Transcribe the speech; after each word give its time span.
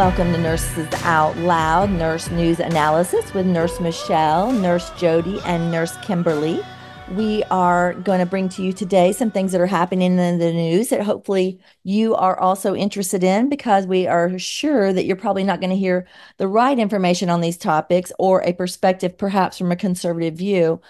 Welcome 0.00 0.32
to 0.32 0.38
Nurses 0.38 0.88
Out 1.02 1.36
Loud 1.36 1.90
Nurse 1.90 2.30
News 2.30 2.58
Analysis 2.58 3.34
with 3.34 3.44
Nurse 3.44 3.80
Michele, 3.80 4.50
Nurse 4.50 4.88
Jody, 4.92 5.38
and 5.44 5.70
Nurse 5.70 5.94
Kimberly. 5.98 6.62
We 7.10 7.44
are 7.50 7.92
going 7.92 8.20
to 8.20 8.24
bring 8.24 8.48
to 8.48 8.62
you 8.62 8.72
today 8.72 9.12
some 9.12 9.30
things 9.30 9.52
that 9.52 9.60
are 9.60 9.66
happening 9.66 10.18
in 10.18 10.38
the 10.38 10.52
news 10.54 10.88
that 10.88 11.02
hopefully 11.02 11.60
you 11.84 12.14
are 12.14 12.40
also 12.40 12.74
interested 12.74 13.22
in 13.22 13.50
because 13.50 13.86
we 13.86 14.06
are 14.06 14.38
sure 14.38 14.90
that 14.90 15.04
you're 15.04 15.16
probably 15.16 15.44
not 15.44 15.60
going 15.60 15.68
to 15.68 15.76
hear 15.76 16.06
the 16.38 16.48
right 16.48 16.78
information 16.78 17.28
on 17.28 17.42
these 17.42 17.58
topics 17.58 18.10
or 18.18 18.42
a 18.42 18.54
perspective 18.54 19.18
perhaps 19.18 19.58
from 19.58 19.70
a 19.70 19.76
conservative 19.76 20.32
view 20.32 20.80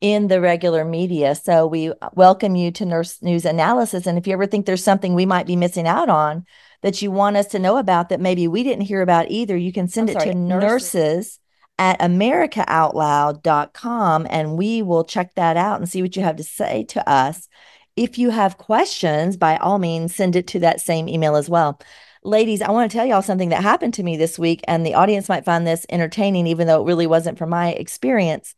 in 0.00 0.28
the 0.28 0.40
regular 0.40 0.84
media. 0.84 1.34
So 1.34 1.66
we 1.66 1.92
welcome 2.14 2.54
you 2.54 2.70
to 2.70 2.86
Nurse 2.86 3.20
News 3.20 3.44
Analysis. 3.44 4.06
And 4.06 4.16
if 4.16 4.28
you 4.28 4.32
ever 4.32 4.46
think 4.46 4.64
there's 4.64 4.84
something 4.84 5.14
we 5.14 5.26
might 5.26 5.48
be 5.48 5.56
missing 5.56 5.88
out 5.88 6.08
on 6.08 6.46
that 6.82 7.02
you 7.02 7.10
want 7.10 7.36
us 7.36 7.48
to 7.48 7.58
know 7.58 7.76
about 7.76 8.08
that 8.08 8.20
maybe 8.20 8.48
we 8.48 8.62
didn't 8.62 8.86
hear 8.86 9.02
about 9.02 9.30
either, 9.30 9.54
you 9.56 9.72
can 9.72 9.88
send 9.88 10.08
I'm 10.10 10.16
it 10.16 10.20
sorry, 10.20 10.32
to 10.32 10.38
nurses. 10.38 10.94
nurses 10.94 11.38
at 11.78 11.98
americaoutloud.com 12.00 14.26
and 14.28 14.58
we 14.58 14.82
will 14.82 15.04
check 15.04 15.34
that 15.34 15.56
out 15.56 15.80
and 15.80 15.88
see 15.88 16.02
what 16.02 16.14
you 16.16 16.22
have 16.22 16.36
to 16.36 16.44
say 16.44 16.84
to 16.84 17.08
us. 17.08 17.48
If 17.96 18.18
you 18.18 18.30
have 18.30 18.58
questions, 18.58 19.36
by 19.36 19.56
all 19.56 19.78
means, 19.78 20.14
send 20.14 20.36
it 20.36 20.46
to 20.48 20.60
that 20.60 20.80
same 20.80 21.08
email 21.08 21.36
as 21.36 21.50
well. 21.50 21.80
Ladies, 22.22 22.60
I 22.60 22.70
want 22.70 22.90
to 22.90 22.96
tell 22.96 23.06
y'all 23.06 23.22
something 23.22 23.48
that 23.48 23.62
happened 23.62 23.94
to 23.94 24.02
me 24.02 24.18
this 24.18 24.38
week, 24.38 24.60
and 24.68 24.84
the 24.84 24.92
audience 24.92 25.26
might 25.28 25.46
find 25.46 25.66
this 25.66 25.86
entertaining, 25.88 26.46
even 26.46 26.66
though 26.66 26.82
it 26.82 26.86
really 26.86 27.06
wasn't 27.06 27.38
from 27.38 27.48
my 27.48 27.70
experience. 27.70 28.54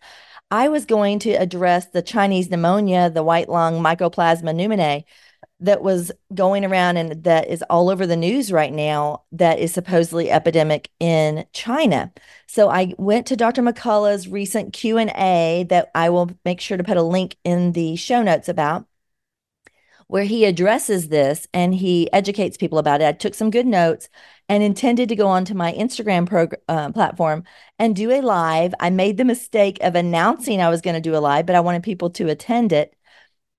I 0.50 0.68
was 0.68 0.84
going 0.84 1.20
to 1.20 1.30
address 1.30 1.86
the 1.86 2.02
Chinese 2.02 2.50
pneumonia, 2.50 3.08
the 3.08 3.22
white 3.22 3.48
lung 3.48 3.80
mycoplasma 3.80 4.52
pneumoniae 4.54 5.04
that 5.62 5.82
was 5.82 6.12
going 6.34 6.64
around 6.64 6.96
and 6.96 7.24
that 7.24 7.48
is 7.48 7.62
all 7.70 7.88
over 7.88 8.06
the 8.06 8.16
news 8.16 8.52
right 8.52 8.72
now 8.72 9.22
that 9.32 9.58
is 9.58 9.72
supposedly 9.72 10.30
epidemic 10.30 10.90
in 11.00 11.46
China. 11.52 12.12
So 12.46 12.68
I 12.68 12.94
went 12.98 13.26
to 13.28 13.36
Dr. 13.36 13.62
McCullough's 13.62 14.28
recent 14.28 14.72
Q&A 14.72 15.66
that 15.70 15.90
I 15.94 16.10
will 16.10 16.30
make 16.44 16.60
sure 16.60 16.76
to 16.76 16.84
put 16.84 16.96
a 16.96 17.02
link 17.02 17.36
in 17.44 17.72
the 17.72 17.96
show 17.96 18.22
notes 18.22 18.48
about 18.48 18.86
where 20.12 20.24
he 20.24 20.44
addresses 20.44 21.08
this 21.08 21.48
and 21.54 21.74
he 21.74 22.12
educates 22.12 22.58
people 22.58 22.78
about 22.78 23.00
it. 23.00 23.06
I 23.06 23.12
took 23.12 23.34
some 23.34 23.50
good 23.50 23.66
notes 23.66 24.10
and 24.46 24.62
intended 24.62 25.08
to 25.08 25.16
go 25.16 25.28
onto 25.28 25.54
my 25.54 25.72
Instagram 25.72 26.26
prog- 26.26 26.56
uh, 26.68 26.92
platform 26.92 27.44
and 27.78 27.96
do 27.96 28.10
a 28.10 28.20
live. 28.20 28.74
I 28.78 28.90
made 28.90 29.16
the 29.16 29.24
mistake 29.24 29.78
of 29.80 29.94
announcing 29.94 30.60
I 30.60 30.68
was 30.68 30.82
going 30.82 30.96
to 30.96 31.00
do 31.00 31.16
a 31.16 31.18
live, 31.18 31.46
but 31.46 31.56
I 31.56 31.60
wanted 31.60 31.82
people 31.82 32.10
to 32.10 32.28
attend 32.28 32.72
it. 32.72 32.94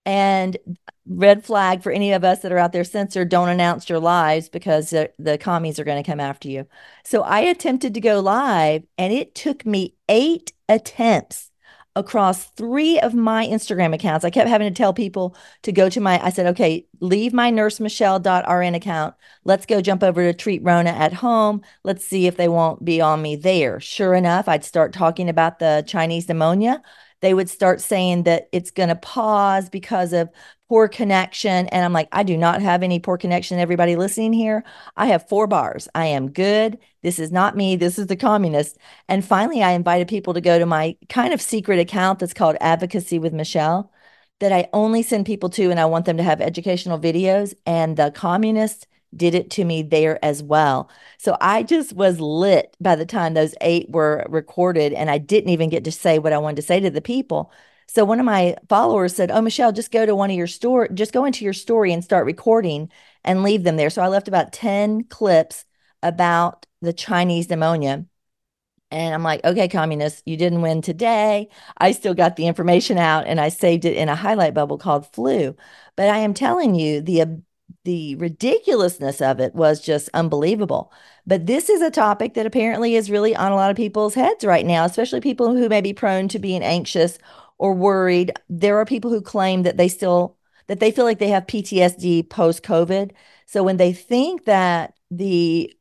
And 0.06 0.58
red 1.06 1.46
flag 1.46 1.81
for 1.81 1.91
any 1.91 2.12
of 2.12 2.24
us 2.24 2.40
that 2.41 2.52
are 2.52 2.58
out 2.58 2.74
there 2.74 2.84
censored, 2.84 3.30
don't 3.30 3.50
announce 3.50 3.90
your 3.90 4.00
lives 4.00 4.50
because 4.50 4.90
the, 4.90 5.12
the 5.18 5.38
commies 5.38 5.80
are 5.80 5.84
going 5.84 6.02
to 6.02 6.09
come 6.09 6.19
after 6.19 6.50
you. 6.50 6.68
So 7.06 7.22
I 7.22 7.40
attempted 7.41 7.94
to 7.94 8.02
go 8.02 8.19
live 8.19 8.84
and 8.97 9.14
it 9.14 9.34
took 9.34 9.66
me 9.66 9.96
eight 10.09 10.52
attempts 10.68 11.52
across 11.96 12.46
three 12.46 13.00
of 13.00 13.14
my 13.14 13.46
Instagram 13.46 13.94
accounts. 13.94 14.25
I 14.25 14.31
kept 14.31 14.50
having 14.50 14.68
to 14.68 14.75
tell 14.75 14.94
people 14.94 15.36
to 15.62 15.72
go 15.72 15.90
to 15.90 16.02
my, 16.02 16.24
I 16.25 16.31
said, 16.31 16.47
okay, 16.47 16.88
leave 17.02 17.34
my 17.34 17.52
nursemichelle.rn 17.52 18.75
account. 18.75 19.16
Let's 19.44 19.66
go 19.68 19.80
jump 19.80 20.02
over 20.02 20.24
to 20.24 20.34
Treat 20.34 20.64
Rona 20.64 20.90
at 20.90 21.14
home. 21.14 21.62
Let's 21.84 22.03
see 22.03 22.25
if 22.25 22.35
they 22.35 22.47
won't 22.47 22.84
be 22.84 23.00
on 23.00 23.22
me 23.22 23.35
there. 23.35 23.80
Sure 23.80 24.16
enough, 24.16 24.47
I'd 24.47 24.66
start 24.66 24.91
talking 24.91 25.30
about 25.30 25.59
the 25.59 25.84
Chinese 25.85 26.28
pneumonia. 26.28 26.81
They 27.23 27.34
would 27.34 27.50
start 27.50 27.79
saying 27.79 28.23
that 28.23 28.50
it's 28.51 28.69
going 28.69 28.89
to 28.89 28.97
pause 28.97 29.69
because 29.69 30.11
of 30.11 30.29
poor 30.67 30.89
connection. 30.89 31.67
And 31.67 31.85
I'm 31.85 31.94
like, 31.94 32.09
I 32.11 32.23
do 32.23 32.35
not 32.35 32.61
have 32.61 32.84
any 32.84 33.00
poor 33.00 33.17
connection. 33.17 33.59
Everybody 33.59 33.95
listening 33.95 34.34
here, 34.34 34.66
I 34.97 35.06
have 35.06 35.29
four 35.29 35.47
bars. 35.47 35.88
I 35.95 36.07
am 36.07 36.31
good. 36.31 36.78
This 37.01 37.19
is 37.19 37.31
not 37.31 37.56
me. 37.56 37.78
This 37.78 37.97
is 37.97 38.07
the 38.07 38.17
communist. 38.17 38.78
And 39.07 39.23
finally, 39.23 39.63
I 39.63 39.72
invited 39.72 40.09
people 40.09 40.34
to 40.34 40.41
go 40.41 40.59
to 40.59 40.66
my 40.66 40.97
kind 41.07 41.34
of 41.34 41.41
secret 41.41 41.79
account 41.79 42.19
that's 42.19 42.34
called 42.34 42.57
Advocacy 42.59 43.19
with 43.19 43.31
Michele, 43.31 43.90
that 44.41 44.51
I 44.51 44.67
only 44.73 45.01
send 45.01 45.25
people 45.25 45.50
to, 45.51 45.72
and 45.72 45.79
I 45.79 45.85
want 45.85 46.03
them 46.03 46.17
to 46.17 46.23
have 46.23 46.41
educational 46.41 47.00
videos. 47.00 47.53
And 47.66 47.95
the 47.95 48.11
communists 48.11 48.85
did 49.18 49.35
it 49.35 49.50
to 49.51 49.66
me 49.66 49.81
there 49.84 50.24
as 50.24 50.44
well. 50.44 50.90
So 51.18 51.38
I 51.41 51.63
just 51.63 51.94
was 51.94 52.19
lit 52.19 52.75
by 52.81 52.96
the 52.96 53.06
time 53.06 53.34
those 53.34 53.56
eight 53.62 53.90
were 53.90 54.25
recorded, 54.29 54.94
and 54.94 55.09
I 55.09 55.18
didn't 55.18 55.50
even 55.51 55.69
get 55.69 55.84
to 55.85 55.91
say 55.91 56.19
what 56.19 56.34
I 56.34 56.38
wanted 56.38 56.57
to 56.57 56.62
say 56.63 56.79
to 56.79 56.90
the 56.90 57.01
people. 57.01 57.52
So 57.88 58.06
one 58.06 58.19
of 58.19 58.25
my 58.25 58.56
followers 58.69 59.16
said, 59.16 59.31
"Oh, 59.31 59.41
Michele, 59.41 59.72
just 59.72 59.91
go 59.91 60.06
to 60.06 60.16
one 60.16 60.31
of 60.31 60.38
your 60.38 60.47
store, 60.47 60.88
just 60.90 61.13
go 61.13 61.25
into 61.25 61.44
your 61.44 61.53
story 61.53 61.94
and 61.94 62.03
start 62.03 62.25
recording 62.25 62.90
and 63.23 63.44
leave 63.44 63.63
them 63.63 63.78
there." 63.78 63.90
So 63.90 64.02
I 64.02 64.07
left 64.07 64.28
about 64.28 64.53
10 64.53 65.03
clips 65.06 65.66
about 66.02 66.66
the 66.81 66.94
Chinese 66.94 67.50
pneumonia. 67.50 68.06
And 68.91 69.13
I'm 69.16 69.23
like, 69.23 69.44
okay, 69.44 69.68
communists, 69.68 70.22
you 70.25 70.38
didn't 70.38 70.62
win 70.62 70.81
today. 70.84 71.50
I 71.78 71.94
still 71.94 72.13
got 72.13 72.35
the 72.35 72.46
information 72.46 73.00
out 73.00 73.25
and 73.25 73.41
I 73.41 73.50
saved 73.50 73.85
it 73.85 73.97
in 73.97 74.07
a 74.07 74.16
highlight 74.16 74.53
bubble 74.53 74.78
called 74.78 75.12
flu. 75.13 75.56
But 75.96 76.09
I 76.09 76.19
am 76.19 76.35
telling 76.35 76.75
you, 76.75 77.02
the 77.02 77.41
the 77.84 78.16
ridiculousness 78.16 79.22
of 79.22 79.39
it 79.39 79.53
was 79.56 79.81
just 79.81 80.09
unbelievable. 80.13 80.91
But 81.25 81.45
this 81.45 81.69
is 81.69 81.81
a 81.81 81.91
topic 81.91 82.34
that 82.34 82.45
apparently 82.45 82.95
is 82.95 83.11
really 83.11 83.35
on 83.35 83.51
a 83.51 83.56
lot 83.56 83.72
of 83.72 83.78
people's 83.78 84.16
heads 84.16 84.44
right 84.45 84.66
now, 84.66 84.85
especially 84.85 85.22
people 85.22 85.56
who 85.56 85.69
may 85.69 85.81
be 85.81 85.94
prone 85.94 86.28
to 86.29 86.39
being 86.39 86.63
anxious 86.63 87.17
or 87.57 87.73
worried. 87.73 88.34
There 88.50 88.78
are 88.78 88.85
people 88.85 89.11
who 89.11 89.22
claim 89.22 89.63
that 89.63 89.78
they 89.78 89.88
still 89.88 90.38
that 90.67 90.79
they 90.79 90.91
feel 90.91 91.06
like 91.06 91.19
they 91.19 91.29
have 91.29 91.45
PTSD 91.45 92.29
post 92.29 92.63
COVID. 92.63 93.11
So 93.45 93.63
when 93.63 93.78
they 93.78 93.94
think 93.94 94.45
that 94.45 94.94
the 95.11 95.73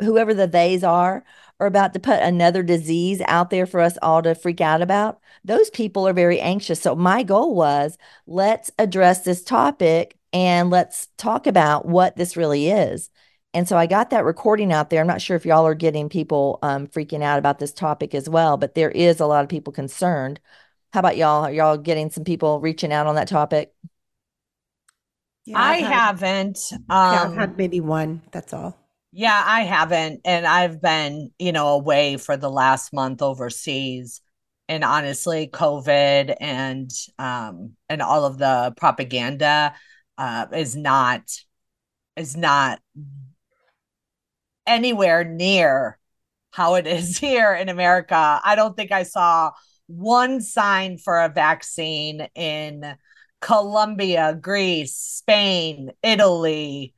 whoever 0.00 0.34
the 0.34 0.46
theys 0.46 0.84
are 0.84 1.24
are 1.58 1.66
about 1.66 1.94
to 1.94 2.00
put 2.00 2.20
another 2.20 2.62
disease 2.62 3.22
out 3.26 3.48
there 3.50 3.64
for 3.64 3.80
us 3.80 3.96
all 4.02 4.22
to 4.22 4.34
freak 4.34 4.60
out 4.60 4.82
about, 4.82 5.20
those 5.44 5.70
people 5.70 6.06
are 6.06 6.12
very 6.12 6.40
anxious. 6.40 6.80
So 6.80 6.94
my 6.94 7.22
goal 7.22 7.54
was 7.54 7.96
let's 8.26 8.70
address 8.78 9.22
this 9.22 9.42
topic 9.42 10.18
and 10.36 10.68
let's 10.68 11.08
talk 11.16 11.46
about 11.46 11.86
what 11.86 12.14
this 12.16 12.36
really 12.36 12.68
is. 12.68 13.08
And 13.54 13.66
so 13.66 13.78
I 13.78 13.86
got 13.86 14.10
that 14.10 14.26
recording 14.26 14.70
out 14.70 14.90
there. 14.90 15.00
I'm 15.00 15.06
not 15.06 15.22
sure 15.22 15.34
if 15.34 15.46
y'all 15.46 15.66
are 15.66 15.74
getting 15.74 16.10
people 16.10 16.58
um, 16.62 16.86
freaking 16.88 17.22
out 17.22 17.38
about 17.38 17.58
this 17.58 17.72
topic 17.72 18.14
as 18.14 18.28
well, 18.28 18.58
but 18.58 18.74
there 18.74 18.90
is 18.90 19.18
a 19.18 19.26
lot 19.26 19.42
of 19.44 19.48
people 19.48 19.72
concerned. 19.72 20.38
How 20.92 21.00
about 21.00 21.16
y'all? 21.16 21.44
Are 21.44 21.50
y'all 21.52 21.78
getting 21.78 22.10
some 22.10 22.24
people 22.24 22.60
reaching 22.60 22.92
out 22.92 23.06
on 23.06 23.14
that 23.14 23.28
topic? 23.28 23.72
Yeah, 25.46 25.58
I 25.58 25.76
I've 25.76 25.84
had- 25.84 25.92
haven't. 25.92 26.58
Yeah, 26.70 26.76
Um, 26.76 27.30
I've 27.30 27.34
had 27.34 27.56
maybe 27.56 27.80
one. 27.80 28.20
That's 28.32 28.52
all. 28.52 28.76
yeah, 29.12 29.42
I 29.46 29.62
haven't. 29.62 30.20
And 30.26 30.46
I've 30.46 30.82
been, 30.82 31.30
you 31.38 31.52
know, 31.52 31.68
away 31.68 32.18
for 32.18 32.36
the 32.36 32.50
last 32.50 32.92
month 32.92 33.22
overseas. 33.22 34.20
And 34.68 34.82
honestly, 34.84 35.48
COVID 35.48 36.34
and 36.40 36.90
um 37.18 37.72
and 37.88 38.02
all 38.02 38.24
of 38.26 38.36
the 38.36 38.74
propaganda 38.76 39.74
uh 40.18 40.46
is 40.52 40.76
not 40.76 41.22
is 42.16 42.36
not 42.36 42.80
anywhere 44.66 45.24
near 45.24 45.98
how 46.50 46.74
it 46.74 46.86
is 46.86 47.18
here 47.20 47.54
in 47.54 47.68
America. 47.68 48.40
I 48.44 48.54
don't 48.56 48.76
think 48.76 48.92
I 48.92 49.02
saw 49.04 49.52
one 49.86 50.40
sign 50.40 50.98
for 50.98 51.20
a 51.20 51.28
vaccine 51.28 52.28
in 52.34 52.96
Colombia, 53.40 54.36
Greece, 54.40 54.94
Spain, 54.94 55.92
Italy, 56.02 56.94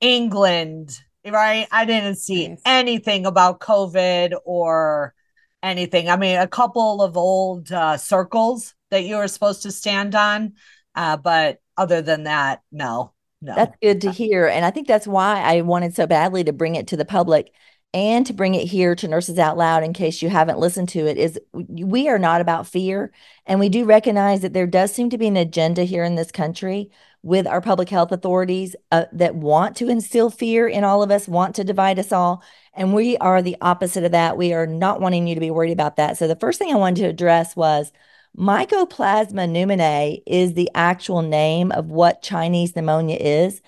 England, 0.00 0.98
right? 1.26 1.68
I 1.72 1.84
didn't 1.86 2.16
see 2.16 2.48
Nice. 2.48 2.62
anything 2.66 3.26
about 3.26 3.60
COVID 3.60 4.34
or 4.44 5.14
anything. 5.62 6.10
I 6.10 6.16
mean, 6.16 6.38
a 6.38 6.48
couple 6.48 7.02
of 7.02 7.16
old 7.16 7.72
uh, 7.72 7.96
circles 7.96 8.74
that 8.90 9.04
you 9.04 9.16
were 9.16 9.28
supposed 9.28 9.62
to 9.64 9.72
stand 9.72 10.14
on, 10.14 10.54
uh, 10.94 11.16
but 11.16 11.60
other 11.76 12.02
than 12.02 12.24
that, 12.24 12.62
no. 12.70 13.12
No. 13.40 13.56
That's 13.56 13.76
good 13.82 14.00
to 14.02 14.12
hear. 14.12 14.46
And 14.46 14.64
I 14.64 14.70
think 14.70 14.86
that's 14.86 15.06
why 15.06 15.40
I 15.40 15.62
wanted 15.62 15.96
so 15.96 16.06
badly 16.06 16.44
to 16.44 16.52
bring 16.52 16.76
it 16.76 16.86
to 16.88 16.96
the 16.96 17.04
public 17.04 17.52
and 17.94 18.24
to 18.26 18.32
bring 18.32 18.54
it 18.54 18.68
here 18.68 18.94
to 18.94 19.08
Nurses 19.08 19.38
Out 19.38 19.58
Loud 19.58 19.82
in 19.82 19.92
case 19.92 20.22
you 20.22 20.30
haven't 20.30 20.58
listened 20.58 20.88
to 20.90 21.06
it 21.06 21.18
is 21.18 21.38
we 21.52 22.08
are 22.08 22.18
not 22.18 22.40
about 22.40 22.66
fear 22.66 23.12
and 23.44 23.60
we 23.60 23.68
do 23.68 23.84
recognize 23.84 24.40
that 24.40 24.54
there 24.54 24.66
does 24.66 24.92
seem 24.92 25.10
to 25.10 25.18
be 25.18 25.26
an 25.26 25.36
agenda 25.36 25.84
here 25.84 26.04
in 26.04 26.14
this 26.14 26.30
country 26.30 26.90
with 27.22 27.46
our 27.46 27.60
public 27.60 27.88
health 27.88 28.10
authorities 28.10 28.74
uh, 28.90 29.04
that 29.12 29.34
want 29.34 29.76
to 29.76 29.88
instill 29.88 30.30
fear 30.30 30.66
in 30.66 30.84
all 30.84 31.02
of 31.02 31.10
us, 31.10 31.28
want 31.28 31.54
to 31.54 31.64
divide 31.64 31.98
us 31.98 32.12
all, 32.12 32.42
and 32.74 32.94
we 32.94 33.16
are 33.18 33.42
the 33.42 33.56
opposite 33.60 34.04
of 34.04 34.12
that. 34.12 34.36
We 34.36 34.52
are 34.54 34.66
not 34.66 35.00
wanting 35.00 35.26
you 35.26 35.34
to 35.34 35.40
be 35.40 35.50
worried 35.50 35.72
about 35.72 35.96
that. 35.96 36.16
So 36.16 36.26
the 36.26 36.36
first 36.36 36.58
thing 36.58 36.72
I 36.72 36.78
wanted 36.78 37.02
to 37.02 37.08
address 37.08 37.54
was 37.54 37.92
Mycoplasma 38.36 39.46
pneumoniae 39.48 40.22
is 40.26 40.54
the 40.54 40.70
actual 40.74 41.22
name 41.22 41.70
of 41.72 41.86
what 41.86 42.22
Chinese 42.22 42.74
pneumonia 42.74 43.16
is. 43.20 43.60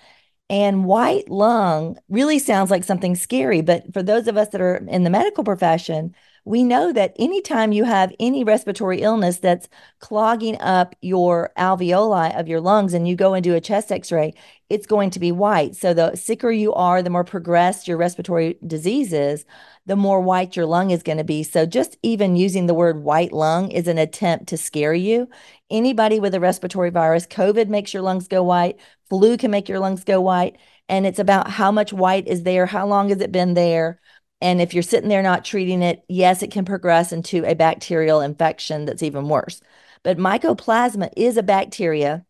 And 0.51 0.85
white 0.85 1.31
lung 1.31 1.99
really 2.09 2.39
sounds 2.39 2.71
like 2.71 2.85
something 2.85 3.15
scary. 3.15 3.61
But 3.63 3.93
for 3.93 4.03
those 4.03 4.27
of 4.29 4.37
us 4.37 4.49
that 4.51 4.61
are 4.61 4.77
in 4.77 5.05
the 5.05 5.11
medical 5.11 5.45
profession, 5.45 6.15
we 6.45 6.63
know 6.63 6.93
that 6.93 7.15
anytime 7.19 7.73
you 7.73 7.85
have 7.85 8.13
any 8.21 8.45
respiratory 8.45 9.01
illness 9.01 9.39
that's 9.39 9.69
clogging 10.01 10.61
up 10.61 10.95
your 11.01 11.53
alveoli 11.57 12.39
of 12.39 12.49
your 12.49 12.61
lungs 12.61 12.93
and 12.93 13.09
you 13.09 13.17
go 13.17 13.33
and 13.33 13.43
do 13.43 13.55
a 13.55 13.61
chest 13.61 13.91
x 13.91 14.13
ray, 14.13 14.35
it's 14.69 14.87
going 14.87 15.11
to 15.11 15.21
be 15.21 15.33
white. 15.33 15.75
So 15.75 15.95
the 15.95 16.15
sicker 16.17 16.51
you 16.51 16.75
are, 16.75 17.03
the 17.03 17.11
more 17.11 17.25
progressed 17.25 17.89
your 17.89 17.97
respiratory 17.97 18.59
disease 18.67 19.13
is, 19.13 19.45
the 19.87 19.97
more 19.97 20.21
white 20.21 20.57
your 20.57 20.67
lung 20.67 20.91
is 20.91 21.03
going 21.03 21.19
to 21.19 21.25
be. 21.25 21.43
So 21.43 21.65
just 21.65 21.97
even 22.03 22.37
using 22.37 22.67
the 22.67 22.75
word 22.75 23.03
white 23.03 23.33
lung 23.33 23.71
is 23.71 23.89
an 23.89 23.99
attempt 23.99 24.49
to 24.49 24.59
scare 24.59 24.95
you. 24.95 25.29
Anybody 25.71 26.21
with 26.21 26.35
a 26.35 26.41
respiratory 26.41 26.91
virus, 26.91 27.27
COVID 27.27 27.69
makes 27.69 27.95
your 27.95 28.03
lungs 28.03 28.29
go 28.29 28.43
white, 28.43 28.79
flu 29.09 29.37
can 29.39 29.51
make 29.51 29.69
your 29.69 29.81
lungs 29.81 30.05
go 30.05 30.21
white. 30.21 30.57
And 30.89 31.07
it's 31.07 31.19
about 31.19 31.51
how 31.51 31.73
much 31.73 31.95
white 31.95 32.29
is 32.29 32.43
there, 32.43 32.67
how 32.67 32.87
long 32.87 33.09
has 33.09 33.21
it 33.21 33.33
been 33.33 33.55
there? 33.55 34.01
And 34.45 34.61
if 34.61 34.75
you're 34.75 34.83
sitting 34.83 35.09
there 35.09 35.23
not 35.23 35.43
treating 35.43 35.83
it, 35.83 36.05
yes, 36.07 36.43
it 36.43 36.51
can 36.51 36.67
progress 36.67 37.13
into 37.13 37.47
a 37.47 37.55
bacterial 37.55 38.21
infection 38.21 38.85
that's 38.85 39.03
even 39.03 39.27
worse. 39.27 39.63
But 40.03 40.19
mycoplasma 40.19 41.09
is 41.17 41.39
a 41.39 41.43
bacteria, 41.43 42.27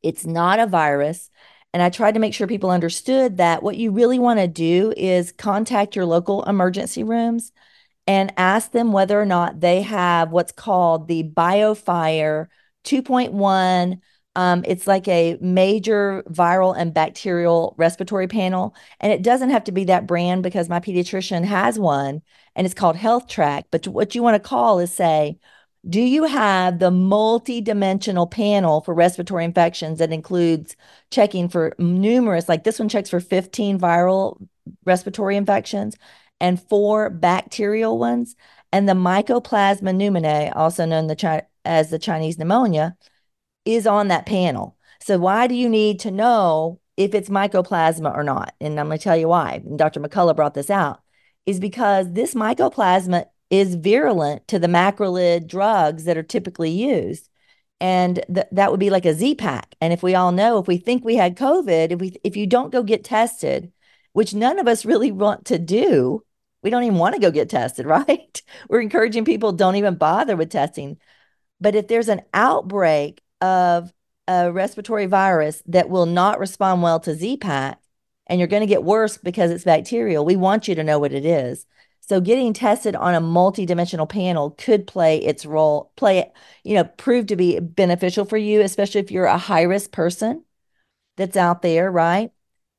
it's 0.00 0.24
not 0.24 0.60
a 0.60 0.68
virus. 0.68 1.28
And 1.74 1.82
I 1.82 1.90
tried 1.90 2.14
to 2.14 2.20
make 2.20 2.34
sure 2.34 2.46
people 2.46 2.70
understood 2.70 3.38
that 3.38 3.64
what 3.64 3.76
you 3.76 3.90
really 3.90 4.18
want 4.20 4.38
to 4.38 4.46
do 4.46 4.94
is 4.96 5.32
contact 5.32 5.96
your 5.96 6.06
local 6.06 6.44
emergency 6.44 7.02
rooms 7.02 7.50
and 8.06 8.32
ask 8.36 8.70
them 8.70 8.92
whether 8.92 9.20
or 9.20 9.26
not 9.26 9.58
they 9.58 9.82
have 9.82 10.30
what's 10.30 10.52
called 10.52 11.08
the 11.08 11.24
BioFire 11.24 12.46
2.1 12.84 14.00
um, 14.36 14.64
it's 14.66 14.86
like 14.86 15.08
a 15.08 15.36
major 15.40 16.22
viral 16.28 16.76
and 16.76 16.94
bacterial 16.94 17.74
respiratory 17.76 18.28
panel. 18.28 18.74
And 19.00 19.12
it 19.12 19.22
doesn't 19.22 19.50
have 19.50 19.64
to 19.64 19.72
be 19.72 19.84
that 19.84 20.06
brand 20.06 20.42
because 20.42 20.68
my 20.68 20.78
pediatrician 20.80 21.44
has 21.44 21.78
one 21.78 22.22
and 22.54 22.64
it's 22.64 22.74
called 22.74 22.96
Health 22.96 23.26
Track. 23.26 23.66
But 23.70 23.88
what 23.88 24.14
you 24.14 24.22
want 24.22 24.40
to 24.40 24.48
call 24.48 24.78
is 24.78 24.92
say, 24.92 25.38
do 25.88 26.00
you 26.00 26.24
have 26.24 26.78
the 26.78 26.90
multi-dimensional 26.90 28.26
panel 28.26 28.82
for 28.82 28.94
respiratory 28.94 29.44
infections 29.44 29.98
that 29.98 30.12
includes 30.12 30.76
checking 31.10 31.48
for 31.48 31.74
numerous, 31.78 32.48
like 32.48 32.64
this 32.64 32.78
one 32.78 32.88
checks 32.88 33.10
for 33.10 33.18
15 33.18 33.78
viral 33.80 34.46
respiratory 34.84 35.36
infections 35.36 35.96
and 36.38 36.62
four 36.62 37.10
bacterial 37.10 37.98
ones? 37.98 38.36
And 38.72 38.88
the 38.88 38.92
Mycoplasma 38.92 39.94
pneumoniae, 39.96 40.54
also 40.54 40.84
known 40.84 41.06
the 41.06 41.16
Chi- 41.16 41.42
as 41.64 41.90
the 41.90 41.98
Chinese 41.98 42.38
pneumonia, 42.38 42.96
is 43.64 43.86
on 43.86 44.08
that 44.08 44.26
panel. 44.26 44.76
So 45.00 45.18
why 45.18 45.46
do 45.46 45.54
you 45.54 45.68
need 45.68 46.00
to 46.00 46.10
know 46.10 46.80
if 46.96 47.14
it's 47.14 47.28
mycoplasma 47.28 48.14
or 48.14 48.22
not? 48.22 48.54
And 48.60 48.78
I'm 48.78 48.86
going 48.86 48.98
to 48.98 49.02
tell 49.04 49.16
you 49.16 49.28
why. 49.28 49.62
And 49.64 49.78
Dr. 49.78 50.00
McCullough 50.00 50.36
brought 50.36 50.54
this 50.54 50.70
out 50.70 51.00
is 51.46 51.60
because 51.60 52.12
this 52.12 52.34
mycoplasma 52.34 53.26
is 53.50 53.74
virulent 53.74 54.46
to 54.48 54.58
the 54.58 54.68
macrolide 54.68 55.46
drugs 55.46 56.04
that 56.04 56.16
are 56.16 56.22
typically 56.22 56.70
used. 56.70 57.28
And 57.80 58.22
th- 58.32 58.46
that 58.52 58.70
would 58.70 58.80
be 58.80 58.90
like 58.90 59.06
a 59.06 59.14
Z-Pak. 59.14 59.74
And 59.80 59.92
if 59.92 60.02
we 60.02 60.14
all 60.14 60.32
know, 60.32 60.58
if 60.58 60.68
we 60.68 60.76
think 60.76 61.04
we 61.04 61.16
had 61.16 61.36
COVID, 61.36 61.90
if 61.92 61.98
we 62.00 62.16
if 62.22 62.36
you 62.36 62.46
don't 62.46 62.72
go 62.72 62.82
get 62.82 63.04
tested, 63.04 63.72
which 64.12 64.34
none 64.34 64.58
of 64.58 64.68
us 64.68 64.84
really 64.84 65.10
want 65.10 65.46
to 65.46 65.58
do, 65.58 66.22
we 66.62 66.70
don't 66.70 66.82
even 66.82 66.98
want 66.98 67.14
to 67.14 67.20
go 67.20 67.30
get 67.30 67.48
tested, 67.48 67.86
right? 67.86 68.42
We're 68.68 68.82
encouraging 68.82 69.24
people 69.24 69.52
don't 69.52 69.76
even 69.76 69.96
bother 69.96 70.36
with 70.36 70.50
testing. 70.50 70.98
But 71.60 71.74
if 71.74 71.88
there's 71.88 72.08
an 72.08 72.22
outbreak 72.32 73.22
of 73.40 73.92
a 74.28 74.52
respiratory 74.52 75.06
virus 75.06 75.62
that 75.66 75.88
will 75.88 76.06
not 76.06 76.38
respond 76.38 76.82
well 76.82 77.00
to 77.00 77.14
Z-Pak, 77.14 77.80
and 78.26 78.38
you're 78.38 78.48
going 78.48 78.60
to 78.60 78.66
get 78.66 78.84
worse 78.84 79.16
because 79.16 79.50
it's 79.50 79.64
bacterial. 79.64 80.24
We 80.24 80.36
want 80.36 80.68
you 80.68 80.74
to 80.76 80.84
know 80.84 80.98
what 80.98 81.12
it 81.12 81.24
is. 81.24 81.66
So 82.00 82.20
getting 82.20 82.52
tested 82.52 82.96
on 82.96 83.14
a 83.14 83.20
multi-dimensional 83.20 84.06
panel 84.06 84.50
could 84.50 84.86
play 84.86 85.18
its 85.18 85.46
role, 85.46 85.92
play, 85.96 86.30
you 86.64 86.74
know, 86.74 86.84
prove 86.84 87.26
to 87.26 87.36
be 87.36 87.60
beneficial 87.60 88.24
for 88.24 88.36
you, 88.36 88.60
especially 88.62 89.00
if 89.00 89.10
you're 89.10 89.26
a 89.26 89.38
high-risk 89.38 89.92
person 89.92 90.44
that's 91.16 91.36
out 91.36 91.62
there, 91.62 91.90
right? 91.90 92.32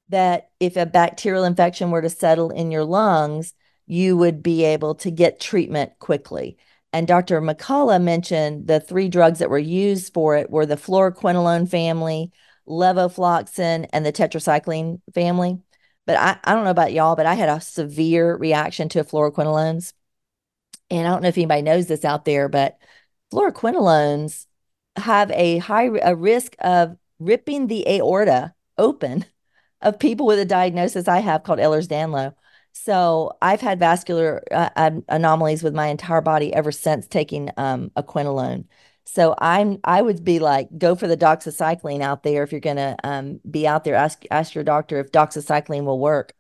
That 0.10 0.50
if 0.60 0.76
a 0.76 0.86
bacterial 0.86 1.46
infection 1.46 1.92
were 1.92 2.02
to 2.02 2.10
settle 2.10 2.50
in 2.50 2.72
your 2.72 2.84
lungs, 2.84 3.54
you 3.88 4.18
would 4.18 4.44
be 4.44 4.64
able 4.64 4.96
to 4.96 5.12
get 5.12 5.40
treatment 5.40 5.98
quickly. 6.00 6.58
And 6.94 7.08
Dr. 7.08 7.42
McCullough 7.42 8.02
mentioned 8.02 8.68
the 8.68 8.80
three 8.80 9.08
drugs 9.08 9.40
that 9.40 9.50
were 9.50 9.58
used 9.58 10.14
for 10.14 10.36
it 10.36 10.50
were 10.50 10.66
the 10.66 10.76
fluoroquinolone 10.76 11.70
family, 11.70 12.32
levofloxacin, 12.68 13.88
and 13.94 14.06
the 14.06 14.12
tetracycline 14.12 15.02
family. 15.14 15.60
But 16.06 16.18
I, 16.18 16.38
I 16.44 16.54
don't 16.54 16.66
know 16.66 16.72
about 16.72 16.94
y'all, 16.94 17.16
but 17.16 17.26
I 17.26 17.36
had 17.36 17.50
a 17.50 17.62
severe 17.62 18.36
reaction 18.36 18.90
to 18.90 19.04
fluoroquinolones. 19.04 19.94
And 20.90 21.08
I 21.08 21.12
don't 21.12 21.22
know 21.22 21.30
if 21.30 21.38
anybody 21.38 21.62
knows 21.62 21.88
this 21.88 22.04
out 22.04 22.26
there, 22.26 22.50
but 22.50 22.78
fluoroquinolones 23.34 24.46
have 24.98 25.32
a 25.32 25.60
high 25.60 25.90
a 26.04 26.16
risk 26.16 26.56
of 26.60 26.98
ripping 27.20 27.68
the 27.68 27.88
aorta 27.88 28.54
open 28.78 29.26
of 29.82 30.00
people 30.00 30.26
with 30.26 30.40
a 30.40 30.46
diagnosis 30.46 31.08
I 31.08 31.20
have 31.20 31.44
called 31.44 31.60
Ehlers-Danlos. 31.60 32.34
So 32.74 33.32
I've 33.42 33.62
had 33.62 33.80
vascular 33.80 34.44
uh, 34.52 34.92
anomalies 35.10 35.64
with 35.64 35.74
my 35.76 35.88
entire 35.88 36.22
body 36.22 36.54
ever 36.54 36.72
since 36.72 37.08
taking 37.08 37.50
um, 37.58 37.92
a 37.96 38.04
quinolone. 38.04 38.66
So 39.06 39.36
I'm 39.40 39.80
I 39.84 40.02
would 40.02 40.24
be 40.24 40.40
like, 40.40 40.70
go 40.78 40.96
for 40.96 41.08
the 41.08 41.18
doxycycline 41.18 42.02
out 42.02 42.24
there 42.24 42.44
if 42.44 42.52
you're 42.52 42.62
gonna 42.62 42.96
um, 43.04 43.40
be 43.50 43.68
out 43.68 43.84
there. 43.84 43.96
Ask 43.96 44.24
ask 44.32 44.56
your 44.56 44.64
doctor 44.64 45.00
if 45.00 45.12
doxycycline 45.12 45.86
will 45.86 46.00
work. 46.00 46.34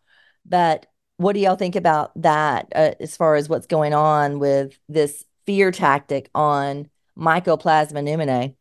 But 0.45 0.87
what 1.17 1.33
do 1.33 1.39
y'all 1.39 1.55
think 1.55 1.75
about 1.75 2.11
that 2.21 2.67
uh, 2.75 2.93
as 2.99 3.15
far 3.17 3.35
as 3.35 3.49
what's 3.49 3.67
going 3.67 3.93
on 3.93 4.39
with 4.39 4.79
this 4.89 5.25
fear 5.45 5.71
tactic 5.71 6.29
on 6.33 6.89
mycoplasma 7.17 8.01
pneumoniae? 8.03 8.55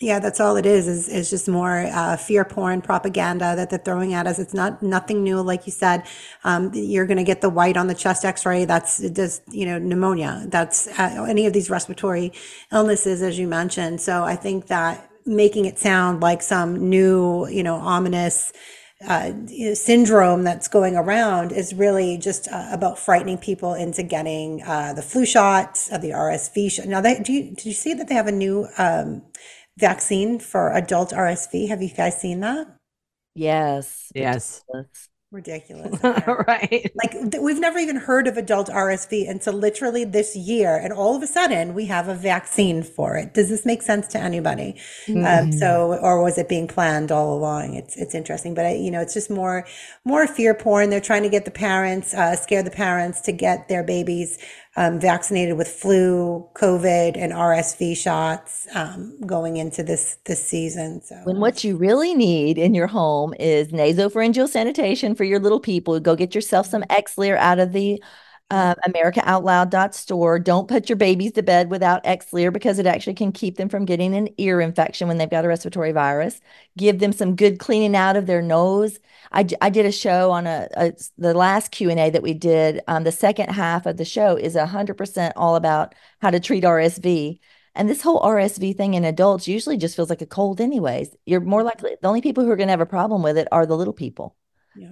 Yeah, 0.00 0.18
that's 0.18 0.40
all 0.40 0.56
it 0.56 0.66
is. 0.66 0.88
Is 0.88 1.08
is 1.08 1.28
just 1.30 1.48
more 1.48 1.86
uh, 1.92 2.16
fear 2.16 2.44
porn 2.44 2.82
propaganda 2.82 3.54
that 3.56 3.70
they're 3.70 3.78
throwing 3.78 4.14
at 4.14 4.26
us. 4.26 4.38
It's 4.38 4.54
not 4.54 4.82
nothing 4.82 5.22
new, 5.22 5.42
like 5.42 5.66
you 5.66 5.72
said. 5.72 6.04
Um, 6.44 6.70
you're 6.74 7.06
going 7.06 7.18
to 7.18 7.24
get 7.24 7.42
the 7.42 7.50
white 7.50 7.76
on 7.76 7.86
the 7.86 7.94
chest 7.94 8.24
X-ray. 8.24 8.64
That's 8.64 9.00
just 9.10 9.42
you 9.52 9.66
know 9.66 9.78
pneumonia. 9.78 10.46
That's 10.48 10.88
uh, 10.98 11.26
any 11.28 11.46
of 11.46 11.52
these 11.52 11.70
respiratory 11.70 12.32
illnesses, 12.72 13.22
as 13.22 13.38
you 13.38 13.48
mentioned. 13.48 14.00
So 14.00 14.24
I 14.24 14.36
think 14.36 14.68
that 14.68 15.10
making 15.26 15.66
it 15.66 15.78
sound 15.78 16.20
like 16.22 16.42
some 16.42 16.88
new, 16.90 17.46
you 17.48 17.62
know, 17.62 17.76
ominous 17.76 18.52
uh, 19.06 19.32
syndrome 19.74 20.44
that's 20.44 20.68
going 20.68 20.96
around 20.96 21.52
is 21.52 21.74
really 21.74 22.18
just 22.18 22.48
uh, 22.48 22.68
about 22.72 22.98
frightening 22.98 23.38
people 23.38 23.74
into 23.74 24.02
getting 24.02 24.62
uh, 24.62 24.92
the 24.94 25.02
flu 25.02 25.26
shot, 25.26 25.78
uh, 25.92 25.98
the 25.98 26.10
RSV 26.10 26.70
shot. 26.70 26.86
Now, 26.86 27.00
they, 27.00 27.18
do 27.20 27.32
you, 27.32 27.44
did 27.54 27.66
you 27.66 27.72
see 27.72 27.94
that 27.94 28.08
they 28.08 28.14
have 28.14 28.26
a 28.26 28.32
new 28.32 28.68
um, 28.78 29.22
vaccine 29.80 30.38
for 30.38 30.72
adult 30.72 31.10
RSV. 31.10 31.68
Have 31.68 31.82
you 31.82 31.88
guys 31.88 32.20
seen 32.20 32.40
that? 32.40 32.68
Yes. 33.34 34.12
Yes. 34.14 34.62
Ridiculous. 35.32 36.02
right. 36.02 36.90
Like 36.96 37.12
th- 37.12 37.40
we've 37.40 37.60
never 37.60 37.78
even 37.78 37.94
heard 37.94 38.26
of 38.26 38.36
adult 38.36 38.68
RSV 38.68 39.30
until 39.30 39.52
literally 39.52 40.04
this 40.04 40.34
year. 40.34 40.74
And 40.76 40.92
all 40.92 41.14
of 41.14 41.22
a 41.22 41.26
sudden 41.28 41.72
we 41.72 41.86
have 41.86 42.08
a 42.08 42.16
vaccine 42.16 42.82
for 42.82 43.16
it. 43.16 43.32
Does 43.32 43.48
this 43.48 43.64
make 43.64 43.80
sense 43.82 44.08
to 44.08 44.18
anybody? 44.18 44.74
Mm-hmm. 45.06 45.24
Um, 45.24 45.52
so, 45.52 45.96
or 46.02 46.20
was 46.20 46.36
it 46.36 46.48
being 46.48 46.66
planned 46.66 47.12
all 47.12 47.32
along? 47.32 47.74
It's, 47.74 47.96
it's 47.96 48.12
interesting, 48.12 48.54
but 48.54 48.66
I, 48.66 48.74
you 48.74 48.90
know, 48.90 49.00
it's 49.00 49.14
just 49.14 49.30
more, 49.30 49.64
more 50.04 50.26
fear 50.26 50.52
porn. 50.52 50.90
They're 50.90 51.00
trying 51.00 51.22
to 51.22 51.28
get 51.28 51.44
the 51.44 51.52
parents, 51.52 52.12
uh, 52.12 52.34
scare 52.34 52.64
the 52.64 52.72
parents 52.72 53.20
to 53.20 53.32
get 53.32 53.68
their 53.68 53.84
babies 53.84 54.36
um, 54.76 55.00
vaccinated 55.00 55.56
with 55.56 55.68
flu, 55.68 56.48
COVID, 56.54 57.16
and 57.16 57.32
RSV 57.32 57.96
shots 57.96 58.68
um, 58.74 59.18
going 59.26 59.56
into 59.56 59.82
this 59.82 60.18
this 60.26 60.46
season. 60.46 61.02
So, 61.02 61.16
when 61.24 61.40
what 61.40 61.64
you 61.64 61.76
really 61.76 62.14
need 62.14 62.56
in 62.56 62.74
your 62.74 62.86
home 62.86 63.34
is 63.40 63.68
nasopharyngeal 63.68 64.48
sanitation 64.48 65.14
for 65.14 65.24
your 65.24 65.40
little 65.40 65.60
people, 65.60 65.98
go 65.98 66.14
get 66.14 66.34
yourself 66.34 66.66
some 66.66 66.82
Xlear 66.84 67.36
out 67.36 67.58
of 67.58 67.72
the 67.72 68.02
um, 68.50 68.74
AmericaOutloud.store. 68.86 70.38
Don't 70.40 70.68
put 70.68 70.88
your 70.88 70.96
babies 70.96 71.32
to 71.32 71.42
bed 71.42 71.70
without 71.70 72.04
Xlear 72.04 72.52
because 72.52 72.78
it 72.78 72.86
actually 72.86 73.14
can 73.14 73.32
keep 73.32 73.56
them 73.56 73.68
from 73.68 73.84
getting 73.84 74.14
an 74.14 74.28
ear 74.38 74.60
infection 74.60 75.08
when 75.08 75.18
they've 75.18 75.30
got 75.30 75.44
a 75.44 75.48
respiratory 75.48 75.92
virus. 75.92 76.40
Give 76.76 76.98
them 76.98 77.12
some 77.12 77.36
good 77.36 77.58
cleaning 77.58 77.94
out 77.94 78.16
of 78.16 78.26
their 78.26 78.42
nose. 78.42 78.98
I, 79.32 79.46
I 79.60 79.70
did 79.70 79.86
a 79.86 79.92
show 79.92 80.32
on 80.32 80.46
a, 80.46 80.68
a 80.76 80.92
the 81.16 81.34
last 81.34 81.70
Q 81.70 81.90
and 81.90 82.00
A 82.00 82.10
that 82.10 82.22
we 82.22 82.34
did. 82.34 82.80
Um, 82.88 83.04
the 83.04 83.12
second 83.12 83.50
half 83.50 83.86
of 83.86 83.96
the 83.96 84.04
show 84.04 84.36
is 84.36 84.56
hundred 84.56 84.94
percent 84.94 85.34
all 85.36 85.56
about 85.56 85.94
how 86.20 86.30
to 86.30 86.40
treat 86.40 86.64
RSV. 86.64 87.38
And 87.76 87.88
this 87.88 88.02
whole 88.02 88.20
RSV 88.20 88.76
thing 88.76 88.94
in 88.94 89.04
adults 89.04 89.46
usually 89.46 89.76
just 89.76 89.94
feels 89.94 90.10
like 90.10 90.22
a 90.22 90.26
cold, 90.26 90.60
anyways. 90.60 91.14
You're 91.24 91.40
more 91.40 91.62
likely 91.62 91.96
the 92.02 92.08
only 92.08 92.20
people 92.20 92.44
who 92.44 92.50
are 92.50 92.56
going 92.56 92.66
to 92.66 92.72
have 92.72 92.80
a 92.80 92.86
problem 92.86 93.22
with 93.22 93.38
it 93.38 93.46
are 93.52 93.64
the 93.64 93.76
little 93.76 93.92
people. 93.92 94.36
Yeah. 94.74 94.90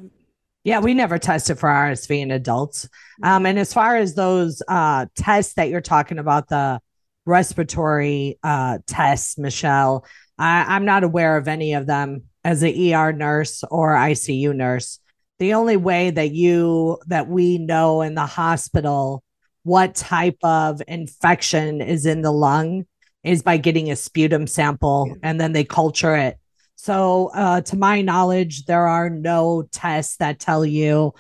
Yeah, 0.65 0.81
we 0.81 0.95
never 0.95 1.19
tested 1.19 1.59
for 1.59 1.69
RSV 1.69 2.21
in 2.21 2.31
adults. 2.31 2.89
Um, 3.23 3.47
and 3.47 3.59
as 3.59 3.73
far 3.73 3.97
as 3.97 4.15
those 4.15 4.63
uh, 4.69 5.07
tests 5.17 5.55
that 5.55 5.71
you're 5.71 5.81
talking 5.81 6.19
about, 6.19 6.49
the 6.49 6.81
respiratory 7.25 8.39
uh, 8.43 8.79
tests, 8.87 9.39
Michele, 9.39 10.05
I, 10.39 10.65
I'm 10.75 10.85
not 10.85 11.05
aware 11.05 11.37
of 11.37 11.49
any 11.49 11.75
of 11.75 11.87
them 11.87 12.25
as 12.45 12.63
an 12.63 12.75
ER 12.93 13.13
nurse 13.13 13.63
or 13.71 13.95
ICU 13.95 14.55
nurse. 14.55 14.99
The 15.39 15.55
only 15.55 15.77
way 15.77 16.11
that 16.11 16.33
you 16.33 16.99
that 17.07 17.29
we 17.29 17.59
know 17.59 18.03
in 18.03 18.15
the 18.15 18.27
hospital 18.27 19.23
what 19.63 19.95
type 19.95 20.39
of 20.43 20.83
infection 20.89 21.81
is 21.81 22.07
in 22.07 22.23
the 22.23 22.33
lung 22.33 22.87
is 23.23 23.43
by 23.43 23.57
getting 23.57 23.91
a 23.91 23.97
sputum 23.97 24.47
sample 24.47 25.15
and 25.23 25.41
then 25.41 25.53
they 25.53 25.65
culture 25.65 26.17
it 26.17 26.39
so, 26.81 27.33
uh, 27.35 27.61
to 27.63 27.77
my 27.77 28.03
knowledge, 28.03 28.67
there 28.67 28.87
are 28.87 29.11
no 29.11 29.65
tests 29.73 30.17
that 30.19 30.39
tell 30.39 30.65
you, 30.65 31.13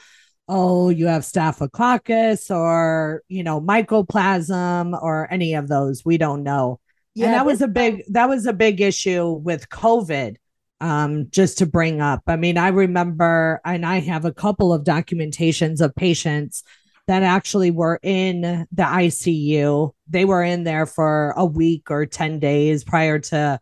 oh, 0.47 0.88
you 0.88 1.09
have 1.09 1.25
staphylococcus 1.25 2.49
or, 2.49 3.25
you 3.29 3.43
know, 3.43 3.61
mycoplasma 3.61 5.03
or 5.03 5.27
any 5.33 5.55
of 5.55 5.67
those. 5.67 6.05
We 6.05 6.17
don't 6.17 6.45
know. 6.45 6.79
Yeah, 7.17 7.27
and 7.27 7.35
that 7.35 7.45
was 7.45 7.61
a 7.61 7.67
big 7.67 8.05
that 8.11 8.29
was 8.29 8.47
a 8.47 8.53
big 8.53 8.81
issue 8.81 9.33
with 9.33 9.69
COVID. 9.69 10.37
Um, 10.81 11.27
just 11.31 11.59
to 11.59 11.67
bring 11.67 12.00
up. 12.00 12.23
I 12.29 12.37
mean, 12.37 12.57
I 12.57 12.69
remember, 12.69 13.61
and 13.65 13.85
I 13.85 13.99
have 13.99 14.25
a 14.25 14.33
couple 14.33 14.73
of 14.73 14.85
documentations 14.85 15.81
of 15.81 15.93
patients 15.97 16.62
that 17.09 17.25
actually 17.25 17.73
were 17.73 17.99
in 18.00 18.43
the 18.71 18.83
ICU. 18.85 19.93
They 20.09 20.25
were 20.25 20.45
in 20.45 20.62
there 20.62 20.87
for 20.87 21.35
a 21.37 21.45
week 21.45 21.91
or 21.91 22.07
10 22.07 22.38
days 22.38 22.85
prior 22.85 23.19
to 23.19 23.59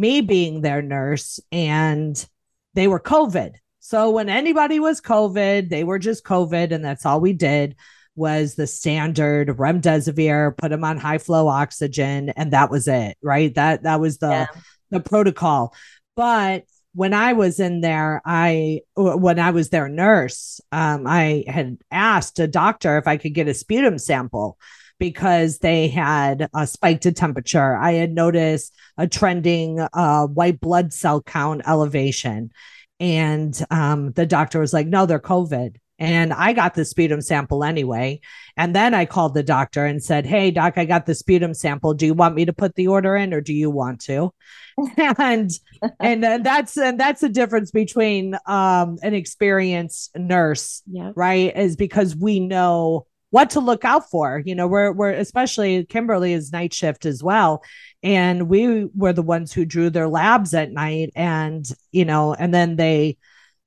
me 0.00 0.22
being 0.22 0.62
their 0.62 0.82
nurse 0.82 1.38
and 1.52 2.26
they 2.74 2.88
were 2.88 3.00
COVID. 3.00 3.54
So 3.80 4.10
when 4.10 4.28
anybody 4.28 4.80
was 4.80 5.00
COVID, 5.00 5.68
they 5.68 5.84
were 5.84 5.98
just 5.98 6.24
COVID, 6.24 6.72
and 6.72 6.84
that's 6.84 7.04
all 7.04 7.20
we 7.20 7.32
did 7.32 7.76
was 8.14 8.54
the 8.54 8.66
standard 8.66 9.48
remdesivir, 9.48 10.56
put 10.56 10.70
them 10.70 10.84
on 10.84 10.98
high 10.98 11.18
flow 11.18 11.48
oxygen, 11.48 12.30
and 12.30 12.52
that 12.52 12.70
was 12.70 12.86
it, 12.86 13.16
right? 13.22 13.54
That 13.54 13.82
that 13.84 14.00
was 14.00 14.18
the 14.18 14.30
yeah. 14.30 14.46
the 14.90 15.00
protocol. 15.00 15.74
But 16.16 16.64
when 16.94 17.14
I 17.14 17.32
was 17.32 17.60
in 17.60 17.80
there, 17.80 18.20
I 18.24 18.80
when 18.96 19.38
I 19.38 19.50
was 19.50 19.70
their 19.70 19.88
nurse, 19.88 20.60
um, 20.70 21.06
I 21.06 21.44
had 21.46 21.78
asked 21.90 22.38
a 22.38 22.46
doctor 22.46 22.98
if 22.98 23.06
I 23.06 23.16
could 23.16 23.34
get 23.34 23.48
a 23.48 23.54
sputum 23.54 23.98
sample 23.98 24.58
because 25.00 25.58
they 25.58 25.88
had 25.88 26.48
a 26.54 26.66
spike 26.68 27.00
to 27.00 27.10
temperature. 27.10 27.76
I 27.76 27.94
had 27.94 28.12
noticed 28.12 28.72
a 28.96 29.08
trending 29.08 29.80
uh, 29.80 30.26
white 30.28 30.60
blood 30.60 30.92
cell 30.92 31.20
count 31.20 31.62
elevation. 31.66 32.52
And 33.00 33.58
um, 33.70 34.12
the 34.12 34.26
doctor 34.26 34.60
was 34.60 34.72
like, 34.72 34.86
no, 34.86 35.06
they're 35.06 35.18
COVID. 35.18 35.76
And 35.98 36.32
I 36.32 36.54
got 36.54 36.74
the 36.74 36.84
sputum 36.84 37.20
sample 37.20 37.62
anyway. 37.62 38.20
And 38.56 38.74
then 38.74 38.94
I 38.94 39.04
called 39.04 39.34
the 39.34 39.42
doctor 39.42 39.84
and 39.84 40.02
said, 40.02 40.24
Hey, 40.24 40.50
doc, 40.50 40.78
I 40.78 40.86
got 40.86 41.04
the 41.04 41.14
sputum 41.14 41.52
sample. 41.52 41.92
Do 41.92 42.06
you 42.06 42.14
want 42.14 42.34
me 42.34 42.46
to 42.46 42.54
put 42.54 42.74
the 42.74 42.88
order 42.88 43.16
in 43.16 43.34
or 43.34 43.42
do 43.42 43.52
you 43.52 43.70
want 43.70 44.00
to? 44.02 44.32
and 44.96 45.50
and 46.00 46.24
that's 46.24 46.78
and 46.78 46.98
that's 46.98 47.20
the 47.20 47.28
difference 47.28 47.70
between 47.70 48.34
um, 48.46 48.96
an 49.02 49.12
experienced 49.12 50.16
nurse, 50.16 50.82
yeah. 50.90 51.12
right? 51.14 51.54
Is 51.54 51.76
because 51.76 52.16
we 52.16 52.40
know 52.40 53.06
what 53.30 53.50
to 53.50 53.60
look 53.60 53.84
out 53.84 54.10
for. 54.10 54.42
You 54.44 54.54
know, 54.54 54.66
we're 54.66 54.92
we're 54.92 55.12
especially 55.12 55.84
Kimberly 55.84 56.32
is 56.32 56.52
night 56.52 56.74
shift 56.74 57.06
as 57.06 57.22
well. 57.22 57.62
And 58.02 58.48
we 58.48 58.86
were 58.94 59.12
the 59.12 59.22
ones 59.22 59.52
who 59.52 59.64
drew 59.64 59.90
their 59.90 60.08
labs 60.08 60.54
at 60.54 60.72
night 60.72 61.10
and 61.14 61.66
you 61.92 62.04
know, 62.04 62.34
and 62.34 62.52
then 62.52 62.76
they 62.76 63.16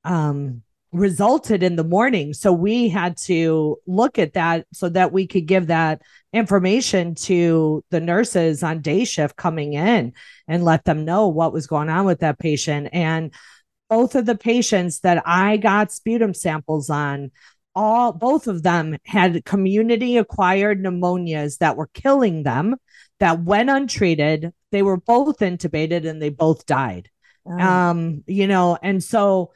um 0.03 0.62
resulted 0.91 1.63
in 1.63 1.75
the 1.75 1.84
morning. 1.84 2.34
So 2.34 2.53
we 2.53 2.88
had 2.88 3.17
to 3.17 3.77
look 3.88 4.20
at 4.20 4.34
that 4.34 4.67
so 4.74 4.89
that 4.89 5.12
we 5.12 5.25
could 5.25 5.48
give 5.48 5.67
that 5.67 6.01
information 6.34 7.15
to 7.15 7.84
the 7.89 8.00
nurses 8.00 8.62
on 8.63 8.82
day 8.82 9.03
shift 9.03 9.36
coming 9.36 9.74
in 9.74 10.13
and 10.48 10.63
let 10.63 10.86
them 10.86 11.03
know 11.03 11.29
what 11.29 11.51
was 11.51 11.67
going 11.67 11.89
on 11.89 12.05
with 12.05 12.20
that 12.20 12.38
patient. 12.38 12.89
And 12.93 13.34
both 13.89 14.15
of 14.15 14.25
the 14.25 14.38
patients 14.38 15.00
that 15.00 15.24
I 15.25 15.58
got 15.58 15.91
sputum 15.91 16.34
samples 16.34 16.89
on 16.89 17.32
all 17.75 18.12
both 18.12 18.48
of 18.48 18.63
them 18.63 18.98
had 19.06 19.46
community 19.46 20.18
acquired 20.18 20.82
pneumonias 20.82 21.58
that 21.58 21.77
were 21.77 21.89
killing 21.94 22.44
them 22.44 22.75
that 23.20 23.44
went 23.44 23.70
untreated 23.70 24.53
they 24.72 24.84
were 24.84 24.98
both 24.98 25.39
intubated 25.39 26.08
and 26.08 26.22
they 26.22 26.30
both 26.30 26.65
died 26.65 27.10
oh. 27.46 27.60
um 27.60 28.24
you 28.27 28.48
know 28.48 28.77
and 28.82 29.03
so 29.03 29.51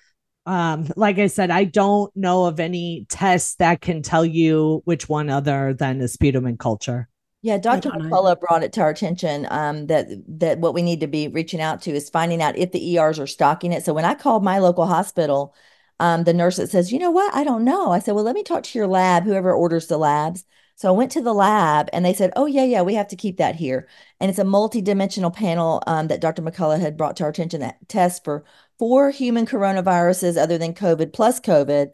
um 0.46 0.88
like 0.96 1.20
i 1.20 1.28
said 1.28 1.52
i 1.52 1.64
don't 1.64 2.16
know 2.16 2.46
of 2.46 2.60
any 2.60 3.06
tests 3.10 3.56
that 3.56 3.82
can 3.82 4.02
tell 4.02 4.26
you 4.26 4.82
which 4.86 5.08
one 5.08 5.30
other 5.30 5.74
than 5.74 6.02
a 6.02 6.08
sputum 6.08 6.46
and 6.46 6.60
culture 6.60 7.08
yeah, 7.44 7.60
Dr. 7.60 7.92
McCullough 7.92 8.40
brought 8.40 8.64
it 8.64 8.74
to 8.74 8.82
our 8.82 8.90
attention 8.90 9.48
um, 9.52 9.88
that 9.88 10.08
that 10.40 10.60
what 10.60 10.74
we 10.74 10.82
need 10.82 11.02
to 11.02 11.08
be 11.08 11.28
reaching 11.28 11.62
out 11.62 11.84
to 11.84 11.92
is 11.92 12.10
finding 12.10 12.42
out 12.42 12.58
if 12.58 12.72
the 12.72 12.98
ERs 12.98 13.20
are 13.20 13.28
stocking 13.28 13.72
it. 13.72 13.86
So 13.86 13.94
when 13.94 14.06
I 14.06 14.16
called 14.16 14.44
my 14.44 14.58
local 14.58 14.88
hospital, 14.88 15.56
um, 16.00 16.24
the 16.24 16.34
nurse 16.34 16.58
that 16.58 16.70
says, 16.70 16.92
you 16.92 17.00
know 17.00 17.12
what? 17.12 17.34
I 17.34 17.44
don't 17.44 17.64
know. 17.64 17.92
I 17.92 18.00
said, 18.00 18.14
well, 18.14 18.24
let 18.24 18.36
me 18.36 18.44
talk 18.44 18.64
to 18.64 18.78
your 18.78 18.88
lab, 18.88 19.24
whoever 19.24 19.52
orders 19.54 19.88
the 19.88 19.98
labs. 19.98 20.46
So 20.76 20.90
I 20.90 20.92
went 20.92 21.12
to 21.14 21.22
the 21.22 21.34
lab 21.34 21.90
and 21.92 22.06
they 22.06 22.14
said, 22.14 22.32
oh, 22.36 22.46
yeah, 22.46 22.64
yeah, 22.64 22.84
we 22.84 22.94
have 22.94 23.08
to 23.08 23.16
keep 23.16 23.38
that 23.38 23.56
here. 23.56 23.88
And 24.20 24.30
it's 24.30 24.38
a 24.38 24.44
multi-dimensional 24.44 25.32
panel 25.32 25.82
um, 25.88 26.08
that 26.08 26.22
Dr. 26.22 26.44
McCullough 26.44 26.80
had 26.80 26.98
brought 26.98 27.18
to 27.18 27.24
our 27.24 27.32
attention 27.32 27.62
that 27.62 27.78
tests 27.90 28.22
for 28.24 28.44
four 28.78 29.10
human 29.10 29.48
coronaviruses 29.48 30.38
other 30.38 30.60
than 30.60 30.76
COVID 30.76 31.14
plus 31.14 31.40
COVID, 31.40 31.94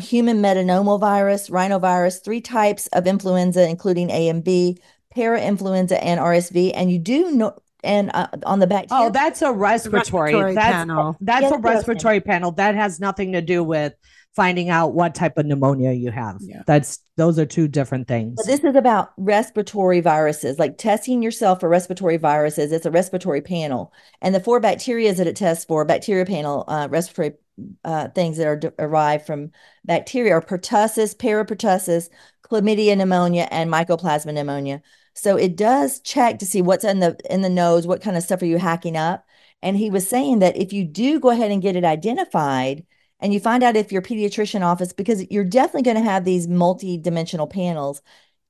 human 0.00 0.42
metapneumovirus, 0.42 1.50
rhinovirus, 1.50 2.24
three 2.24 2.40
types 2.40 2.88
of 2.88 3.06
influenza, 3.06 3.68
including 3.68 4.10
A 4.10 4.28
and 4.28 4.42
B, 4.42 4.78
parainfluenza 5.16 5.98
and 6.02 6.18
RSV. 6.18 6.72
And 6.74 6.90
you 6.90 6.98
do 6.98 7.30
know, 7.30 7.56
and 7.86 8.10
uh, 8.12 8.28
on 8.44 8.58
the 8.58 8.66
back. 8.66 8.86
Oh, 8.90 9.10
that's 9.10 9.42
a 9.42 9.52
respiratory. 9.52 10.34
respiratory 10.34 10.54
that's 10.54 10.72
panel. 10.72 11.16
that's 11.20 11.42
yes, 11.42 11.52
a 11.52 11.58
respiratory 11.58 12.20
panel. 12.20 12.52
That 12.52 12.74
has 12.74 13.00
nothing 13.00 13.32
to 13.32 13.40
do 13.40 13.62
with 13.64 13.94
finding 14.34 14.68
out 14.68 14.92
what 14.92 15.14
type 15.14 15.38
of 15.38 15.46
pneumonia 15.46 15.92
you 15.92 16.10
have. 16.10 16.36
Yeah. 16.40 16.62
That's 16.66 16.98
those 17.16 17.38
are 17.38 17.46
two 17.46 17.68
different 17.68 18.06
things. 18.06 18.34
But 18.36 18.46
this 18.46 18.62
is 18.62 18.76
about 18.76 19.12
respiratory 19.16 20.00
viruses, 20.00 20.58
like 20.58 20.76
testing 20.76 21.22
yourself 21.22 21.60
for 21.60 21.68
respiratory 21.68 22.18
viruses. 22.18 22.70
It's 22.70 22.84
a 22.84 22.90
respiratory 22.90 23.40
panel, 23.40 23.92
and 24.20 24.34
the 24.34 24.40
four 24.40 24.60
bacteria 24.60 25.14
that 25.14 25.26
it 25.26 25.36
tests 25.36 25.64
for 25.64 25.84
bacteria 25.84 26.26
panel 26.26 26.64
uh, 26.68 26.88
respiratory 26.90 27.38
uh, 27.84 28.08
things 28.08 28.36
that 28.36 28.46
are 28.46 28.56
derived 28.56 29.26
from 29.26 29.50
bacteria 29.84 30.34
are 30.34 30.42
pertussis, 30.42 31.16
parapertussis, 31.16 32.10
chlamydia 32.44 32.96
pneumonia, 32.96 33.48
and 33.50 33.72
mycoplasma 33.72 34.34
pneumonia. 34.34 34.82
So 35.16 35.36
it 35.36 35.56
does 35.56 36.00
check 36.00 36.38
to 36.40 36.46
see 36.46 36.62
what's 36.62 36.84
in 36.84 37.00
the 37.00 37.18
in 37.30 37.40
the 37.42 37.48
nose, 37.48 37.86
what 37.86 38.02
kind 38.02 38.16
of 38.16 38.22
stuff 38.22 38.42
are 38.42 38.46
you 38.46 38.58
hacking 38.58 38.96
up. 38.96 39.26
And 39.62 39.76
he 39.76 39.90
was 39.90 40.06
saying 40.08 40.40
that 40.40 40.56
if 40.56 40.72
you 40.72 40.84
do 40.84 41.18
go 41.18 41.30
ahead 41.30 41.50
and 41.50 41.62
get 41.62 41.74
it 41.76 41.84
identified 41.84 42.84
and 43.20 43.32
you 43.32 43.40
find 43.40 43.62
out 43.62 43.76
if 43.76 43.90
your 43.92 44.02
pediatrician 44.02 44.62
office, 44.62 44.92
because 44.92 45.28
you're 45.30 45.44
definitely 45.44 45.82
going 45.82 45.96
to 45.96 46.02
have 46.02 46.24
these 46.24 46.46
multi-dimensional 46.46 47.46
panels 47.46 48.02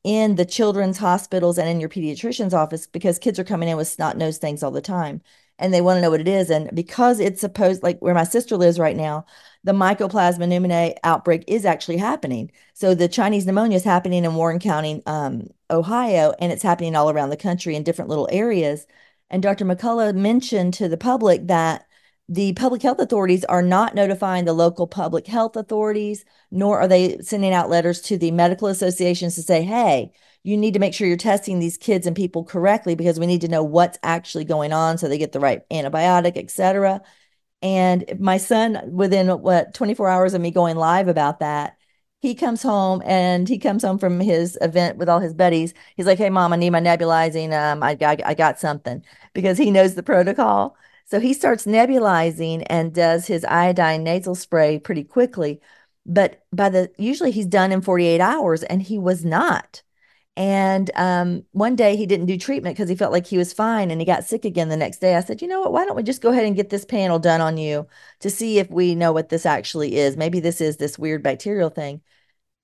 in 0.03 0.35
the 0.35 0.45
children's 0.45 0.99
hospitals 0.99 1.59
and 1.59 1.69
in 1.69 1.81
your 1.81 1.89
pediatrician's 1.89 2.55
office 2.55 2.87
because 2.87 3.19
kids 3.19 3.39
are 3.39 3.45
coming 3.45 3.69
in 3.69 3.77
with 3.77 3.89
snot 3.89 4.17
nose 4.17 4.39
things 4.39 4.63
all 4.63 4.71
the 4.73 4.81
time 4.81 5.23
and 5.59 5.73
they 5.73 5.81
want 5.81 5.97
to 5.97 6.01
know 6.03 6.11
what 6.11 6.21
it 6.21 6.29
is. 6.29 6.51
And 6.51 6.71
because 6.75 7.21
it's 7.21 7.41
supposed 7.41 7.83
like 7.83 7.99
where 8.01 8.15
my 8.15 8.25
sister 8.25 8.57
lives 8.57 8.79
right 8.79 8.97
now, 8.97 9.25
the 9.67 9.73
mycoplasma 9.73 10.47
pneumoniae 10.47 10.95
outbreak 11.03 11.43
is 11.49 11.65
actually 11.65 11.97
happening. 11.97 12.53
So 12.73 12.95
the 12.95 13.09
Chinese 13.09 13.47
pneumonia 13.47 13.75
is 13.75 13.83
happening 13.83 14.25
in 14.25 14.37
Warren 14.37 14.61
County, 14.61 15.03
um, 15.07 15.49
Ohio, 15.69 16.33
and 16.39 16.53
it's 16.53 16.63
happening 16.63 16.95
all 16.95 17.11
around 17.11 17.31
the 17.31 17.37
country 17.37 17.75
in 17.75 17.83
different 17.83 18.09
little 18.09 18.29
areas. 18.31 18.87
And 19.29 19.43
Dr. 19.43 19.65
McCullough 19.65 20.15
mentioned 20.15 20.75
to 20.75 20.89
the 20.89 20.97
public 20.97 21.49
that 21.49 21.85
the 22.29 22.53
public 22.53 22.81
health 22.83 23.01
authorities 23.01 23.45
are 23.47 23.61
not 23.61 23.97
notifying 23.97 24.45
the 24.45 24.53
local 24.53 24.87
public 24.87 25.27
health 25.27 25.57
authorities, 25.57 26.25
nor 26.53 26.79
are 26.79 26.89
they 26.89 27.19
sending 27.19 27.53
out 27.53 27.69
letters 27.69 28.01
to 28.03 28.17
the 28.17 28.31
medical 28.31 28.69
associations 28.69 29.35
to 29.35 29.43
say, 29.43 29.63
hey, 29.63 30.13
you 30.45 30.57
need 30.57 30.75
to 30.75 30.81
make 30.81 30.95
sure 30.95 31.09
you're 31.09 31.17
testing 31.17 31.59
these 31.59 31.77
kids 31.77 32.07
and 32.07 32.15
people 32.15 32.45
correctly 32.45 32.95
because 32.95 33.19
we 33.19 33.27
need 33.27 33.41
to 33.41 33.49
know 33.49 33.65
what's 33.65 33.99
actually 34.05 34.45
going 34.45 34.73
on 34.73 34.97
so 34.97 35.09
they 35.09 35.19
get 35.19 35.33
the 35.33 35.41
right 35.41 35.69
antibiotic, 35.71 36.37
et 36.37 36.53
cetera. 36.53 37.03
And 37.63 38.05
my 38.21 38.37
son, 38.37 38.81
within 38.93 39.29
what 39.41 39.75
24 39.75 40.09
hours 40.09 40.35
of 40.35 40.41
me 40.41 40.51
going 40.51 40.77
live 40.77 41.09
about 41.09 41.41
that, 41.41 41.77
he 42.21 42.35
comes 42.35 42.63
home 42.63 43.03
and 43.05 43.49
he 43.49 43.59
comes 43.59 43.83
home 43.83 43.99
from 43.99 44.21
his 44.21 44.59
event 44.61 44.99
with 44.99 45.09
all 45.09 45.21
his 45.21 45.35
buddies. 45.35 45.75
He's 45.97 46.07
like, 46.07 46.19
"Hey, 46.19 46.31
mom, 46.31 46.53
I 46.53 46.57
need 46.57 46.71
my 46.71 46.81
nebulizing. 46.81 47.53
Um, 47.53 47.83
I, 47.83 47.97
I, 48.01 48.17
I 48.25 48.35
got 48.35 48.59
something," 48.61 49.03
because 49.35 49.59
he 49.59 49.71
knows 49.71 49.95
the 49.95 50.03
protocol. 50.03 50.77
So 51.07 51.21
he 51.21 51.33
starts 51.35 51.67
nebulizing 51.67 52.65
and 52.69 52.93
does 52.95 53.27
his 53.27 53.45
iodine 53.45 54.03
nasal 54.05 54.35
spray 54.35 54.79
pretty 54.79 55.05
quickly. 55.05 55.61
But 56.05 56.45
by 56.53 56.69
the 56.69 56.91
usually 56.99 57.31
he's 57.31 57.47
done 57.47 57.73
in 57.73 57.81
48 57.81 58.21
hours, 58.21 58.63
and 58.65 58.83
he 58.83 58.99
was 58.99 59.25
not. 59.25 59.83
And 60.37 60.91
um, 60.97 61.45
one 61.53 61.77
day 61.77 61.97
he 61.97 62.05
didn't 62.05 62.27
do 62.27 62.37
treatment 62.37 62.77
because 62.77 62.91
he 62.91 62.95
felt 62.97 63.13
like 63.13 63.27
he 63.27 63.39
was 63.39 63.55
fine 63.55 63.91
and 63.91 64.01
he 64.01 64.05
got 64.05 64.25
sick 64.25 64.45
again 64.45 64.69
the 64.69 64.77
next 64.77 64.99
day. 64.99 65.15
I 65.17 65.21
said, 65.21 65.41
you 65.41 65.49
know 65.49 65.61
what? 65.61 65.73
Why 65.73 65.87
don't 65.87 65.97
we 65.97 66.03
just 66.03 66.21
go 66.21 66.31
ahead 66.31 66.45
and 66.45 66.55
get 66.55 66.69
this 66.69 66.85
panel 66.85 67.19
done 67.19 67.41
on 67.41 67.57
you 67.57 67.87
to 68.21 68.29
see 68.31 68.59
if 68.59 68.69
we 68.71 68.95
know 68.95 69.13
what 69.13 69.31
this 69.31 69.47
actually 69.47 69.97
is? 69.97 70.17
Maybe 70.17 70.41
this 70.41 70.61
is 70.61 70.77
this 70.77 70.99
weird 70.99 71.23
bacterial 71.23 71.71
thing. 71.71 72.03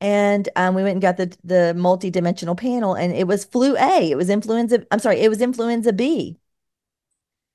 And 0.01 0.49
um, 0.57 0.75
we 0.75 0.83
went 0.83 0.95
and 0.95 1.03
got 1.03 1.17
the 1.17 1.37
the 1.45 1.75
multi-dimensional 1.75 2.57
panel, 2.57 2.95
and 2.95 3.15
it 3.15 3.27
was 3.29 3.45
flu 3.45 3.77
A. 3.77 4.11
It 4.11 4.17
was 4.17 4.31
influenza. 4.31 4.87
I'm 4.91 4.99
sorry, 4.99 5.21
it 5.21 5.29
was 5.31 5.41
influenza 5.43 5.93
B. 5.93 6.39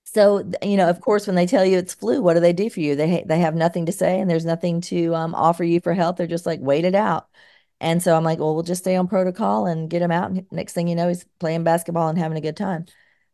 So 0.05 0.49
you 0.63 0.77
know, 0.77 0.89
of 0.89 1.01
course, 1.01 1.27
when 1.27 1.35
they 1.35 1.45
tell 1.45 1.65
you 1.65 1.77
it's 1.77 1.93
flu, 1.93 2.21
what 2.21 2.33
do 2.35 2.39
they 2.39 2.53
do 2.53 2.69
for 2.69 2.79
you? 2.79 2.95
They 2.95 3.23
they 3.27 3.39
have 3.39 3.55
nothing 3.55 3.85
to 3.87 3.91
say, 3.91 4.19
and 4.19 4.29
there's 4.29 4.45
nothing 4.45 4.81
to 4.81 5.13
um, 5.15 5.35
offer 5.35 5.63
you 5.63 5.81
for 5.81 5.93
help. 5.93 6.17
They're 6.17 6.27
just 6.27 6.45
like 6.45 6.59
wait 6.61 6.85
it 6.85 6.95
out. 6.95 7.29
And 7.79 8.01
so 8.01 8.15
I'm 8.15 8.23
like, 8.23 8.39
well, 8.39 8.55
we'll 8.55 8.63
just 8.63 8.83
stay 8.83 8.95
on 8.95 9.07
protocol 9.07 9.67
and 9.67 9.89
get 9.89 10.01
him 10.01 10.11
out. 10.11 10.31
And 10.31 10.45
next 10.51 10.73
thing 10.73 10.87
you 10.87 10.95
know, 10.95 11.07
he's 11.07 11.25
playing 11.39 11.63
basketball 11.63 12.09
and 12.09 12.17
having 12.17 12.37
a 12.37 12.41
good 12.41 12.57
time. 12.57 12.85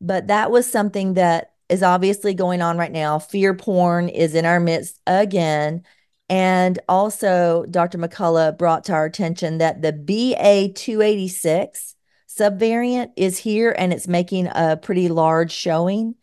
But 0.01 0.27
that 0.27 0.51
was 0.51 0.69
something 0.69 1.13
that 1.13 1.53
is 1.69 1.81
obviously 1.81 2.33
going 2.33 2.61
on 2.61 2.77
right 2.77 2.91
now. 2.91 3.19
Fear 3.19 3.53
porn 3.55 4.09
is 4.09 4.35
in 4.35 4.45
our 4.45 4.59
midst 4.59 4.99
again. 5.07 5.83
And 6.29 6.79
also, 6.89 7.65
Dr. 7.69 7.97
McCullough 7.97 8.57
brought 8.57 8.83
to 8.85 8.93
our 8.93 9.05
attention 9.05 9.59
that 9.59 9.81
the 9.81 9.93
BA286 9.93 11.95
subvariant 12.27 13.11
is 13.15 13.37
here 13.37 13.73
and 13.77 13.93
it's 13.93 14.07
making 14.07 14.47
a 14.47 14.77
pretty 14.77 15.09
large 15.09 15.51
showing 15.51 16.15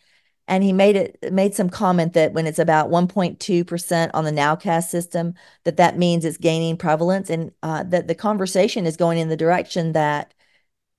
and 0.50 0.64
he 0.64 0.72
made 0.72 0.96
it 0.96 1.32
made 1.32 1.54
some 1.54 1.70
comment 1.70 2.12
that 2.14 2.32
when 2.32 2.46
it's 2.46 2.58
about 2.58 2.90
1.2% 2.90 4.10
on 4.12 4.24
the 4.24 4.32
nowcast 4.32 4.88
system 4.88 5.34
that 5.62 5.76
that 5.76 5.96
means 5.96 6.24
it's 6.24 6.36
gaining 6.36 6.76
prevalence. 6.76 7.30
And 7.30 7.52
uh, 7.62 7.84
that 7.84 8.08
the 8.08 8.16
conversation 8.16 8.84
is 8.84 8.96
going 8.96 9.18
in 9.18 9.28
the 9.28 9.36
direction 9.36 9.92
that 9.92 10.34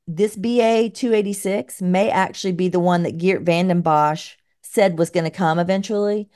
this 0.07 0.37
ba 0.37 0.89
286 0.89 1.81
may 1.81 2.09
actually 2.09 2.53
be 2.53 2.69
the 2.69 2.79
one 2.79 3.03
that 3.03 3.17
Geert 3.17 3.43
Vanden 3.43 3.83
Bossche 3.83 4.35
said 4.61 4.97
was 4.97 5.09
going 5.09 5.25
to 5.25 5.29
come 5.29 5.59
eventually 5.59 6.29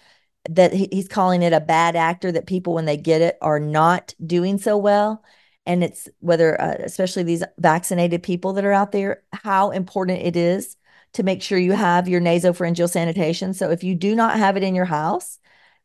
that 0.50 0.74
he, 0.74 0.90
he's 0.92 1.08
calling 1.08 1.42
it 1.42 1.54
a 1.54 1.62
bad 1.62 1.96
actor 1.96 2.32
that 2.34 2.48
people 2.48 2.74
when 2.74 2.86
they 2.86 2.98
get 2.98 3.22
it 3.22 3.38
are 3.42 3.62
not 3.62 4.14
doing 4.26 4.58
so 4.58 4.78
well. 4.78 5.24
And 5.66 5.84
it's 5.86 6.10
whether 6.20 6.62
uh, 6.62 6.76
especially 6.80 7.24
these 7.24 7.44
vaccinated 7.58 8.24
people 8.24 8.54
that 8.54 8.66
are 8.66 8.74
out 8.74 8.92
there 8.92 9.24
how 9.32 9.72
important 9.72 10.22
it 10.22 10.36
is 10.36 10.76
to 11.16 11.24
make 11.24 11.42
sure 11.42 11.58
you 11.58 11.72
have 11.72 12.10
your 12.10 12.20
nasopharyngeal 12.20 12.90
sanitation. 12.90 13.54
So 13.54 13.72
if 13.72 13.84
you 13.84 13.96
do 13.96 14.16
not 14.16 14.38
have 14.38 14.58
it 14.58 14.64
in 14.64 14.76
your 14.76 14.86
house, 14.86 15.40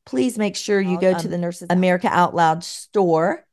please 0.04 0.36
make 0.36 0.56
sure 0.56 0.80
you 0.80 1.00
go 1.00 1.16
to 1.16 1.28
the 1.28 1.38
Nurses 1.38 1.68
America 1.70 2.08
Out 2.08 2.34
Loud 2.34 2.64
store 2.64 3.46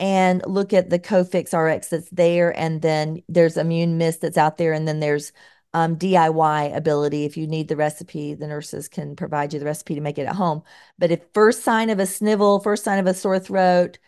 and 0.00 0.42
look 0.44 0.72
at 0.72 0.90
the 0.90 0.98
Cofix 0.98 1.56
RX 1.56 1.88
that's 1.88 2.10
there. 2.10 2.56
And 2.58 2.82
then 2.82 3.22
there's 3.28 3.56
Immune 3.56 3.96
Mist 3.96 4.22
that's 4.22 4.36
out 4.36 4.58
there. 4.58 4.72
And 4.72 4.88
then 4.88 4.98
there's 4.98 5.30
um, 5.72 5.96
DIY 5.96 6.76
ability. 6.76 7.24
If 7.24 7.36
you 7.36 7.46
need 7.46 7.68
the 7.68 7.76
recipe, 7.76 8.34
the 8.34 8.48
nurses 8.48 8.88
can 8.88 9.14
provide 9.14 9.52
you 9.52 9.60
the 9.60 9.66
recipe 9.66 9.94
to 9.94 10.00
make 10.00 10.18
it 10.18 10.26
at 10.26 10.34
home. 10.34 10.62
But 10.98 11.12
if 11.12 11.20
first 11.32 11.62
sign 11.62 11.90
of 11.90 12.00
a 12.00 12.06
snivel, 12.06 12.58
first 12.58 12.82
sign 12.82 12.98
of 12.98 13.06
a 13.06 13.14
sore 13.14 13.38
throat, 13.38 13.98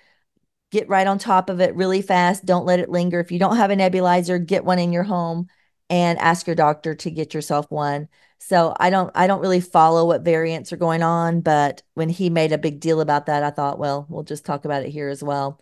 get 0.73 0.89
right 0.89 1.07
on 1.07 1.19
top 1.19 1.51
of 1.51 1.61
it 1.61 1.77
really 1.77 2.03
fast. 2.03 2.45
Don't 2.45 2.67
let 2.67 2.81
it 2.81 2.89
linger. 2.89 3.21
If 3.21 3.31
you 3.31 3.39
don't 3.39 3.57
have 3.57 3.71
a 3.71 3.77
nebulizer, 3.77 4.45
get 4.45 4.65
one 4.65 4.81
in 4.81 4.93
your 4.93 5.05
home 5.05 5.47
and 5.89 6.19
ask 6.19 6.47
your 6.47 6.57
doctor 6.57 6.95
to 6.95 7.11
get 7.11 7.35
yourself 7.35 7.71
one. 7.71 8.09
So 8.39 8.75
I 8.79 8.91
don't 8.91 9.11
I 9.15 9.27
don't 9.27 9.41
really 9.41 9.61
follow 9.61 10.07
what 10.07 10.23
variants 10.23 10.73
are 10.73 10.77
going 10.77 11.03
on, 11.03 11.41
but 11.41 11.83
when 11.95 12.09
he 12.09 12.31
made 12.31 12.53
a 12.53 12.59
big 12.59 12.81
deal 12.81 13.01
about 13.01 13.27
that, 13.27 13.43
I 13.43 13.51
thought, 13.51 13.79
well, 13.79 14.07
we'll 14.09 14.25
just 14.25 14.45
talk 14.45 14.65
about 14.65 14.83
it 14.83 14.91
here 14.91 15.09
as 15.09 15.23
well. 15.23 15.61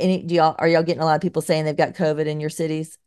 Any 0.00 0.22
do 0.22 0.34
y'all 0.34 0.56
are 0.58 0.68
y'all 0.68 0.82
getting 0.82 1.02
a 1.02 1.04
lot 1.04 1.16
of 1.16 1.22
people 1.22 1.42
saying 1.42 1.64
they've 1.64 1.76
got 1.76 1.94
COVID 1.94 2.26
in 2.26 2.40
your 2.40 2.50
cities? 2.50 2.98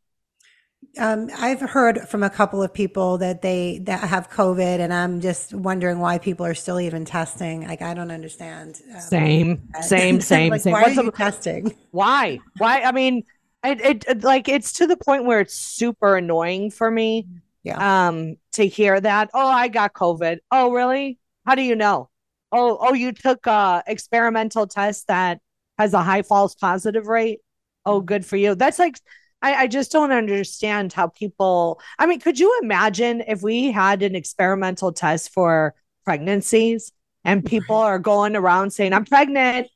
Um, 1.00 1.30
I've 1.38 1.60
heard 1.62 2.08
from 2.10 2.24
a 2.24 2.30
couple 2.30 2.64
of 2.64 2.74
people 2.74 3.18
that 3.20 3.42
they 3.42 3.80
that 3.84 4.08
have 4.08 4.30
COVID, 4.30 4.80
and 4.80 4.94
I'm 4.94 5.22
just 5.22 5.54
wondering 5.54 6.00
why 6.00 6.18
people 6.18 6.46
are 6.46 6.54
still 6.56 6.80
even 6.80 7.06
testing. 7.06 7.68
Like 7.68 7.82
I 7.82 7.94
don't 7.94 8.12
understand. 8.12 8.82
Um, 8.94 9.00
same, 9.00 9.70
same, 9.80 10.22
same, 10.22 10.52
like, 10.52 10.62
same. 10.62 10.72
Why 10.72 10.82
What's 10.82 10.98
are 10.98 11.04
you 11.04 11.04
the, 11.04 11.12
testing? 11.12 11.74
why? 11.92 12.42
Why? 12.58 12.82
I 12.82 12.92
mean, 12.92 13.24
it, 13.68 14.06
it, 14.08 14.24
like 14.24 14.48
it's 14.48 14.74
to 14.74 14.88
the 14.88 14.98
point 14.98 15.26
where 15.26 15.42
it's 15.42 15.56
super 15.56 16.16
annoying 16.16 16.72
for 16.72 16.90
me. 16.90 17.28
Yeah. 17.64 18.08
Um, 18.08 18.38
to 18.54 18.66
hear 18.66 19.00
that. 19.00 19.30
Oh, 19.34 19.48
I 19.48 19.68
got 19.68 19.94
COVID. 19.94 20.38
Oh, 20.52 20.72
really? 20.72 21.20
How 21.46 21.56
do 21.56 21.62
you 21.62 21.76
know? 21.76 22.10
Oh, 22.52 22.78
oh, 22.80 22.94
you 22.94 23.12
took 23.12 23.46
a 23.46 23.84
experimental 23.86 24.68
test 24.68 25.08
that 25.08 25.42
has 25.78 25.94
a 25.94 26.02
high 26.02 26.22
false 26.22 26.56
positive 26.56 27.08
rate. 27.08 27.40
Oh, 27.86 28.00
good 28.00 28.26
for 28.26 28.38
you. 28.38 28.56
That's 28.56 28.80
like 28.80 29.00
I, 29.42 29.54
I 29.54 29.68
just 29.68 29.92
don't 29.92 30.12
understand 30.12 30.94
how 30.94 31.08
people 31.08 31.82
I 32.00 32.06
mean, 32.06 32.20
could 32.20 32.40
you 32.40 32.60
imagine 32.64 33.22
if 33.28 33.42
we 33.42 33.72
had 33.72 34.02
an 34.02 34.16
experimental 34.16 34.94
test 34.94 35.34
for 35.34 35.76
pregnancies 36.06 36.94
and 37.26 37.46
people 37.46 37.76
are 37.76 38.00
going 38.00 38.36
around 38.36 38.72
saying, 38.72 38.94
I'm 38.94 39.06
pregnant, 39.06 39.68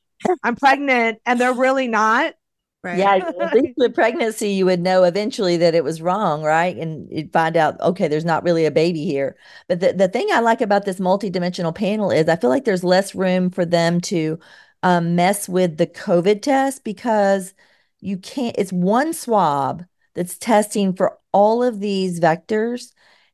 I'm 0.44 0.56
pregnant, 0.56 1.20
and 1.26 1.40
they're 1.40 1.54
really 1.54 1.88
not? 1.88 2.36
Right. 2.84 2.98
Yeah, 2.98 3.20
at 3.40 3.54
least 3.54 3.74
with 3.78 3.94
pregnancy, 3.94 4.50
you 4.50 4.66
would 4.66 4.80
know 4.80 5.04
eventually 5.04 5.56
that 5.58 5.76
it 5.76 5.84
was 5.84 6.02
wrong, 6.02 6.42
right? 6.42 6.76
And 6.76 7.08
you'd 7.12 7.32
find 7.32 7.56
out, 7.56 7.80
okay, 7.80 8.08
there's 8.08 8.26
not 8.26 8.44
really 8.44 8.66
a 8.66 8.72
baby 8.72 9.06
here. 9.06 9.38
But 9.68 9.82
the, 9.82 9.94
the 9.94 10.08
thing 10.08 10.28
I 10.32 10.40
like 10.40 10.62
about 10.62 10.86
this 10.86 11.00
multidimensional 11.00 11.76
panel 11.76 12.10
is 12.10 12.28
I 12.28 12.36
feel 12.38 12.50
like 12.50 12.66
there's 12.66 12.84
less 12.84 13.14
room 13.14 13.52
for 13.52 13.66
them 13.66 14.02
to 14.02 14.40
um, 14.82 15.16
mess 15.16 15.48
with 15.48 15.78
the 15.78 15.86
COVID 15.86 16.42
test 16.42 16.84
because 16.84 17.54
you 18.00 18.18
can't, 18.18 18.56
it's 18.58 18.74
one 18.74 19.14
swab 19.14 19.86
that's 20.16 20.38
testing 20.40 20.94
for 20.94 21.20
all 21.32 21.62
of 21.64 21.80
these 21.80 22.20
vectors. 22.20 22.94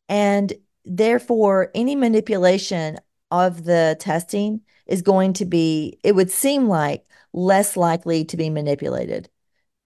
And 0.10 0.54
therefore, 0.84 1.72
any 1.74 1.96
manipulation 1.96 2.98
of 3.32 3.64
the 3.64 3.96
testing 4.00 4.62
is 4.88 5.02
going 5.02 5.34
to 5.34 5.46
be, 5.46 6.00
it 6.04 6.16
would 6.16 6.32
seem 6.32 6.68
like, 6.68 7.06
less 7.34 7.78
likely 7.78 8.26
to 8.26 8.38
be 8.38 8.50
manipulated 8.50 9.30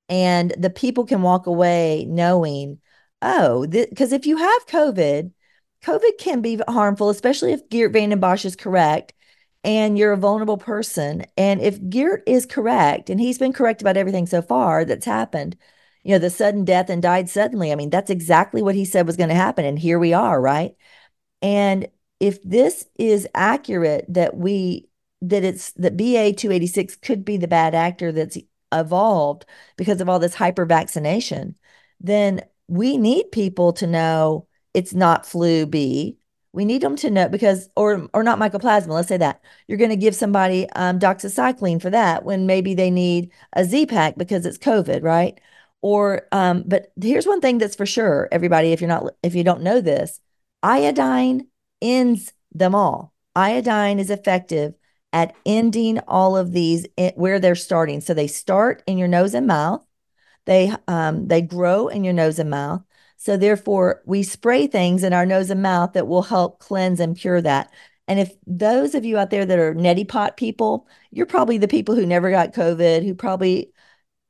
and 0.09 0.53
the 0.57 0.69
people 0.69 1.05
can 1.05 1.21
walk 1.21 1.47
away 1.47 2.05
knowing, 2.07 2.79
oh, 3.21 3.65
because 3.67 4.11
if 4.11 4.25
you 4.25 4.37
have 4.37 4.67
COVID, 4.67 5.31
COVID 5.83 6.17
can 6.19 6.41
be 6.41 6.59
harmful, 6.67 7.09
especially 7.09 7.53
if 7.53 7.69
Geert 7.69 7.93
Vanden 7.93 8.21
Bossche 8.21 8.45
is 8.45 8.55
correct 8.55 9.13
and 9.63 9.97
you're 9.97 10.13
a 10.13 10.17
vulnerable 10.17 10.57
person. 10.57 11.25
And 11.37 11.61
if 11.61 11.79
Geert 11.89 12.23
is 12.27 12.45
correct, 12.45 13.09
and 13.09 13.19
he's 13.19 13.37
been 13.37 13.53
correct 13.53 13.81
about 13.81 13.97
everything 13.97 14.25
so 14.25 14.41
far 14.41 14.85
that's 14.85 15.05
happened, 15.05 15.55
you 16.03 16.11
know, 16.13 16.19
the 16.19 16.29
sudden 16.29 16.65
death 16.65 16.89
and 16.89 17.01
died 17.01 17.29
suddenly. 17.29 17.71
I 17.71 17.75
mean, 17.75 17.89
that's 17.89 18.09
exactly 18.09 18.61
what 18.61 18.75
he 18.75 18.85
said 18.85 19.05
was 19.05 19.17
going 19.17 19.29
to 19.29 19.35
happen. 19.35 19.65
And 19.65 19.77
here 19.77 19.99
we 19.99 20.13
are, 20.13 20.39
right? 20.41 20.75
And 21.41 21.87
if 22.19 22.41
this 22.43 22.85
is 22.97 23.27
accurate 23.33 24.05
that 24.09 24.35
we 24.35 24.87
that 25.23 25.43
it's 25.43 25.71
that 25.73 25.97
BA 25.97 26.33
286 26.33 26.95
could 26.97 27.23
be 27.23 27.37
the 27.37 27.47
bad 27.47 27.75
actor 27.75 28.11
that's 28.11 28.37
evolved 28.71 29.45
because 29.77 30.01
of 30.01 30.09
all 30.09 30.19
this 30.19 30.35
hyper 30.35 30.65
vaccination, 30.65 31.55
then 31.99 32.41
we 32.67 32.97
need 32.97 33.31
people 33.31 33.73
to 33.73 33.87
know 33.87 34.47
it's 34.73 34.93
not 34.93 35.25
flu 35.25 35.65
B. 35.65 36.17
We 36.53 36.65
need 36.65 36.81
them 36.81 36.95
to 36.97 37.09
know 37.09 37.29
because, 37.29 37.69
or 37.75 38.07
or 38.13 38.23
not 38.23 38.39
mycoplasma. 38.39 38.89
Let's 38.89 39.07
say 39.07 39.17
that 39.17 39.41
you're 39.67 39.77
going 39.77 39.89
to 39.89 39.95
give 39.95 40.15
somebody 40.15 40.69
um, 40.71 40.99
doxycycline 40.99 41.81
for 41.81 41.89
that 41.89 42.25
when 42.25 42.45
maybe 42.45 42.73
they 42.73 42.91
need 42.91 43.31
a 43.53 43.63
Z-Pak 43.63 44.17
because 44.17 44.45
it's 44.45 44.57
COVID, 44.57 45.01
right? 45.03 45.39
Or, 45.81 46.27
um, 46.31 46.63
but 46.67 46.91
here's 47.01 47.25
one 47.25 47.41
thing 47.41 47.57
that's 47.57 47.75
for 47.75 47.85
sure, 47.85 48.27
everybody. 48.31 48.71
If 48.71 48.81
you're 48.81 48.87
not, 48.87 49.13
if 49.23 49.33
you 49.33 49.43
don't 49.43 49.63
know 49.63 49.81
this, 49.81 50.19
iodine 50.61 51.47
ends 51.81 52.33
them 52.53 52.75
all. 52.75 53.13
Iodine 53.35 53.99
is 53.99 54.09
effective 54.09 54.73
at 55.13 55.35
ending 55.45 55.99
all 56.07 56.37
of 56.37 56.51
these 56.51 56.85
where 57.15 57.39
they're 57.39 57.55
starting. 57.55 58.01
So 58.01 58.13
they 58.13 58.27
start 58.27 58.83
in 58.87 58.97
your 58.97 59.07
nose 59.07 59.33
and 59.33 59.47
mouth. 59.47 59.85
They 60.45 60.73
um, 60.87 61.27
they 61.27 61.41
grow 61.41 61.87
in 61.87 62.03
your 62.03 62.13
nose 62.13 62.39
and 62.39 62.49
mouth. 62.49 62.81
So 63.17 63.37
therefore, 63.37 64.01
we 64.05 64.23
spray 64.23 64.65
things 64.67 65.03
in 65.03 65.13
our 65.13 65.25
nose 65.25 65.51
and 65.51 65.61
mouth 65.61 65.93
that 65.93 66.07
will 66.07 66.23
help 66.23 66.59
cleanse 66.59 66.99
and 66.99 67.17
cure 67.17 67.41
that. 67.41 67.71
And 68.07 68.19
if 68.19 68.33
those 68.47 68.95
of 68.95 69.05
you 69.05 69.17
out 69.17 69.29
there 69.29 69.45
that 69.45 69.59
are 69.59 69.75
neti 69.75 70.07
pot 70.07 70.37
people, 70.37 70.87
you're 71.11 71.27
probably 71.27 71.57
the 71.59 71.67
people 71.67 71.95
who 71.95 72.05
never 72.05 72.31
got 72.31 72.53
COVID, 72.53 73.05
who 73.05 73.13
probably 73.13 73.71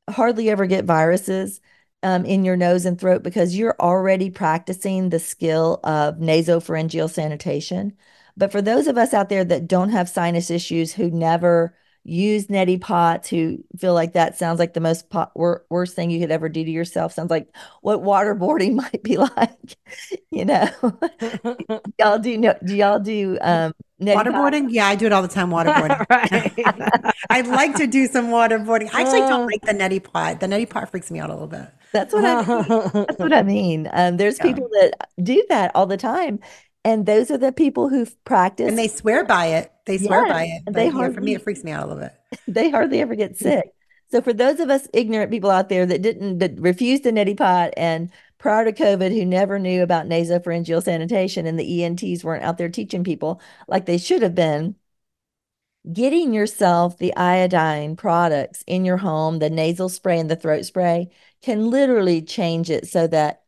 hardly 0.09 0.49
ever 0.49 0.65
get 0.65 0.85
viruses 0.85 1.61
um, 2.03 2.25
in 2.25 2.43
your 2.43 2.57
nose 2.57 2.85
and 2.85 2.99
throat 2.99 3.23
because 3.23 3.55
you're 3.57 3.75
already 3.79 4.29
practicing 4.29 5.09
the 5.09 5.19
skill 5.19 5.79
of 5.83 6.15
nasopharyngeal 6.17 7.09
sanitation. 7.09 7.93
But 8.37 8.51
for 8.51 8.61
those 8.61 8.87
of 8.87 8.97
us 8.97 9.13
out 9.13 9.29
there 9.29 9.43
that 9.45 9.67
don't 9.67 9.89
have 9.89 10.09
sinus 10.09 10.49
issues, 10.49 10.93
who 10.93 11.11
never 11.11 11.75
use 12.03 12.47
neti 12.47 12.81
pots 12.81 13.29
who 13.29 13.63
feel 13.77 13.93
like 13.93 14.13
that 14.13 14.37
sounds 14.37 14.57
like 14.57 14.73
the 14.73 14.79
most 14.79 15.09
pot, 15.09 15.31
wor- 15.35 15.65
worst 15.69 15.95
thing 15.95 16.09
you 16.09 16.19
could 16.19 16.31
ever 16.31 16.49
do 16.49 16.63
to 16.63 16.71
yourself. 16.71 17.13
Sounds 17.13 17.29
like 17.29 17.47
what 17.81 18.01
waterboarding 18.01 18.73
might 18.75 19.03
be 19.03 19.17
like, 19.17 19.77
you 20.31 20.45
know. 20.45 20.67
y'all 21.99 22.19
do 22.19 22.37
know? 22.37 22.55
Do 22.65 22.75
y'all 22.75 22.99
do 22.99 23.37
um, 23.41 23.73
waterboarding? 24.01 24.63
Pots? 24.63 24.73
Yeah, 24.73 24.87
I 24.87 24.95
do 24.95 25.05
it 25.05 25.13
all 25.13 25.21
the 25.21 25.27
time. 25.27 25.51
Waterboarding. 25.51 27.13
I'd 27.29 27.47
like 27.47 27.75
to 27.75 27.87
do 27.87 28.07
some 28.07 28.27
waterboarding. 28.27 28.89
I 28.93 29.01
actually 29.01 29.21
don't 29.21 29.43
uh. 29.43 29.45
like 29.45 29.61
the 29.61 29.73
neti 29.73 30.03
pot. 30.03 30.39
The 30.39 30.47
neti 30.47 30.69
pot 30.69 30.89
freaks 30.89 31.11
me 31.11 31.19
out 31.19 31.29
a 31.29 31.33
little 31.33 31.47
bit. 31.47 31.67
That's 31.93 32.13
what 32.13 32.23
I 32.25 32.41
mean. 32.45 32.89
That's 32.93 33.19
what 33.19 33.33
I 33.33 33.43
mean. 33.43 33.89
Um, 33.91 34.17
there's 34.17 34.37
yeah. 34.37 34.43
people 34.43 34.69
that 34.71 35.09
do 35.21 35.45
that 35.49 35.71
all 35.75 35.85
the 35.85 35.97
time. 35.97 36.39
And 36.83 37.05
those 37.05 37.29
are 37.29 37.37
the 37.37 37.51
people 37.51 37.89
who've 37.89 38.23
practiced. 38.25 38.69
And 38.69 38.77
they 38.77 38.87
swear 38.87 39.23
by 39.23 39.47
it. 39.47 39.71
They 39.85 39.97
swear 39.97 40.25
yes, 40.25 40.33
by 40.33 40.43
it. 40.45 40.61
But 40.65 40.73
they 40.73 40.89
hardly, 40.89 41.15
for 41.15 41.21
me, 41.21 41.35
it 41.35 41.43
freaks 41.43 41.63
me 41.63 41.71
out 41.71 41.83
a 41.83 41.87
little 41.87 42.03
bit. 42.03 42.13
They 42.47 42.69
hardly 42.69 43.01
ever 43.01 43.15
get 43.15 43.37
sick. 43.37 43.65
So 44.09 44.21
for 44.21 44.33
those 44.33 44.59
of 44.59 44.69
us 44.69 44.87
ignorant 44.93 45.31
people 45.31 45.49
out 45.49 45.69
there 45.69 45.85
that 45.85 46.01
didn't 46.01 46.39
that 46.39 46.59
refused 46.59 47.03
the 47.03 47.11
neti 47.11 47.37
pot 47.37 47.73
and 47.77 48.11
prior 48.39 48.65
to 48.65 48.73
COVID 48.73 49.13
who 49.13 49.25
never 49.25 49.57
knew 49.59 49.83
about 49.83 50.07
nasopharyngeal 50.07 50.83
sanitation 50.83 51.45
and 51.45 51.57
the 51.59 51.83
ENTs 51.83 52.23
weren't 52.23 52.43
out 52.43 52.57
there 52.57 52.69
teaching 52.69 53.03
people 53.03 53.39
like 53.67 53.85
they 53.85 53.97
should 53.97 54.21
have 54.21 54.35
been, 54.35 54.75
getting 55.91 56.33
yourself 56.33 56.97
the 56.97 57.15
iodine 57.15 57.95
products 57.95 58.63
in 58.67 58.83
your 58.85 58.97
home, 58.97 59.39
the 59.39 59.49
nasal 59.49 59.89
spray 59.89 60.19
and 60.19 60.29
the 60.29 60.35
throat 60.35 60.65
spray 60.65 61.09
can 61.41 61.69
literally 61.69 62.21
change 62.21 62.69
it 62.69 62.87
so 62.87 63.07
that 63.07 63.40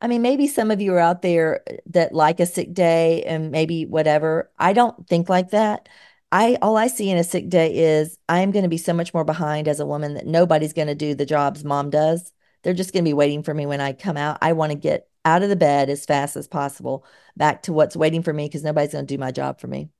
I 0.00 0.08
mean, 0.08 0.22
maybe 0.22 0.46
some 0.46 0.70
of 0.70 0.80
you 0.80 0.94
are 0.94 0.98
out 0.98 1.22
there 1.22 1.62
that 1.86 2.12
like 2.12 2.40
a 2.40 2.46
sick 2.46 2.72
day 2.72 3.22
and 3.24 3.50
maybe 3.50 3.86
whatever. 3.86 4.50
I 4.58 4.72
don't 4.72 5.06
think 5.08 5.28
like 5.28 5.50
that. 5.50 5.88
I 6.32 6.56
all 6.62 6.76
I 6.76 6.86
see 6.86 7.10
in 7.10 7.18
a 7.18 7.24
sick 7.24 7.48
day 7.48 7.74
is 7.76 8.18
I'm 8.28 8.52
going 8.52 8.62
to 8.62 8.68
be 8.68 8.78
so 8.78 8.94
much 8.94 9.12
more 9.12 9.24
behind 9.24 9.68
as 9.68 9.80
a 9.80 9.86
woman 9.86 10.14
that 10.14 10.26
nobody's 10.26 10.72
going 10.72 10.88
to 10.88 10.94
do 10.94 11.14
the 11.14 11.26
jobs 11.26 11.64
mom 11.64 11.90
does. 11.90 12.32
They're 12.62 12.74
just 12.74 12.92
going 12.92 13.04
to 13.04 13.08
be 13.08 13.14
waiting 13.14 13.42
for 13.42 13.52
me 13.52 13.66
when 13.66 13.80
I 13.80 13.92
come 13.92 14.16
out. 14.16 14.38
I 14.40 14.52
want 14.52 14.72
to 14.72 14.78
get 14.78 15.08
out 15.24 15.42
of 15.42 15.48
the 15.48 15.56
bed 15.56 15.90
as 15.90 16.06
fast 16.06 16.36
as 16.36 16.48
possible 16.48 17.04
back 17.36 17.62
to 17.64 17.72
what's 17.72 17.96
waiting 17.96 18.22
for 18.22 18.32
me 18.32 18.46
because 18.46 18.64
nobody's 18.64 18.92
going 18.92 19.06
to 19.06 19.14
do 19.14 19.18
my 19.18 19.30
job 19.30 19.60
for 19.60 19.66
me. 19.66 19.90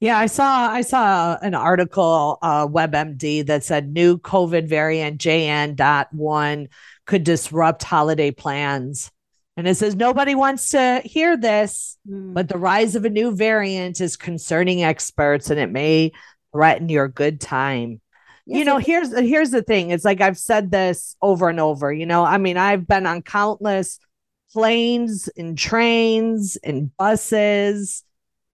Yeah, 0.00 0.18
I 0.18 0.26
saw 0.26 0.70
I 0.70 0.80
saw 0.80 1.36
an 1.42 1.54
article, 1.54 2.38
uh, 2.40 2.66
WebMD, 2.66 3.46
that 3.46 3.64
said 3.64 3.92
new 3.92 4.16
COVID 4.16 4.66
variant 4.66 5.20
JN.1 5.20 6.68
could 7.10 7.24
disrupt 7.24 7.82
holiday 7.82 8.30
plans. 8.30 9.10
And 9.56 9.66
it 9.66 9.74
says 9.74 9.96
nobody 9.96 10.36
wants 10.36 10.70
to 10.70 11.02
hear 11.04 11.36
this, 11.36 11.98
mm. 12.08 12.32
but 12.32 12.48
the 12.48 12.56
rise 12.56 12.94
of 12.94 13.04
a 13.04 13.10
new 13.10 13.34
variant 13.34 14.00
is 14.00 14.16
concerning 14.16 14.84
experts 14.84 15.50
and 15.50 15.58
it 15.58 15.70
may 15.70 16.12
threaten 16.52 16.88
your 16.88 17.08
good 17.08 17.40
time. 17.40 18.00
Yes, 18.46 18.58
you 18.58 18.64
know, 18.64 18.78
here's 18.78 19.12
here's 19.18 19.50
the 19.50 19.62
thing. 19.62 19.90
It's 19.90 20.04
like 20.04 20.20
I've 20.20 20.38
said 20.38 20.70
this 20.70 21.16
over 21.20 21.48
and 21.48 21.58
over, 21.58 21.92
you 21.92 22.06
know. 22.06 22.24
I 22.24 22.38
mean, 22.38 22.56
I've 22.56 22.86
been 22.86 23.06
on 23.06 23.22
countless 23.22 23.98
planes 24.52 25.28
and 25.36 25.58
trains 25.58 26.56
and 26.62 26.96
buses 26.96 28.04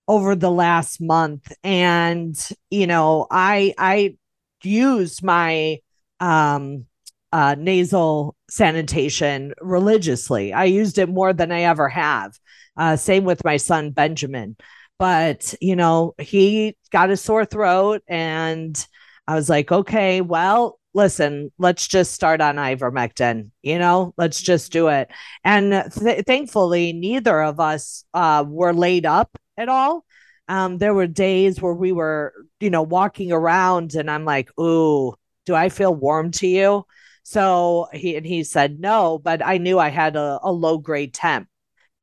over 0.08 0.34
the 0.34 0.50
last 0.50 1.00
month 1.00 1.52
and 1.64 2.48
you 2.70 2.86
know 2.86 3.26
i 3.30 3.74
i 3.76 4.14
used 4.62 5.24
my 5.24 5.78
um 6.20 6.84
uh 7.32 7.56
nasal 7.58 8.35
sanitation 8.48 9.54
religiously 9.60 10.52
i 10.52 10.64
used 10.64 10.98
it 10.98 11.08
more 11.08 11.32
than 11.32 11.50
i 11.50 11.62
ever 11.62 11.88
have 11.88 12.38
uh 12.76 12.96
same 12.96 13.24
with 13.24 13.44
my 13.44 13.56
son 13.56 13.90
benjamin 13.90 14.56
but 14.98 15.54
you 15.60 15.76
know 15.76 16.14
he 16.18 16.76
got 16.90 17.10
a 17.10 17.16
sore 17.16 17.44
throat 17.44 18.02
and 18.08 18.86
i 19.26 19.34
was 19.34 19.48
like 19.48 19.72
okay 19.72 20.20
well 20.20 20.78
listen, 20.96 21.52
let's 21.58 21.86
just 21.86 22.12
start 22.12 22.40
on 22.40 22.56
ivermectin, 22.56 23.50
you 23.62 23.78
know, 23.78 24.14
let's 24.16 24.40
just 24.40 24.72
do 24.72 24.88
it. 24.88 25.08
And 25.44 25.92
th- 25.92 26.24
thankfully, 26.24 26.94
neither 26.94 27.42
of 27.42 27.60
us 27.60 28.04
uh, 28.14 28.44
were 28.48 28.72
laid 28.72 29.04
up 29.04 29.36
at 29.58 29.68
all. 29.68 30.06
Um, 30.48 30.78
there 30.78 30.94
were 30.94 31.06
days 31.06 31.60
where 31.60 31.74
we 31.74 31.92
were, 31.92 32.32
you 32.60 32.70
know, 32.70 32.82
walking 32.82 33.30
around 33.30 33.94
and 33.94 34.10
I'm 34.10 34.24
like, 34.24 34.48
ooh, 34.58 35.14
do 35.44 35.54
I 35.54 35.68
feel 35.68 35.94
warm 35.94 36.30
to 36.32 36.46
you? 36.46 36.86
So 37.28 37.88
he 37.92 38.14
and 38.14 38.24
he 38.24 38.44
said 38.44 38.78
no, 38.78 39.18
but 39.18 39.44
I 39.44 39.58
knew 39.58 39.80
I 39.80 39.88
had 39.88 40.14
a, 40.14 40.38
a 40.44 40.52
low 40.52 40.78
grade 40.78 41.12
temp. 41.12 41.48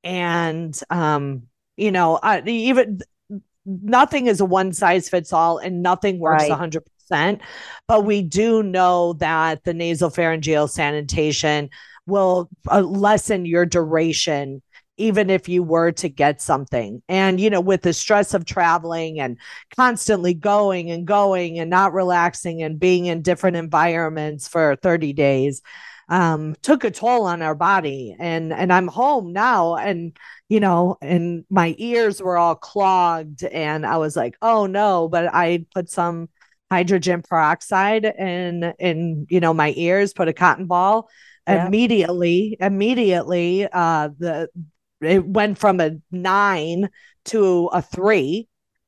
And 0.04 0.78
um, 0.90 1.44
you 1.78 1.92
know, 1.92 2.20
I, 2.22 2.42
even 2.46 3.00
nothing 3.66 4.28
is 4.28 4.42
a 4.42 4.46
one 4.46 4.74
size 4.74 5.08
fits 5.08 5.32
all 5.32 5.60
and 5.60 5.82
nothing 5.82 6.20
works 6.20 6.50
right. 6.50 6.52
100%. 7.10 7.40
But 7.88 8.04
we 8.04 8.22
do 8.22 8.64
know 8.64 9.14
that 9.14 9.64
the 9.64 9.74
nasal 9.74 10.10
pharyngeal 10.10 10.68
sanitation 10.68 11.70
will 12.06 12.50
uh, 12.70 12.82
lessen 12.82 13.46
your 13.46 13.66
duration 13.66 14.62
even 14.98 15.30
if 15.30 15.50
you 15.50 15.64
were 15.64 15.92
to 15.92 16.10
get 16.10 16.42
something. 16.42 17.02
And, 17.10 17.40
you 17.40 17.50
know, 17.50 17.62
with 17.62 17.82
the 17.82 17.94
stress 17.94 18.34
of 18.34 18.46
traveling 18.46 19.20
and 19.20 19.38
constantly 19.76 20.34
going 20.34 20.92
and 20.92 21.06
going 21.06 21.60
and 21.60 21.70
not 21.70 21.94
relaxing 21.94 22.62
and 22.62 22.80
being 22.80 23.08
in 23.08 23.22
different 23.22 23.58
environments 23.58 24.48
for 24.48 24.76
30 24.76 25.14
days, 25.14 25.62
um, 26.10 26.56
took 26.62 26.84
a 26.84 26.92
toll 26.92 27.26
on 27.26 27.42
our 27.42 27.56
body. 27.56 28.16
And, 28.20 28.54
and 28.54 28.72
I'm 28.72 28.88
home 28.88 29.34
now 29.34 29.76
and, 29.78 30.16
you 30.48 30.60
know, 30.60 30.98
and 31.02 31.46
my 31.50 31.74
ears 31.78 32.22
were 32.22 32.38
all 32.38 32.56
clogged 32.56 33.44
and 33.44 33.86
I 33.86 33.98
was 33.98 34.16
like, 34.16 34.36
oh 34.42 34.68
no, 34.68 35.08
but 35.08 35.34
I 35.34 35.66
put 35.74 35.90
some 35.90 36.30
hydrogen 36.70 37.24
peroxide 37.28 38.06
in, 38.06 38.74
in, 38.80 39.26
you 39.30 39.40
know, 39.40 39.54
my 39.54 39.74
ears, 39.76 40.14
put 40.14 40.28
a 40.28 40.34
cotton 40.34 40.68
ball 40.68 41.10
yeah. 41.48 41.68
immediately 41.68 42.58
immediately 42.60 43.68
uh 43.72 44.10
the 44.18 44.48
it 45.06 45.26
went 45.26 45.58
from 45.58 45.80
a 45.80 45.92
nine 46.12 46.90
to 47.26 47.68
a 47.68 47.82
three, 47.82 48.48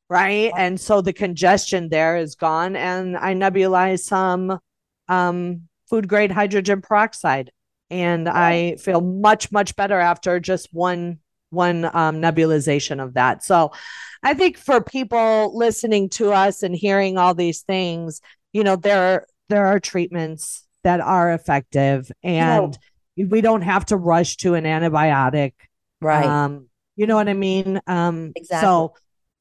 right? 0.10 0.52
And 0.58 0.80
so 0.80 1.02
the 1.02 1.14
congestion 1.14 1.90
there 1.90 2.18
is 2.18 2.36
gone. 2.36 2.76
And 2.76 3.18
I 3.18 3.34
nebulized 3.34 4.02
some 4.02 4.60
um, 5.08 5.62
food 5.90 6.08
grade 6.08 6.32
hydrogen 6.32 6.82
peroxide, 6.82 7.52
and 7.90 8.28
I 8.28 8.76
feel 8.78 9.02
much 9.02 9.52
much 9.52 9.76
better 9.76 10.00
after 10.00 10.40
just 10.40 10.70
one 10.72 11.20
one 11.52 11.86
um, 11.86 12.22
nebulization 12.22 13.02
of 13.02 13.14
that. 13.14 13.44
So 13.44 13.72
I 14.24 14.34
think 14.34 14.58
for 14.58 14.82
people 14.82 15.58
listening 15.58 16.10
to 16.10 16.32
us 16.32 16.64
and 16.64 16.76
hearing 16.76 17.18
all 17.18 17.34
these 17.34 17.62
things, 17.62 18.22
you 18.52 18.64
know, 18.64 18.76
there 18.76 19.28
there 19.50 19.68
are 19.68 19.80
treatments 19.80 20.66
that 20.84 21.00
are 21.02 21.34
effective 21.34 22.12
and. 22.24 22.78
We 23.18 23.40
don't 23.40 23.62
have 23.62 23.86
to 23.86 23.96
rush 23.96 24.36
to 24.40 24.56
an 24.56 24.66
antibiotic 24.66 25.54
Right. 26.02 26.26
Um, 26.26 26.68
you 26.96 27.08
know 27.08 27.16
what 27.16 27.30
I 27.30 27.34
mean? 27.34 27.80
Um, 27.88 28.34
exactly. 28.36 28.66
So 28.66 28.94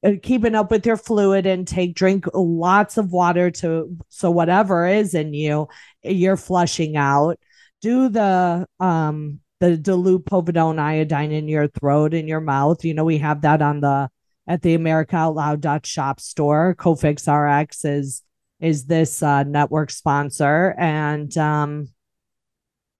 uh, 0.04 0.12
keeping 0.22 0.54
up 0.54 0.70
with 0.70 0.86
your 0.86 0.96
fluid 0.96 1.46
intake, 1.46 1.94
drink 1.94 2.26
lots 2.34 2.98
of 2.98 3.12
water 3.12 3.50
to 3.50 3.96
so 4.08 4.30
whatever 4.30 4.86
is 4.86 5.14
in 5.14 5.32
you, 5.34 5.68
you're 6.02 6.36
flushing 6.36 6.96
out. 6.96 7.38
Do 7.80 8.08
the 8.08 8.66
um 8.80 9.40
the 9.60 9.76
dilute 9.76 10.26
povidone 10.26 10.78
iodine 10.78 11.32
in 11.32 11.48
your 11.48 11.68
throat 11.68 12.12
in 12.12 12.28
your 12.28 12.40
mouth. 12.40 12.84
You 12.84 12.94
know, 12.94 13.04
we 13.04 13.18
have 13.18 13.42
that 13.42 13.62
on 13.62 13.80
the 13.80 14.10
at 14.46 14.62
the 14.62 14.74
America 14.74 15.16
Out 15.16 15.34
Loud 15.34 15.86
shop 15.86 16.20
store. 16.20 16.74
Cofix 16.74 17.26
RX 17.28 17.84
is 17.84 18.22
is 18.60 18.86
this 18.86 19.22
uh, 19.22 19.42
network 19.44 19.90
sponsor 19.90 20.74
and 20.78 21.36
um 21.38 21.88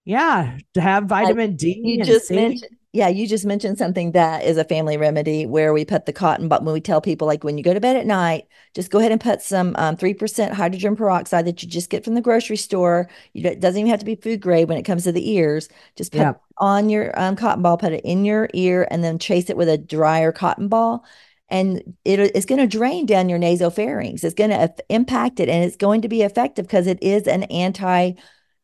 yeah, 0.05 0.59
to 0.75 0.81
have 0.81 1.05
vitamin 1.05 1.51
I, 1.51 1.55
D. 1.55 1.81
You 1.83 2.03
just 2.03 2.27
C. 2.27 2.35
mentioned 2.35 2.77
yeah, 2.95 3.09
you 3.09 3.27
just 3.27 3.45
mentioned 3.45 3.77
something 3.77 4.13
that 4.13 4.45
is 4.45 4.55
a 4.55 4.63
family 4.63 4.95
remedy 4.95 5.45
where 5.45 5.73
we 5.73 5.83
put 5.83 6.05
the 6.05 6.13
cotton, 6.13 6.47
but 6.47 6.63
when 6.63 6.73
we 6.73 6.79
tell 6.79 7.01
people, 7.01 7.27
like 7.27 7.43
when 7.43 7.57
you 7.57 7.63
go 7.63 7.73
to 7.73 7.81
bed 7.81 7.97
at 7.97 8.05
night, 8.05 8.47
just 8.73 8.89
go 8.89 8.99
ahead 8.99 9.11
and 9.11 9.19
put 9.19 9.41
some 9.41 9.75
um, 9.77 9.97
3% 9.97 10.53
hydrogen 10.53 10.95
peroxide 10.95 11.45
that 11.45 11.61
you 11.61 11.67
just 11.67 11.89
get 11.89 12.05
from 12.05 12.13
the 12.13 12.21
grocery 12.21 12.55
store. 12.55 13.09
You, 13.33 13.49
it 13.49 13.59
doesn't 13.59 13.77
even 13.77 13.89
have 13.89 13.99
to 13.99 14.05
be 14.05 14.15
food 14.15 14.39
grade 14.39 14.69
when 14.69 14.77
it 14.77 14.83
comes 14.83 15.03
to 15.03 15.11
the 15.11 15.29
ears. 15.29 15.67
Just 15.97 16.13
put 16.13 16.19
yeah. 16.19 16.33
on 16.57 16.89
your 16.89 17.11
um, 17.19 17.35
cotton 17.35 17.61
ball, 17.61 17.77
put 17.77 17.91
it 17.91 18.05
in 18.05 18.23
your 18.23 18.49
ear, 18.53 18.87
and 18.89 19.03
then 19.03 19.19
chase 19.19 19.49
it 19.49 19.57
with 19.57 19.67
a 19.67 19.77
drier 19.77 20.31
cotton 20.31 20.69
ball. 20.69 21.03
And 21.49 21.95
it, 22.05 22.21
it's 22.21 22.45
going 22.45 22.61
to 22.61 22.77
drain 22.77 23.05
down 23.05 23.27
your 23.27 23.39
nasopharynx. 23.39 24.23
It's 24.23 24.33
going 24.33 24.51
to 24.51 24.73
impact 24.87 25.41
it, 25.41 25.49
and 25.49 25.65
it's 25.65 25.75
going 25.75 26.01
to 26.03 26.07
be 26.07 26.21
effective 26.21 26.65
because 26.65 26.87
it 26.87 27.03
is 27.03 27.27
an 27.27 27.43
anti 27.43 28.13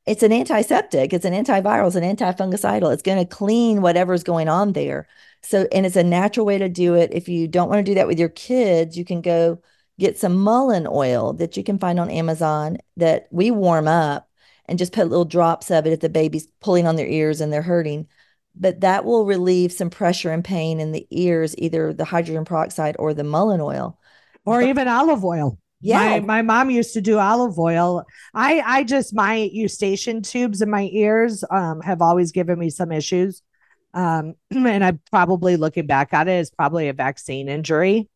it's 0.05 0.23
an 0.23 0.33
antiseptic, 0.33 1.13
it's 1.13 1.25
an 1.25 1.33
antiviral, 1.33 1.87
it's 1.87 1.95
an 1.95 2.03
antifungicidal. 2.03 2.91
It's 2.91 3.03
going 3.03 3.19
to 3.19 3.35
clean 3.35 3.81
whatever's 3.81 4.23
going 4.23 4.49
on 4.49 4.73
there. 4.73 5.07
So, 5.43 5.67
and 5.71 5.85
it's 5.85 5.95
a 5.95 6.03
natural 6.03 6.45
way 6.45 6.57
to 6.57 6.69
do 6.69 6.95
it. 6.95 7.11
If 7.13 7.29
you 7.29 7.47
don't 7.47 7.69
want 7.69 7.85
to 7.85 7.89
do 7.89 7.95
that 7.95 8.07
with 8.07 8.19
your 8.19 8.29
kids, 8.29 8.97
you 8.97 9.05
can 9.05 9.21
go 9.21 9.61
get 9.99 10.17
some 10.17 10.35
mullein 10.35 10.87
oil 10.87 11.33
that 11.33 11.55
you 11.55 11.63
can 11.63 11.77
find 11.77 11.99
on 11.99 12.09
Amazon 12.09 12.77
that 12.97 13.27
we 13.31 13.51
warm 13.51 13.87
up 13.87 14.27
and 14.65 14.79
just 14.79 14.93
put 14.93 15.07
little 15.07 15.25
drops 15.25 15.69
of 15.69 15.85
it 15.85 15.93
if 15.93 15.99
the 15.99 16.09
baby's 16.09 16.47
pulling 16.61 16.87
on 16.87 16.95
their 16.95 17.07
ears 17.07 17.41
and 17.41 17.53
they're 17.53 17.61
hurting. 17.61 18.07
But 18.55 18.81
that 18.81 19.05
will 19.05 19.25
relieve 19.25 19.71
some 19.71 19.89
pressure 19.89 20.31
and 20.31 20.43
pain 20.43 20.79
in 20.79 20.91
the 20.91 21.07
ears, 21.11 21.55
either 21.57 21.93
the 21.93 22.05
hydrogen 22.05 22.45
peroxide 22.45 22.95
or 22.97 23.13
the 23.13 23.23
mullein 23.23 23.61
oil. 23.61 23.99
Or 24.45 24.61
but, 24.61 24.69
even 24.69 24.87
olive 24.87 25.23
oil 25.23 25.60
Yeah. 25.81 26.19
My, 26.19 26.19
my 26.19 26.41
mom 26.41 26.69
used 26.69 26.93
to 26.93 27.01
do 27.01 27.17
olive 27.19 27.57
oil. 27.57 28.05
I 28.33 28.61
I 28.65 28.83
just 28.83 29.13
my 29.13 29.35
eustachian 29.51 30.21
tubes 30.21 30.61
in 30.61 30.69
my 30.69 30.89
ears 30.91 31.43
um 31.49 31.81
have 31.81 32.01
always 32.01 32.31
given 32.31 32.59
me 32.59 32.69
some 32.69 32.91
issues. 32.91 33.41
Um 33.93 34.35
and 34.51 34.83
I'm 34.83 34.99
probably 35.11 35.57
looking 35.57 35.87
back 35.87 36.13
at 36.13 36.27
it 36.27 36.31
as 36.39 36.51
probably 36.51 36.89
a 36.89 36.93
vaccine 36.93 37.49
injury 37.49 38.09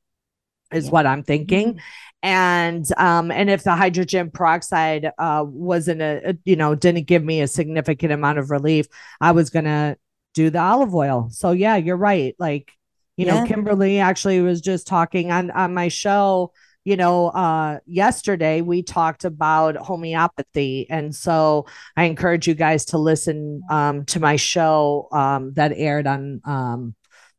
is 0.73 0.85
Yeah. 0.85 0.91
what 0.91 1.05
I'm 1.05 1.23
thinking. 1.23 1.75
Mhm. 1.75 1.79
And 2.23 2.85
um 2.97 3.31
and 3.31 3.49
if 3.49 3.63
the 3.63 3.75
hydrogen 3.75 4.31
peroxide 4.31 5.11
uh 5.17 5.43
wasn't 5.47 6.01
a, 6.01 6.29
a 6.31 6.37
you 6.45 6.55
know 6.55 6.75
didn't 6.75 7.07
give 7.07 7.23
me 7.23 7.41
a 7.41 7.47
significant 7.47 8.11
amount 8.13 8.39
of 8.39 8.49
relief, 8.51 8.87
I 9.21 9.31
was 9.31 9.49
going 9.49 9.65
to 9.65 9.97
do 10.33 10.49
the 10.49 10.59
olive 10.59 10.93
oil. 10.93 11.29
So 11.31 11.51
yeah, 11.51 11.75
you're 11.77 11.97
right. 11.97 12.35
Like 12.39 12.71
you 13.17 13.25
know, 13.25 13.45
Kimberly 13.45 13.99
actually 13.99 14.41
was 14.41 14.59
just 14.59 14.87
talking 14.87 15.31
on 15.31 15.49
on 15.51 15.73
my 15.73 15.87
show 15.87 16.51
you 16.85 16.95
know 16.95 17.27
uh 17.29 17.79
yesterday 17.85 18.61
we 18.61 18.81
talked 18.81 19.25
about 19.25 19.75
homeopathy. 19.75 20.87
And 20.89 21.13
so 21.13 21.65
i 21.97 22.05
encourage 22.05 22.47
you 22.47 22.53
guys 22.53 22.85
to 22.85 22.97
listen 22.97 23.61
um 23.69 24.05
to 24.05 24.19
my 24.21 24.37
show 24.37 25.09
um 25.11 25.53
that 25.53 25.73
aired 25.75 26.07
on 26.07 26.41
um 26.45 26.95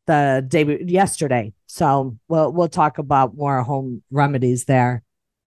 the 0.06 0.44
day 0.46 0.78
yesterday. 0.86 1.52
So 1.66 2.18
we'll 2.28 2.52
we'll 2.52 2.68
talk 2.68 2.98
about 2.98 3.36
more 3.36 3.62
home 3.62 4.02
remedies 4.10 4.64
there. 4.64 5.02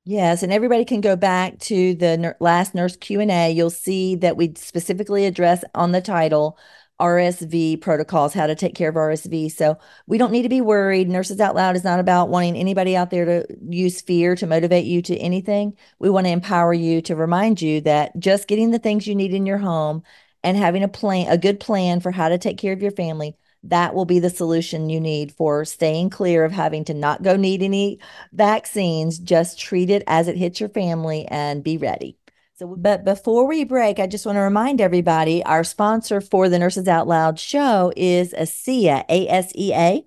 Yes, 0.05 0.43
and 0.43 0.51
everybody 0.51 0.85
can 0.85 1.01
go 1.01 1.15
back 1.15 1.59
to 1.59 1.93
the 1.93 2.17
nur- 2.17 2.37
last 2.39 2.73
nurse 2.73 2.95
Q&A. 2.95 3.51
You'll 3.51 3.69
see 3.69 4.15
that 4.15 4.37
we 4.37 4.53
specifically 4.55 5.25
address 5.25 5.63
on 5.75 5.91
the 5.91 6.01
title 6.01 6.57
RSV 6.99 7.81
protocols, 7.81 8.33
how 8.33 8.47
to 8.47 8.55
take 8.55 8.75
care 8.75 8.89
of 8.89 8.95
RSV. 8.95 9.51
So 9.51 9.77
we 10.07 10.17
don't 10.17 10.31
need 10.31 10.43
to 10.43 10.49
be 10.49 10.61
worried. 10.61 11.09
Nurses 11.09 11.39
Out 11.39 11.55
Loud 11.55 11.75
is 11.75 11.83
not 11.83 11.99
about 11.99 12.29
wanting 12.29 12.55
anybody 12.55 12.95
out 12.95 13.09
there 13.09 13.25
to 13.25 13.45
use 13.69 14.01
fear 14.01 14.35
to 14.35 14.47
motivate 14.47 14.85
you 14.85 15.01
to 15.03 15.17
anything. 15.17 15.77
We 15.99 16.09
want 16.09 16.27
to 16.27 16.31
empower 16.31 16.73
you 16.73 17.01
to 17.03 17.15
remind 17.15 17.61
you 17.61 17.81
that 17.81 18.19
just 18.19 18.47
getting 18.47 18.71
the 18.71 18.79
things 18.79 19.07
you 19.07 19.15
need 19.15 19.33
in 19.33 19.45
your 19.45 19.57
home 19.57 20.03
and 20.43 20.57
having 20.57 20.83
a 20.83 20.87
plan, 20.87 21.31
a 21.31 21.37
good 21.37 21.59
plan 21.59 21.99
for 21.99 22.11
how 22.11 22.29
to 22.29 22.37
take 22.37 22.57
care 22.57 22.73
of 22.73 22.81
your 22.81 22.91
family, 22.91 23.35
that 23.63 23.93
will 23.93 24.05
be 24.05 24.19
the 24.19 24.29
solution 24.29 24.89
you 24.89 25.01
need 25.01 25.33
for 25.33 25.65
staying 25.65 26.09
clear 26.09 26.45
of 26.45 26.51
having 26.51 26.85
to 26.85 26.93
not 26.93 27.23
go 27.23 27.35
need 27.35 27.61
any 27.61 27.99
vaccines. 28.31 29.19
Just 29.19 29.59
treat 29.59 29.89
it 29.89 30.03
as 30.07 30.27
it 30.27 30.37
hits 30.37 30.59
your 30.59 30.69
family 30.69 31.25
and 31.25 31.63
be 31.63 31.77
ready. 31.77 32.18
So, 32.59 32.75
but 32.77 33.03
before 33.05 33.47
we 33.47 33.63
break, 33.63 33.99
I 33.99 34.07
just 34.07 34.25
want 34.25 34.35
to 34.35 34.41
remind 34.41 34.81
everybody 34.81 35.41
our 35.45 35.63
sponsor 35.63 36.19
for 36.19 36.49
the 36.49 36.59
Nurses 36.59 36.89
Out 36.89 37.07
Loud 37.07 37.39
show 37.39 37.93
is 37.95 38.33
ASEA, 38.33 39.05
A 39.07 39.29
S 39.29 39.53
E 39.55 39.71
A. 39.73 40.05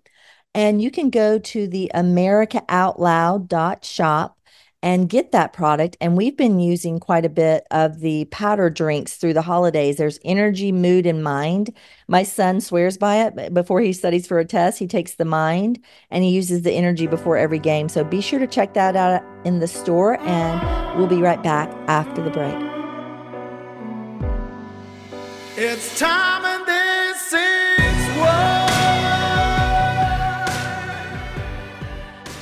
And 0.55 0.83
you 0.83 0.91
can 0.91 1.09
go 1.09 1.39
to 1.39 1.67
the 1.67 1.91
americaoutloud.shop 1.95 4.39
and 4.83 5.09
get 5.09 5.33
that 5.33 5.53
product. 5.53 5.97
And 6.01 6.17
we've 6.17 6.37
been 6.37 6.59
using 6.59 6.99
quite 6.99 7.25
a 7.25 7.29
bit 7.29 7.67
of 7.71 8.01
the 8.01 8.25
powder 8.27 8.69
drinks 8.69 9.17
through 9.17 9.35
the 9.35 9.43
holidays. 9.43 9.97
There's 9.97 10.19
energy, 10.25 10.73
mood, 10.73 11.07
and 11.07 11.23
mind. 11.23 11.73
My 12.09 12.25
son 12.25 12.61
swears 12.61 12.99
by 12.99 13.25
it. 13.25 13.55
Before 13.55 13.81
he 13.81 13.93
studies 13.93 14.27
for 14.27 14.39
a 14.39 14.45
test, 14.45 14.79
he 14.79 14.87
takes 14.89 15.15
the 15.15 15.25
mind 15.25 15.79
and 16.11 16.25
he 16.25 16.31
uses 16.31 16.63
the 16.63 16.73
energy 16.73 17.07
before 17.07 17.37
every 17.37 17.61
game. 17.61 17.89
So 17.89 18.03
be 18.03 18.21
sure 18.21 18.41
to 18.41 18.47
check 18.47 18.75
that 18.75 18.97
out 18.97 19.23
in 19.45 19.61
the 19.61 19.69
store. 19.69 20.21
And 20.21 20.99
we'll 20.99 21.07
be 21.07 21.23
right 21.23 21.43
back 21.43 21.71
after 21.87 22.23
the 22.23 22.31
break. 22.31 22.57
It's 25.57 25.99
time 25.99 26.45
and 26.45 26.67
this 26.67 27.33
is 27.33 27.62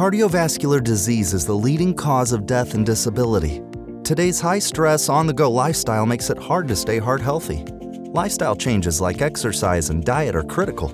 Cardiovascular 0.00 0.82
disease 0.82 1.34
is 1.34 1.44
the 1.44 1.54
leading 1.54 1.92
cause 1.92 2.32
of 2.32 2.46
death 2.46 2.72
and 2.72 2.86
disability. 2.86 3.62
Today's 4.02 4.40
high 4.40 4.58
stress, 4.58 5.10
on 5.10 5.26
the 5.26 5.32
go 5.34 5.50
lifestyle 5.50 6.06
makes 6.06 6.30
it 6.30 6.38
hard 6.38 6.68
to 6.68 6.74
stay 6.74 6.98
heart 6.98 7.20
healthy. 7.20 7.66
Lifestyle 8.14 8.56
changes 8.56 9.02
like 9.02 9.20
exercise 9.20 9.90
and 9.90 10.02
diet 10.02 10.34
are 10.34 10.42
critical, 10.42 10.88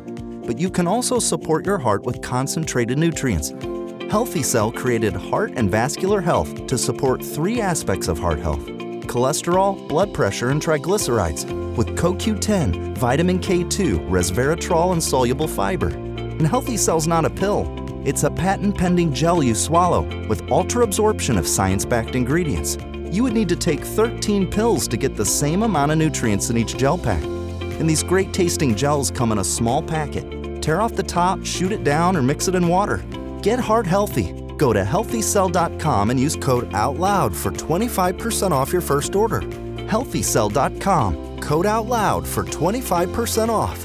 but 0.45 0.59
you 0.59 0.69
can 0.69 0.89
also 0.89 1.21
support 1.21 1.65
your 1.65 1.79
heart 1.79 2.03
with 2.03 2.21
concentrated 2.21 2.99
nutrients. 2.99 3.51
Healthy 4.11 4.43
Cell 4.43 4.73
created 4.73 5.15
Heart 5.15 5.53
and 5.55 5.71
Vascular 5.71 6.21
Health 6.21 6.67
to 6.67 6.77
support 6.77 7.25
three 7.25 7.61
aspects 7.61 8.09
of 8.09 8.19
heart 8.19 8.41
health 8.41 8.67
cholesterol, 9.07 9.87
blood 9.87 10.13
pressure, 10.13 10.51
and 10.51 10.61
triglycerides 10.61 11.77
with 11.77 11.97
CoQ10, 11.97 12.99
vitamin 12.99 13.39
K2, 13.39 14.11
resveratrol, 14.11 14.91
and 14.91 15.01
soluble 15.01 15.47
fiber. 15.47 15.91
And 15.91 16.45
Healthy 16.45 16.77
Cell's 16.77 17.07
not 17.07 17.25
a 17.25 17.31
pill, 17.31 17.86
it's 18.07 18.23
a 18.23 18.31
patent 18.31 18.79
pending 18.79 19.13
gel 19.13 19.43
you 19.43 19.53
swallow 19.53 20.03
with 20.29 20.49
ultra 20.49 20.85
absorption 20.85 21.37
of 21.37 21.49
science 21.49 21.85
backed 21.85 22.15
ingredients. 22.15 22.79
You 23.11 23.25
would 23.25 23.33
need 23.33 23.49
to 23.49 23.57
take 23.57 23.81
13 23.81 24.49
pills 24.49 24.87
to 24.87 24.97
get 24.97 25.17
the 25.17 25.25
same 25.25 25.65
amount 25.65 25.91
of 25.91 25.99
nutrients 25.99 26.49
in 26.49 26.57
each 26.57 26.77
gel 26.77 26.99
pack. 26.99 27.25
And 27.25 27.91
these 27.91 28.05
great 28.05 28.33
tasting 28.33 28.77
gels 28.77 29.11
come 29.11 29.33
in 29.33 29.39
a 29.39 29.45
small 29.45 29.83
packet. 29.83 30.63
Tear 30.63 30.81
off 30.81 30.95
the 30.95 31.03
top, 31.03 31.45
shoot 31.45 31.73
it 31.73 31.83
down, 31.83 32.17
or 32.17 32.23
mix 32.23 32.47
it 32.47 32.55
in 32.55 32.69
water. 32.69 32.99
Get 33.43 33.59
heart 33.59 33.87
healthy. 33.87 34.31
Go 34.57 34.73
to 34.73 34.85
healthycell.com 34.85 36.11
and 36.11 36.21
use 36.21 36.37
code 36.37 36.73
OUTLOUD 36.75 37.35
for 37.35 37.51
25% 37.51 38.53
off 38.53 38.73
your 38.73 38.83
first 38.83 39.17
order. 39.17 39.41
Healthycell.com, 39.41 41.41
code 41.41 41.67
OUTLOUD 41.67 42.25
for 42.25 42.45
25% 42.45 43.49
off. 43.49 43.85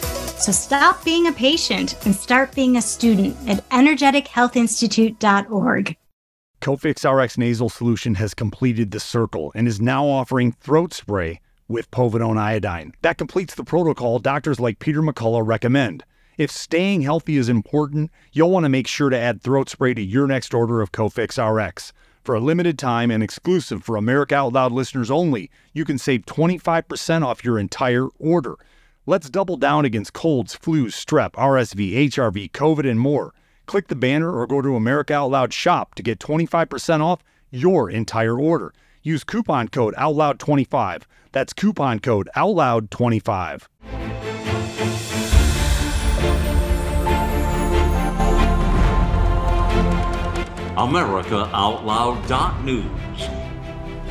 So 0.41 0.51
stop 0.51 1.05
being 1.05 1.27
a 1.27 1.31
patient 1.31 1.95
and 2.03 2.13
start 2.15 2.55
being 2.55 2.75
a 2.75 2.81
student 2.81 3.37
at 3.47 3.69
energetichealthinstitute.org. 3.69 5.95
Cofix 6.61 7.23
RX 7.23 7.37
nasal 7.37 7.69
solution 7.69 8.15
has 8.15 8.33
completed 8.33 8.89
the 8.89 8.99
circle 8.99 9.51
and 9.53 9.67
is 9.67 9.79
now 9.79 10.07
offering 10.07 10.53
throat 10.53 10.95
spray 10.95 11.39
with 11.67 11.91
povidone 11.91 12.39
iodine. 12.39 12.91
That 13.03 13.19
completes 13.19 13.53
the 13.53 13.63
protocol 13.63 14.17
doctors 14.17 14.59
like 14.59 14.79
Peter 14.79 15.03
McCullough 15.03 15.45
recommend. 15.45 16.03
If 16.39 16.49
staying 16.49 17.01
healthy 17.01 17.37
is 17.37 17.47
important, 17.47 18.09
you'll 18.31 18.49
want 18.49 18.63
to 18.63 18.69
make 18.69 18.87
sure 18.87 19.11
to 19.11 19.19
add 19.19 19.43
throat 19.43 19.69
spray 19.69 19.93
to 19.93 20.01
your 20.01 20.25
next 20.25 20.55
order 20.55 20.81
of 20.81 20.91
Cofix 20.91 21.37
RX. 21.37 21.93
For 22.23 22.33
a 22.33 22.39
limited 22.39 22.79
time 22.79 23.11
and 23.11 23.21
exclusive 23.21 23.83
for 23.83 23.95
America 23.95 24.33
Out 24.33 24.53
Loud 24.53 24.71
listeners 24.71 25.11
only, 25.11 25.51
you 25.73 25.85
can 25.85 25.99
save 25.99 26.25
25% 26.25 27.23
off 27.23 27.45
your 27.45 27.59
entire 27.59 28.07
order. 28.17 28.55
Let's 29.07 29.31
double 29.31 29.57
down 29.57 29.83
against 29.83 30.13
colds, 30.13 30.55
flus, 30.55 30.91
strep, 30.91 31.31
RSV, 31.31 32.09
HRV, 32.09 32.51
COVID, 32.51 32.87
and 32.87 32.99
more. 32.99 33.33
Click 33.65 33.87
the 33.87 33.95
banner 33.95 34.31
or 34.31 34.45
go 34.45 34.61
to 34.61 34.75
America 34.75 35.15
Out 35.15 35.31
Loud 35.31 35.51
shop 35.51 35.95
to 35.95 36.03
get 36.03 36.19
25% 36.19 37.01
off 37.01 37.23
your 37.49 37.89
entire 37.89 38.39
order. 38.39 38.71
Use 39.01 39.23
coupon 39.23 39.69
code 39.69 39.95
OUTLOUD25. 39.95 41.05
That's 41.31 41.51
coupon 41.51 41.97
code 41.97 42.29
OUTLOUD25. 42.35 43.63
AmericaOutloud.news 50.77 53.29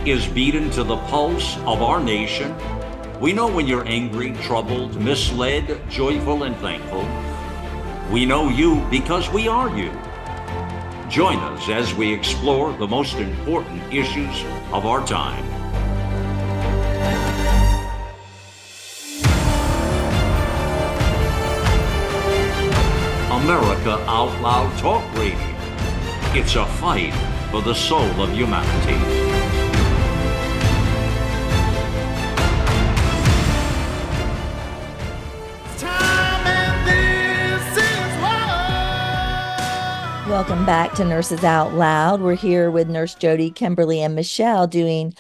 is 0.04 0.26
beaten 0.26 0.68
to 0.70 0.82
the 0.82 0.96
pulse 0.96 1.58
of 1.58 1.80
our 1.80 2.02
nation 2.02 2.56
we 3.20 3.34
know 3.34 3.48
when 3.48 3.66
you're 3.66 3.86
angry, 3.86 4.32
troubled, 4.32 4.98
misled, 4.98 5.78
joyful, 5.90 6.44
and 6.44 6.56
thankful. 6.56 7.06
We 8.10 8.24
know 8.24 8.48
you 8.48 8.82
because 8.90 9.28
we 9.28 9.46
are 9.46 9.68
you. 9.76 9.90
Join 11.10 11.36
us 11.36 11.68
as 11.68 11.92
we 11.92 12.14
explore 12.14 12.72
the 12.72 12.88
most 12.88 13.16
important 13.16 13.82
issues 13.92 14.42
of 14.72 14.86
our 14.86 15.06
time. 15.06 15.44
America 23.42 24.02
Out 24.08 24.40
Loud 24.40 24.78
Talk 24.78 25.04
Radio. 25.18 25.38
It's 26.32 26.56
a 26.56 26.64
fight 26.64 27.12
for 27.50 27.60
the 27.60 27.74
soul 27.74 28.22
of 28.22 28.32
humanity. 28.32 29.29
Welcome 40.30 40.64
back 40.64 40.92
to 40.92 41.04
Nurses 41.04 41.42
Out 41.42 41.74
Loud. 41.74 42.20
We're 42.20 42.36
here 42.36 42.70
with 42.70 42.88
Nurse 42.88 43.16
Jody, 43.16 43.50
Kimberly, 43.50 44.00
and 44.00 44.14
Michele 44.14 44.68
doing 44.68 45.12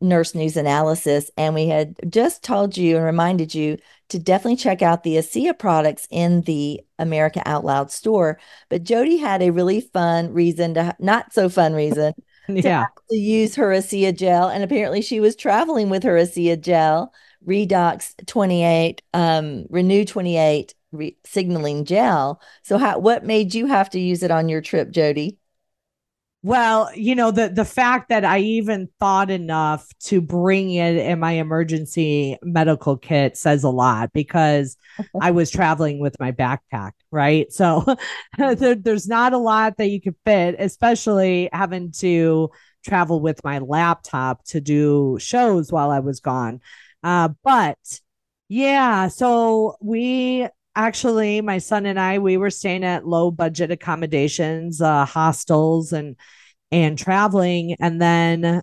nurse 0.00 0.36
news 0.36 0.56
analysis. 0.56 1.32
And 1.36 1.52
we 1.56 1.66
had 1.66 1.96
just 2.08 2.44
told 2.44 2.76
you 2.76 2.94
and 2.94 3.04
reminded 3.04 3.56
you 3.56 3.78
to 4.10 4.20
definitely 4.20 4.54
check 4.54 4.80
out 4.80 5.02
the 5.02 5.16
ASEA 5.16 5.58
products 5.58 6.06
in 6.12 6.42
the 6.42 6.80
America 6.96 7.42
Out 7.44 7.64
Loud 7.64 7.90
store. 7.90 8.38
But 8.68 8.84
Jody 8.84 9.16
had 9.16 9.42
a 9.42 9.50
really 9.50 9.80
fun 9.80 10.32
reason 10.32 10.74
to, 10.74 10.94
not 11.00 11.34
so 11.34 11.48
fun 11.48 11.74
reason, 11.74 12.14
yeah. 12.48 12.84
to, 12.84 13.02
to 13.10 13.16
use 13.16 13.56
her 13.56 13.70
ASEA 13.70 14.16
gel. 14.16 14.48
And 14.48 14.62
apparently 14.62 15.02
she 15.02 15.18
was 15.18 15.34
traveling 15.34 15.90
with 15.90 16.04
her 16.04 16.14
ASEA 16.14 16.58
gel, 16.60 17.12
Redox 17.44 18.14
28, 18.26 19.02
um, 19.12 19.64
Renu 19.72 20.06
28 20.06 20.74
re- 20.92 21.16
signaling 21.24 21.84
gel. 21.84 22.40
So, 22.62 22.78
how, 22.78 22.98
what 22.98 23.24
made 23.24 23.54
you 23.54 23.66
have 23.66 23.90
to 23.90 24.00
use 24.00 24.22
it 24.22 24.30
on 24.30 24.48
your 24.48 24.60
trip, 24.60 24.90
Jody? 24.90 25.38
Well, 26.44 26.90
you 26.96 27.14
know, 27.14 27.30
the 27.30 27.48
the 27.50 27.64
fact 27.64 28.08
that 28.08 28.24
I 28.24 28.40
even 28.40 28.88
thought 28.98 29.30
enough 29.30 29.86
to 30.06 30.20
bring 30.20 30.72
it 30.72 30.96
in 30.96 31.20
my 31.20 31.32
emergency 31.32 32.36
medical 32.42 32.96
kit 32.96 33.36
says 33.36 33.62
a 33.62 33.70
lot 33.70 34.12
because 34.12 34.76
I 35.20 35.30
was 35.30 35.52
traveling 35.52 36.00
with 36.00 36.18
my 36.18 36.32
backpack, 36.32 36.92
right? 37.12 37.52
So 37.52 37.96
there, 38.38 38.74
there's 38.74 39.06
not 39.06 39.34
a 39.34 39.38
lot 39.38 39.76
that 39.76 39.90
you 39.90 40.00
could 40.00 40.16
fit, 40.24 40.56
especially 40.58 41.48
having 41.52 41.92
to 41.98 42.50
travel 42.84 43.20
with 43.20 43.44
my 43.44 43.60
laptop 43.60 44.44
to 44.46 44.60
do 44.60 45.18
shows 45.20 45.70
while 45.70 45.92
I 45.92 46.00
was 46.00 46.18
gone. 46.18 46.60
Uh, 47.04 47.28
but 47.44 47.78
yeah, 48.48 49.06
so 49.08 49.76
we 49.80 50.48
actually, 50.76 51.40
my 51.40 51.58
son 51.58 51.86
and 51.86 51.98
I, 51.98 52.18
we 52.18 52.36
were 52.36 52.50
staying 52.50 52.84
at 52.84 53.06
low 53.06 53.30
budget 53.30 53.70
accommodations, 53.70 54.80
uh, 54.80 55.04
hostels, 55.04 55.92
and 55.92 56.16
and 56.70 56.98
traveling, 56.98 57.76
and 57.80 58.00
then 58.00 58.62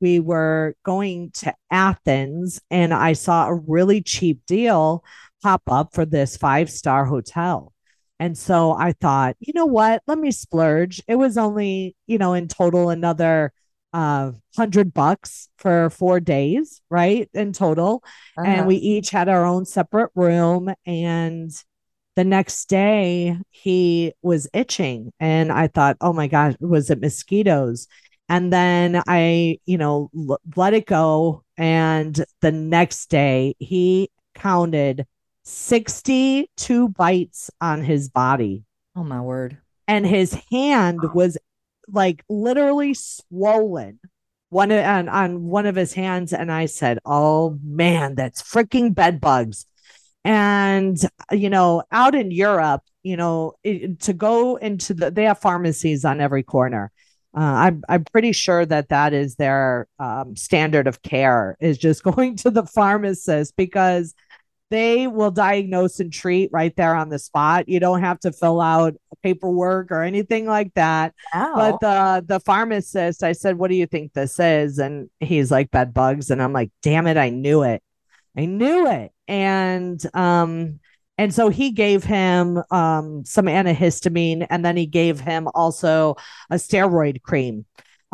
we 0.00 0.20
were 0.20 0.74
going 0.84 1.30
to 1.32 1.54
Athens, 1.70 2.60
and 2.70 2.92
I 2.94 3.14
saw 3.14 3.48
a 3.48 3.54
really 3.54 4.02
cheap 4.02 4.40
deal 4.46 5.04
pop 5.42 5.62
up 5.68 5.94
for 5.94 6.04
this 6.06 6.36
five 6.36 6.70
star 6.70 7.04
hotel. 7.04 7.72
And 8.18 8.36
so 8.36 8.72
I 8.72 8.92
thought, 8.92 9.36
you 9.40 9.52
know 9.54 9.66
what? 9.66 10.02
Let 10.06 10.18
me 10.18 10.30
splurge. 10.30 11.02
It 11.06 11.16
was 11.16 11.36
only, 11.36 11.96
you 12.06 12.18
know, 12.18 12.34
in 12.34 12.48
total 12.48 12.90
another 12.90 13.52
uh 13.92 14.32
hundred 14.56 14.92
bucks 14.92 15.48
for 15.58 15.90
four 15.90 16.20
days, 16.20 16.80
right? 16.90 17.28
In 17.34 17.52
total. 17.52 18.02
Uh-huh. 18.36 18.46
And 18.46 18.66
we 18.66 18.76
each 18.76 19.10
had 19.10 19.28
our 19.28 19.44
own 19.44 19.64
separate 19.64 20.10
room. 20.14 20.72
And 20.84 21.50
the 22.16 22.24
next 22.24 22.68
day 22.68 23.36
he 23.50 24.12
was 24.22 24.48
itching. 24.52 25.12
And 25.20 25.52
I 25.52 25.68
thought, 25.68 25.96
oh 26.00 26.12
my 26.12 26.26
gosh, 26.26 26.54
was 26.60 26.90
it 26.90 27.00
mosquitoes? 27.00 27.86
And 28.28 28.52
then 28.52 29.02
I, 29.06 29.58
you 29.66 29.78
know, 29.78 30.10
l- 30.16 30.40
let 30.56 30.74
it 30.74 30.86
go. 30.86 31.44
And 31.56 32.24
the 32.40 32.52
next 32.52 33.08
day 33.08 33.54
he 33.58 34.10
counted 34.34 35.06
62 35.44 36.88
bites 36.88 37.50
on 37.60 37.82
his 37.82 38.08
body. 38.08 38.64
Oh 38.96 39.04
my 39.04 39.20
word. 39.20 39.58
And 39.86 40.04
his 40.04 40.36
hand 40.50 41.00
was 41.14 41.38
like 41.90 42.24
literally 42.28 42.94
swollen 42.94 43.98
one 44.48 44.72
on, 44.72 45.08
on 45.08 45.42
one 45.42 45.66
of 45.66 45.76
his 45.76 45.92
hands. 45.92 46.32
And 46.32 46.50
i 46.50 46.66
said 46.66 46.98
oh 47.04 47.58
man 47.62 48.14
that's 48.14 48.42
freaking 48.42 48.94
bed 48.94 49.20
bugs. 49.20 49.66
And 50.24 50.98
you 51.30 51.50
know 51.50 51.82
out 51.92 52.14
in 52.14 52.30
europe 52.30 52.82
you 53.06 53.16
know 53.16 53.54
it, 53.62 54.00
to 54.00 54.12
go 54.12 54.56
into 54.56 54.92
the 54.92 55.10
they 55.12 55.24
have 55.24 55.38
pharmacies 55.38 56.04
on 56.04 56.20
every 56.20 56.42
corner. 56.42 56.90
Uh, 57.36 57.40
I'm 57.40 57.82
I'm 57.88 58.04
pretty 58.04 58.32
sure 58.32 58.66
that 58.66 58.88
that 58.88 59.12
is 59.12 59.36
their 59.36 59.86
um, 60.00 60.34
standard 60.36 60.86
of 60.88 61.02
care 61.02 61.56
is 61.60 61.78
just 61.78 62.02
going 62.10 62.36
to 62.38 62.50
the 62.50 62.66
pharmacist 62.66 63.56
because 63.56 64.14
they 64.70 65.06
will 65.06 65.30
diagnose 65.30 66.00
and 66.00 66.12
treat 66.12 66.50
right 66.52 66.74
there 66.76 66.94
on 66.94 67.08
the 67.08 67.18
spot. 67.18 67.68
You 67.68 67.78
don't 67.80 68.00
have 68.00 68.18
to 68.20 68.32
fill 68.32 68.60
out 68.60 68.94
paperwork 69.22 69.90
or 69.90 70.02
anything 70.02 70.46
like 70.46 70.74
that. 70.74 71.14
But 71.54 71.80
the 71.80 72.24
the 72.26 72.40
pharmacist, 72.40 73.22
I 73.22 73.32
said, 73.32 73.58
"What 73.58 73.70
do 73.70 73.76
you 73.76 73.86
think 73.86 74.12
this 74.12 74.38
is?" 74.40 74.78
And 74.78 75.08
he's 75.20 75.50
like, 75.50 75.70
"Bed 75.70 75.94
bugs." 75.94 76.30
And 76.30 76.42
I'm 76.42 76.52
like, 76.52 76.70
"Damn 76.82 77.06
it, 77.06 77.16
I 77.16 77.30
knew 77.30 77.62
it. 77.62 77.82
I 78.36 78.46
knew 78.46 78.88
it." 78.88 79.12
And 79.28 80.00
um 80.14 80.80
and 81.18 81.32
so 81.32 81.48
he 81.48 81.70
gave 81.70 82.04
him 82.04 82.62
um 82.70 83.24
some 83.24 83.46
antihistamine 83.46 84.46
and 84.50 84.64
then 84.64 84.76
he 84.76 84.86
gave 84.86 85.20
him 85.20 85.48
also 85.54 86.16
a 86.50 86.56
steroid 86.56 87.22
cream 87.22 87.64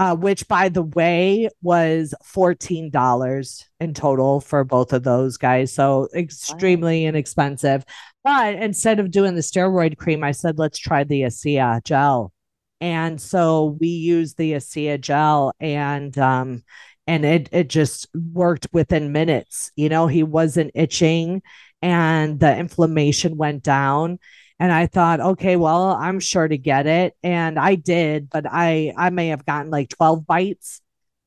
uh, 0.03 0.17
which 0.17 0.49
by 0.49 0.69
the 0.69 0.83
way 0.83 1.49
was 1.63 2.13
$14 2.25 3.65
in 3.79 3.95
total 3.95 4.41
for 4.41 4.65
both 4.65 4.93
of 4.93 5.05
those 5.05 5.37
guys. 5.37 5.73
So 5.73 6.09
extremely 6.13 7.05
wow. 7.05 7.11
inexpensive. 7.11 7.85
But 8.25 8.55
instead 8.55 8.99
of 8.99 9.13
doing 9.13 9.37
the 9.37 9.43
steroid 9.43 9.97
cream, 9.99 10.25
I 10.25 10.33
said, 10.33 10.59
let's 10.59 10.81
try 10.81 11.05
the 11.05 11.23
ASEA 11.23 11.85
gel. 11.85 12.33
And 12.81 13.21
so 13.21 13.77
we 13.79 13.87
used 13.87 14.39
the 14.39 14.55
ASEA 14.55 15.01
gel 15.01 15.53
and, 15.61 16.19
um, 16.19 16.65
and 17.07 17.25
it, 17.25 17.49
it 17.53 17.69
just 17.69 18.09
worked 18.13 18.67
within 18.73 19.13
minutes. 19.13 19.71
You 19.77 19.89
know, 19.89 20.09
he 20.09 20.25
wasn't 20.25 20.73
itching 20.75 21.43
and 21.81 22.41
the 22.41 22.57
inflammation 22.57 23.37
went 23.37 23.63
down 23.63 24.19
and 24.63 24.71
I 24.71 24.87
thought, 24.87 25.19
okay, 25.19 25.57
well, 25.57 25.89
I'm 25.89 26.21
sure 26.21 26.47
to 26.47 26.57
get 26.57 26.87
it, 26.87 27.17
and 27.25 27.59
I 27.59 27.75
did, 27.75 28.31
but 28.31 28.47
I 28.49 28.95
I 28.97 29.11
may 29.11 29.29
have 29.29 29.45
gotten 29.45 29.73
like 29.73 29.89
12 29.89 30.25
bites. 30.25 30.81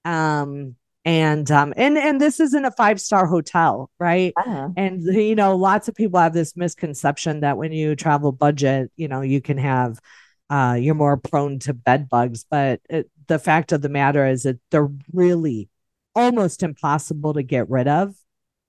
Um, 0.06 0.78
and 1.04 1.52
um, 1.52 1.74
and 1.76 1.98
and 1.98 2.22
this 2.22 2.40
isn't 2.40 2.64
a 2.64 2.72
five 2.72 3.02
star 3.02 3.26
hotel, 3.26 3.92
right? 4.00 4.32
Uh-huh. 4.38 4.70
And 4.78 5.04
you 5.04 5.36
know, 5.36 5.58
lots 5.58 5.90
of 5.90 5.96
people 5.96 6.18
have 6.18 6.34
this 6.34 6.56
misconception 6.56 7.42
that 7.42 7.58
when 7.58 7.74
you 7.74 7.98
travel 7.98 8.32
budget, 8.32 8.90
you 8.96 9.10
know, 9.10 9.20
you 9.20 9.42
can 9.42 9.58
have 9.58 10.00
uh, 10.50 10.78
you're 10.80 10.96
more 10.96 11.18
prone 11.18 11.60
to 11.60 11.74
bed 11.74 12.08
bugs, 12.08 12.46
but 12.50 12.80
it, 12.90 13.12
the 13.28 13.38
fact 13.38 13.74
of 13.74 13.82
the 13.82 13.90
matter 13.90 14.26
is 14.26 14.44
that 14.44 14.62
they're 14.72 14.90
really 15.12 15.68
almost 16.16 16.64
impossible 16.64 17.34
to 17.34 17.44
get 17.44 17.70
rid 17.70 17.90
of 17.90 18.16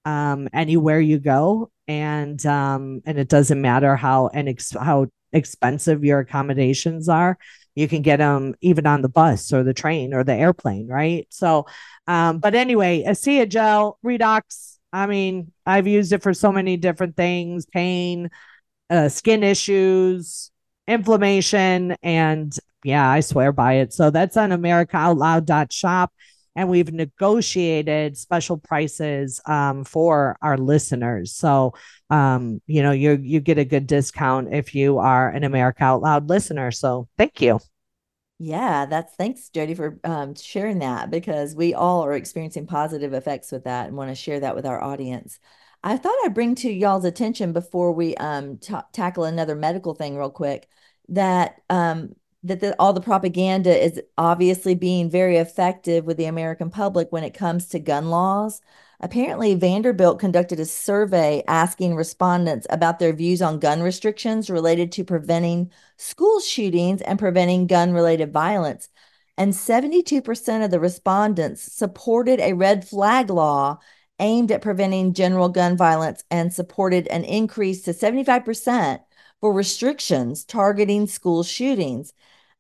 um, 0.07 0.49
anywhere 0.55 1.01
you 1.01 1.19
go. 1.19 1.71
And 1.88 2.45
um 2.47 3.03
and 3.07 3.19
it 3.19 3.29
doesn't 3.29 3.61
matter 3.61 3.95
how 3.97 4.29
and 4.33 4.49
ex- 4.49 4.73
how 4.73 5.07
expensive 5.33 6.05
your 6.05 6.20
accommodations 6.20 7.09
are. 7.09 7.39
You 7.74 7.87
can 7.89 8.03
get 8.03 8.16
them 8.16 8.55
even 8.62 8.87
on 8.87 9.03
the 9.03 9.09
bus 9.09 9.53
or 9.53 9.62
the 9.62 9.74
train 9.74 10.14
or 10.14 10.24
the 10.24 10.35
airplane 10.35 10.89
right? 10.89 11.26
So 11.30 11.66
um 12.09 12.39
but 12.39 12.55
anyway 12.55 13.05
ASEA 13.07 13.49
gel 13.49 13.99
redox. 14.05 14.78
I 14.93 15.07
mean 15.07 15.53
i've 15.66 15.87
used 15.87 16.12
it 16.12 16.22
for 16.22 16.33
so 16.35 16.51
many 16.51 16.76
different 16.76 17.16
things 17.16 17.66
pain 17.66 18.30
uh, 18.91 19.09
skin 19.09 19.43
issues 19.43 20.51
inflammation 20.89 21.97
and 22.03 22.57
yeah 22.85 23.09
i 23.09 23.20
swear 23.20 23.53
by 23.53 23.74
it. 23.74 23.93
So 23.93 24.11
that's 24.11 24.37
on 24.37 24.51
americaoutloud.shop 24.51 26.12
and 26.57 26.68
we've 26.68 26.92
negotiated 26.92 28.16
special 28.16 28.57
prices 28.57 29.40
um, 29.46 29.84
for 29.84 30.36
our 30.40 30.57
listeners. 30.57 31.34
So, 31.34 31.74
um, 32.11 32.61
you 32.66 32.82
know, 32.82 32.92
you 32.92 33.20
you 33.22 33.40
get 33.40 33.59
a 33.59 33.64
good 33.64 33.86
discount 33.86 34.52
if 34.52 34.74
you 34.74 34.98
are 34.98 35.28
an 35.28 35.44
America 35.44 35.84
Out 35.84 36.02
Loud 36.02 36.28
listener. 36.28 36.70
So, 36.72 37.09
thank 37.18 37.40
you. 37.40 37.61
Yeah, 38.38 38.86
that's 38.86 39.14
thanks, 39.14 39.48
Jody, 39.48 39.74
for 39.74 39.98
um, 40.04 40.34
sharing 40.34 40.80
that 40.80 41.11
because 41.11 41.54
we 41.54 41.72
all 41.74 42.04
are 42.04 42.12
experiencing 42.12 42.66
positive 42.66 43.14
effects 43.14 43.52
with 43.52 43.64
that 43.64 43.86
and 43.86 43.96
want 43.96 44.11
to 44.11 44.14
share 44.14 44.40
that 44.40 44.54
with 44.54 44.66
our 44.66 44.82
audience. 44.82 45.38
I 45.82 45.96
thought 45.96 46.16
I'd 46.24 46.34
bring 46.34 46.54
to 46.57 46.70
y'all's 46.70 47.04
attention 47.04 47.52
before 47.52 47.92
we 47.92 48.14
um, 48.16 48.59
t- 48.59 48.74
tackle 48.92 49.24
another 49.24 49.54
medical 49.54 49.94
thing 49.94 50.16
real 50.16 50.30
quick 50.30 50.68
that 51.11 51.57
um, 51.70 52.14
that 52.47 52.61
the, 52.61 52.74
all 52.78 52.92
the 52.92 53.01
propaganda 53.01 53.76
is 53.76 54.01
obviously 54.16 54.74
being 54.74 55.11
very 55.11 55.36
effective 55.36 56.05
with 56.05 56.16
the 56.16 56.26
American 56.26 56.70
public 56.70 57.11
when 57.11 57.24
it 57.24 57.34
comes 57.34 57.68
to 57.68 57.78
gun 57.78 58.11
laws. 58.11 58.61
Apparently, 59.01 59.55
Vanderbilt 59.55 60.18
conducted 60.18 60.59
a 60.59 60.64
survey 60.64 61.42
asking 61.47 61.97
respondents 61.97 62.66
about 62.70 62.99
their 62.99 63.12
views 63.12 63.42
on 63.42 63.59
gun 63.59 63.82
restrictions 63.82 64.49
related 64.49 64.90
to 64.92 65.05
preventing 65.05 65.70
school 65.99 66.40
shootings 66.40 67.03
and 67.03 67.18
preventing 67.18 67.66
gun 67.66 67.92
related 67.92 68.32
violence. 68.32 68.88
And 69.36 69.53
72% 69.53 70.64
of 70.64 70.70
the 70.70 70.80
respondents 70.80 71.61
supported 71.72 72.40
a 72.40 72.55
red 72.55 72.88
flag 72.88 73.28
law 73.28 73.78
aimed 74.18 74.51
at 74.51 74.62
preventing 74.62 75.12
general 75.12 75.51
gun 75.51 75.76
violence 75.76 76.24
and 76.30 76.53
supported 76.53 77.07
an 77.09 77.24
increase 77.24 77.82
to 77.82 77.92
75% 77.92 79.01
for 79.40 79.53
restrictions 79.53 80.44
targeting 80.44 81.07
school 81.07 81.42
shootings. 81.42 82.14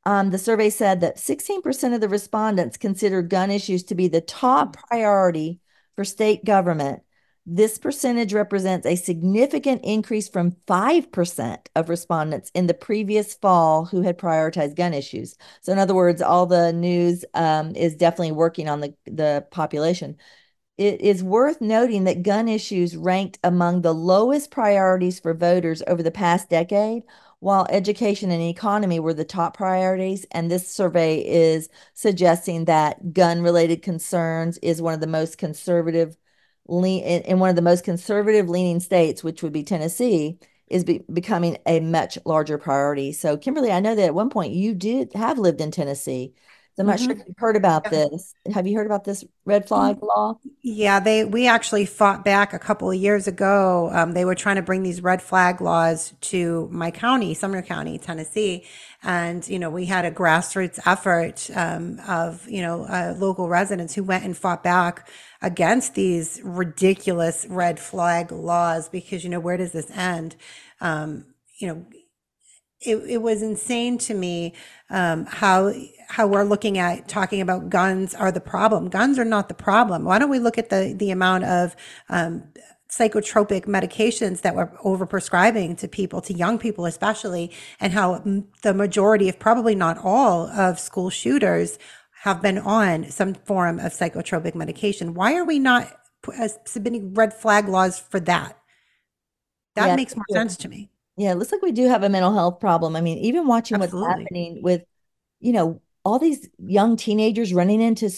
Um, 0.06 0.30
the 0.30 0.38
survey 0.38 0.70
said 0.70 1.00
that 1.00 1.18
16% 1.18 1.92
of 1.92 2.00
the 2.00 2.08
respondents 2.08 2.76
considered 2.76 3.28
gun 3.28 3.50
issues 3.50 3.82
to 3.84 3.96
be 3.96 4.06
the 4.06 4.20
top 4.20 4.76
priority 4.88 5.58
for 5.96 6.04
state 6.04 6.44
government. 6.44 7.02
This 7.44 7.76
percentage 7.76 8.32
represents 8.32 8.86
a 8.86 8.94
significant 8.94 9.82
increase 9.84 10.28
from 10.28 10.52
5% 10.68 11.58
of 11.74 11.88
respondents 11.88 12.52
in 12.54 12.68
the 12.68 12.74
previous 12.74 13.34
fall 13.34 13.84
who 13.84 14.02
had 14.02 14.16
prioritized 14.16 14.76
gun 14.76 14.94
issues. 14.94 15.36
So, 15.60 15.72
in 15.72 15.78
other 15.80 15.94
words, 15.94 16.22
all 16.22 16.46
the 16.46 16.72
news 16.72 17.24
um, 17.34 17.74
is 17.74 17.96
definitely 17.96 18.32
working 18.32 18.68
on 18.68 18.80
the, 18.80 18.94
the 19.06 19.44
population. 19.50 20.18
It 20.78 21.00
is 21.00 21.24
worth 21.24 21.60
noting 21.60 22.04
that 22.04 22.22
gun 22.22 22.48
issues 22.48 22.96
ranked 22.96 23.38
among 23.42 23.82
the 23.82 23.94
lowest 23.94 24.50
priorities 24.50 25.18
for 25.18 25.34
voters 25.34 25.82
over 25.86 26.02
the 26.02 26.10
past 26.10 26.50
decade, 26.50 27.02
while 27.46 27.64
education 27.70 28.32
and 28.32 28.42
economy 28.42 28.98
were 28.98 29.14
the 29.14 29.24
top 29.24 29.56
priorities. 29.56 30.26
And 30.32 30.50
this 30.50 30.68
survey 30.68 31.18
is 31.18 31.68
suggesting 31.94 32.64
that 32.64 33.12
gun 33.12 33.40
related 33.40 33.82
concerns 33.82 34.58
is 34.62 34.82
one 34.82 34.94
of 34.94 34.98
the 34.98 35.06
most 35.06 35.38
conservative 35.38 36.16
in 36.68 37.38
one 37.38 37.48
of 37.48 37.54
the 37.54 37.62
most 37.62 37.84
conservative 37.84 38.48
leaning 38.48 38.80
states, 38.80 39.22
which 39.22 39.44
would 39.44 39.52
be 39.52 39.62
Tennessee, 39.62 40.40
is 40.66 40.82
be, 40.82 41.04
becoming 41.12 41.56
a 41.66 41.78
much 41.78 42.18
larger 42.24 42.58
priority. 42.58 43.12
So, 43.12 43.36
Kimberly, 43.36 43.70
I 43.70 43.78
know 43.78 43.94
that 43.94 44.06
at 44.06 44.14
one 44.16 44.28
point 44.28 44.52
you 44.52 44.74
did 44.74 45.12
have 45.12 45.38
lived 45.38 45.60
in 45.60 45.70
Tennessee. 45.70 46.34
I'm 46.78 46.86
not 46.86 46.96
mm-hmm. 46.96 47.04
sure 47.04 47.12
if 47.12 47.26
you've 47.26 47.38
heard 47.38 47.56
about 47.56 47.84
yeah. 47.84 47.90
this. 47.90 48.34
Have 48.52 48.66
you 48.66 48.76
heard 48.76 48.86
about 48.86 49.04
this 49.04 49.24
red 49.46 49.66
flag 49.66 50.02
law? 50.02 50.38
Yeah, 50.62 51.00
they 51.00 51.24
we 51.24 51.46
actually 51.46 51.86
fought 51.86 52.24
back 52.24 52.52
a 52.52 52.58
couple 52.58 52.90
of 52.90 52.96
years 52.96 53.26
ago. 53.26 53.90
Um, 53.92 54.12
they 54.12 54.26
were 54.26 54.34
trying 54.34 54.56
to 54.56 54.62
bring 54.62 54.82
these 54.82 55.02
red 55.02 55.22
flag 55.22 55.60
laws 55.62 56.12
to 56.22 56.68
my 56.70 56.90
county, 56.90 57.32
Sumner 57.32 57.62
County, 57.62 57.98
Tennessee, 57.98 58.64
and 59.02 59.46
you 59.48 59.58
know 59.58 59.70
we 59.70 59.86
had 59.86 60.04
a 60.04 60.10
grassroots 60.10 60.78
effort 60.84 61.48
um, 61.56 61.98
of 62.06 62.46
you 62.48 62.60
know 62.60 62.84
uh, 62.84 63.14
local 63.16 63.48
residents 63.48 63.94
who 63.94 64.02
went 64.02 64.24
and 64.24 64.36
fought 64.36 64.62
back 64.62 65.08
against 65.40 65.94
these 65.94 66.40
ridiculous 66.44 67.46
red 67.48 67.80
flag 67.80 68.30
laws 68.30 68.88
because 68.90 69.24
you 69.24 69.30
know 69.30 69.40
where 69.40 69.56
does 69.56 69.72
this 69.72 69.90
end? 69.92 70.36
Um, 70.82 71.24
you 71.58 71.68
know, 71.68 71.86
it, 72.80 72.96
it 73.08 73.22
was 73.22 73.42
insane 73.42 73.96
to 73.98 74.14
me 74.14 74.54
um, 74.90 75.26
how 75.26 75.72
how 76.08 76.26
we're 76.26 76.44
looking 76.44 76.78
at 76.78 77.08
talking 77.08 77.40
about 77.40 77.68
guns 77.68 78.14
are 78.14 78.32
the 78.32 78.40
problem. 78.40 78.88
Guns 78.88 79.18
are 79.18 79.24
not 79.24 79.48
the 79.48 79.54
problem. 79.54 80.04
Why 80.04 80.18
don't 80.18 80.30
we 80.30 80.38
look 80.38 80.58
at 80.58 80.70
the 80.70 80.94
the 80.96 81.10
amount 81.10 81.44
of 81.44 81.76
um, 82.08 82.44
psychotropic 82.88 83.66
medications 83.66 84.42
that 84.42 84.54
we're 84.54 84.68
overprescribing 84.78 85.76
to 85.78 85.88
people, 85.88 86.20
to 86.22 86.32
young 86.32 86.58
people 86.58 86.86
especially, 86.86 87.50
and 87.80 87.92
how 87.92 88.22
the 88.62 88.72
majority, 88.72 89.28
if 89.28 89.38
probably 89.38 89.74
not 89.74 89.98
all, 89.98 90.46
of 90.48 90.78
school 90.78 91.10
shooters 91.10 91.78
have 92.22 92.40
been 92.40 92.58
on 92.58 93.10
some 93.10 93.34
form 93.34 93.78
of 93.78 93.92
psychotropic 93.92 94.54
medication. 94.54 95.14
Why 95.14 95.34
are 95.34 95.44
we 95.44 95.58
not 95.58 95.92
uh, 96.26 96.48
submitting 96.64 97.14
red 97.14 97.34
flag 97.34 97.68
laws 97.68 97.98
for 97.98 98.20
that? 98.20 98.58
That 99.74 99.88
yeah, 99.88 99.96
makes 99.96 100.16
more 100.16 100.24
sense 100.32 100.56
to 100.58 100.68
me. 100.68 100.90
Yeah, 101.16 101.32
it 101.32 101.36
looks 101.36 101.52
like 101.52 101.62
we 101.62 101.72
do 101.72 101.88
have 101.88 102.02
a 102.02 102.08
mental 102.08 102.32
health 102.32 102.60
problem. 102.60 102.96
I 102.96 103.00
mean, 103.00 103.18
even 103.18 103.46
watching 103.46 103.80
Absolutely. 103.80 104.08
what's 104.08 104.20
happening 104.20 104.62
with, 104.62 104.82
you 105.40 105.52
know, 105.52 105.80
all 106.06 106.20
these 106.20 106.48
young 106.64 106.96
teenagers 106.96 107.52
running 107.52 107.80
into 107.80 108.08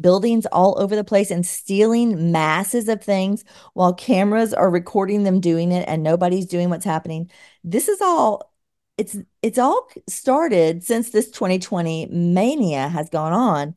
buildings 0.00 0.46
all 0.46 0.76
over 0.80 0.96
the 0.96 1.04
place 1.04 1.30
and 1.30 1.46
stealing 1.46 2.32
masses 2.32 2.88
of 2.88 3.00
things 3.00 3.44
while 3.72 3.94
cameras 3.94 4.52
are 4.52 4.68
recording 4.68 5.22
them 5.22 5.38
doing 5.38 5.70
it 5.70 5.86
and 5.86 6.02
nobody's 6.02 6.46
doing 6.46 6.70
what's 6.70 6.84
happening. 6.84 7.30
This 7.62 7.86
is 7.86 8.00
all 8.00 8.52
it's 8.98 9.16
it's 9.42 9.58
all 9.58 9.88
started 10.08 10.82
since 10.82 11.10
this 11.10 11.30
2020 11.30 12.06
mania 12.06 12.88
has 12.88 13.08
gone 13.10 13.32
on. 13.32 13.76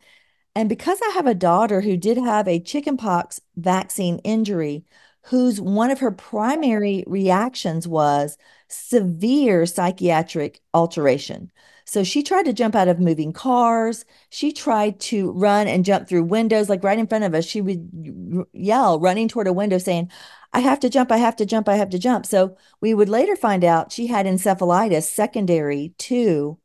And 0.55 0.67
because 0.67 0.99
I 1.03 1.11
have 1.11 1.27
a 1.27 1.35
daughter 1.35 1.79
who 1.81 1.95
did 1.95 2.17
have 2.17 2.47
a 2.47 2.59
chickenpox 2.59 3.39
vaccine 3.55 4.17
injury, 4.23 4.83
whose 5.25 5.61
one 5.61 5.91
of 5.91 5.99
her 5.99 6.11
primary 6.11 7.03
reactions 7.05 7.87
was 7.87 8.35
severe 8.67 9.67
psychiatric 9.67 10.59
alteration. 10.73 11.51
So 11.89 12.03
she 12.03 12.21
tried 12.21 12.45
to 12.45 12.53
jump 12.53 12.75
out 12.75 12.87
of 12.87 12.99
moving 12.99 13.33
cars. 13.33 14.05
She 14.29 14.51
tried 14.51 14.99
to 14.99 15.31
run 15.31 15.67
and 15.67 15.83
jump 15.83 16.07
through 16.07 16.25
windows, 16.25 16.69
like 16.69 16.83
right 16.83 16.99
in 16.99 17.07
front 17.07 17.23
of 17.23 17.33
us. 17.33 17.45
She 17.45 17.61
would 17.61 18.45
yell, 18.53 18.99
running 18.99 19.27
toward 19.27 19.47
a 19.47 19.53
window, 19.53 19.79
saying, 19.79 20.11
I 20.53 20.59
have 20.59 20.79
to 20.81 20.89
jump, 20.89 21.11
I 21.11 21.17
have 21.17 21.35
to 21.37 21.47
jump, 21.47 21.67
I 21.67 21.77
have 21.77 21.89
to 21.89 21.97
jump. 21.97 22.27
So 22.27 22.55
we 22.79 22.93
would 22.93 23.09
later 23.09 23.35
find 23.35 23.63
out 23.63 23.91
she 23.91 24.05
had 24.05 24.27
encephalitis 24.27 25.01
secondary 25.01 25.95
to 25.97 26.59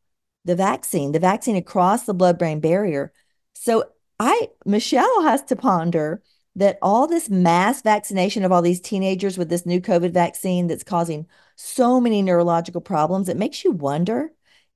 the 0.44 0.56
vaccine, 0.56 1.12
the 1.12 1.20
vaccine 1.20 1.56
across 1.56 2.04
the 2.04 2.12
blood 2.12 2.38
brain 2.38 2.60
barrier. 2.60 3.10
So 3.54 3.84
I, 4.20 4.50
Michele 4.66 5.22
has 5.22 5.42
to 5.44 5.56
ponder 5.56 6.22
that 6.56 6.78
all 6.82 7.06
this 7.06 7.30
mass 7.30 7.80
vaccination 7.80 8.44
of 8.44 8.52
all 8.52 8.60
these 8.60 8.80
teenagers 8.80 9.38
with 9.38 9.48
this 9.48 9.64
new 9.64 9.80
COVID 9.80 10.12
vaccine 10.12 10.66
that's 10.66 10.84
causing 10.84 11.26
so 11.56 11.98
many 11.98 12.20
neurological 12.20 12.82
problems, 12.82 13.30
it 13.30 13.38
makes 13.38 13.64
you 13.64 13.72
wonder 13.72 14.30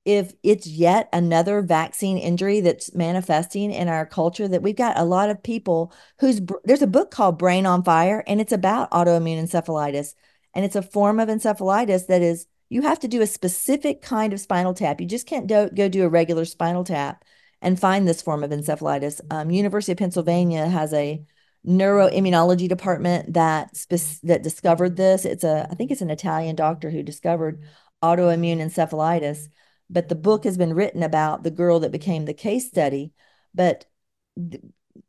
if 0.05 0.33
it's 0.43 0.65
yet 0.65 1.09
another 1.11 1.61
vaccine 1.61 2.17
injury 2.17 2.61
that's 2.61 2.93
manifesting 2.95 3.71
in 3.71 3.87
our 3.87 4.05
culture 4.05 4.47
that 4.47 4.61
we've 4.61 4.75
got 4.75 4.97
a 4.97 5.03
lot 5.03 5.29
of 5.29 5.43
people 5.43 5.93
whose 6.19 6.41
there's 6.63 6.81
a 6.81 6.87
book 6.87 7.11
called 7.11 7.37
brain 7.37 7.65
on 7.65 7.83
fire 7.83 8.23
and 8.25 8.39
it's 8.39 8.53
about 8.53 8.91
autoimmune 8.91 9.41
encephalitis. 9.41 10.13
And 10.53 10.65
it's 10.65 10.75
a 10.75 10.81
form 10.81 11.19
of 11.19 11.29
encephalitis 11.29 12.07
that 12.07 12.21
is 12.21 12.47
you 12.69 12.81
have 12.83 12.99
to 12.99 13.07
do 13.07 13.21
a 13.21 13.27
specific 13.27 14.01
kind 14.01 14.31
of 14.31 14.39
spinal 14.39 14.73
tap. 14.73 15.01
You 15.01 15.07
just 15.07 15.27
can't 15.27 15.47
do, 15.47 15.69
go 15.69 15.89
do 15.89 16.03
a 16.03 16.09
regular 16.09 16.45
spinal 16.45 16.83
tap 16.83 17.23
and 17.61 17.79
find 17.79 18.07
this 18.07 18.21
form 18.21 18.43
of 18.43 18.51
encephalitis. 18.51 19.19
Um, 19.29 19.51
university 19.51 19.91
of 19.91 19.97
pennsylvania 19.97 20.67
has 20.67 20.93
a 20.93 21.21
neuroimmunology 21.67 22.69
department 22.69 23.33
that 23.33 23.75
spe- 23.75 24.21
that 24.23 24.43
discovered 24.43 24.95
this. 24.95 25.25
It's 25.25 25.43
a 25.43 25.67
i 25.69 25.75
think 25.75 25.91
it's 25.91 26.01
an 26.01 26.09
italian 26.09 26.55
doctor 26.55 26.89
who 26.89 27.03
discovered 27.03 27.61
autoimmune 28.01 28.59
encephalitis 28.59 29.49
but 29.89 30.09
the 30.09 30.15
book 30.15 30.43
has 30.43 30.57
been 30.57 30.73
written 30.73 31.03
about 31.03 31.43
the 31.43 31.51
girl 31.51 31.79
that 31.81 31.91
became 31.91 32.25
the 32.25 32.33
case 32.33 32.67
study. 32.67 33.11
But 33.53 33.85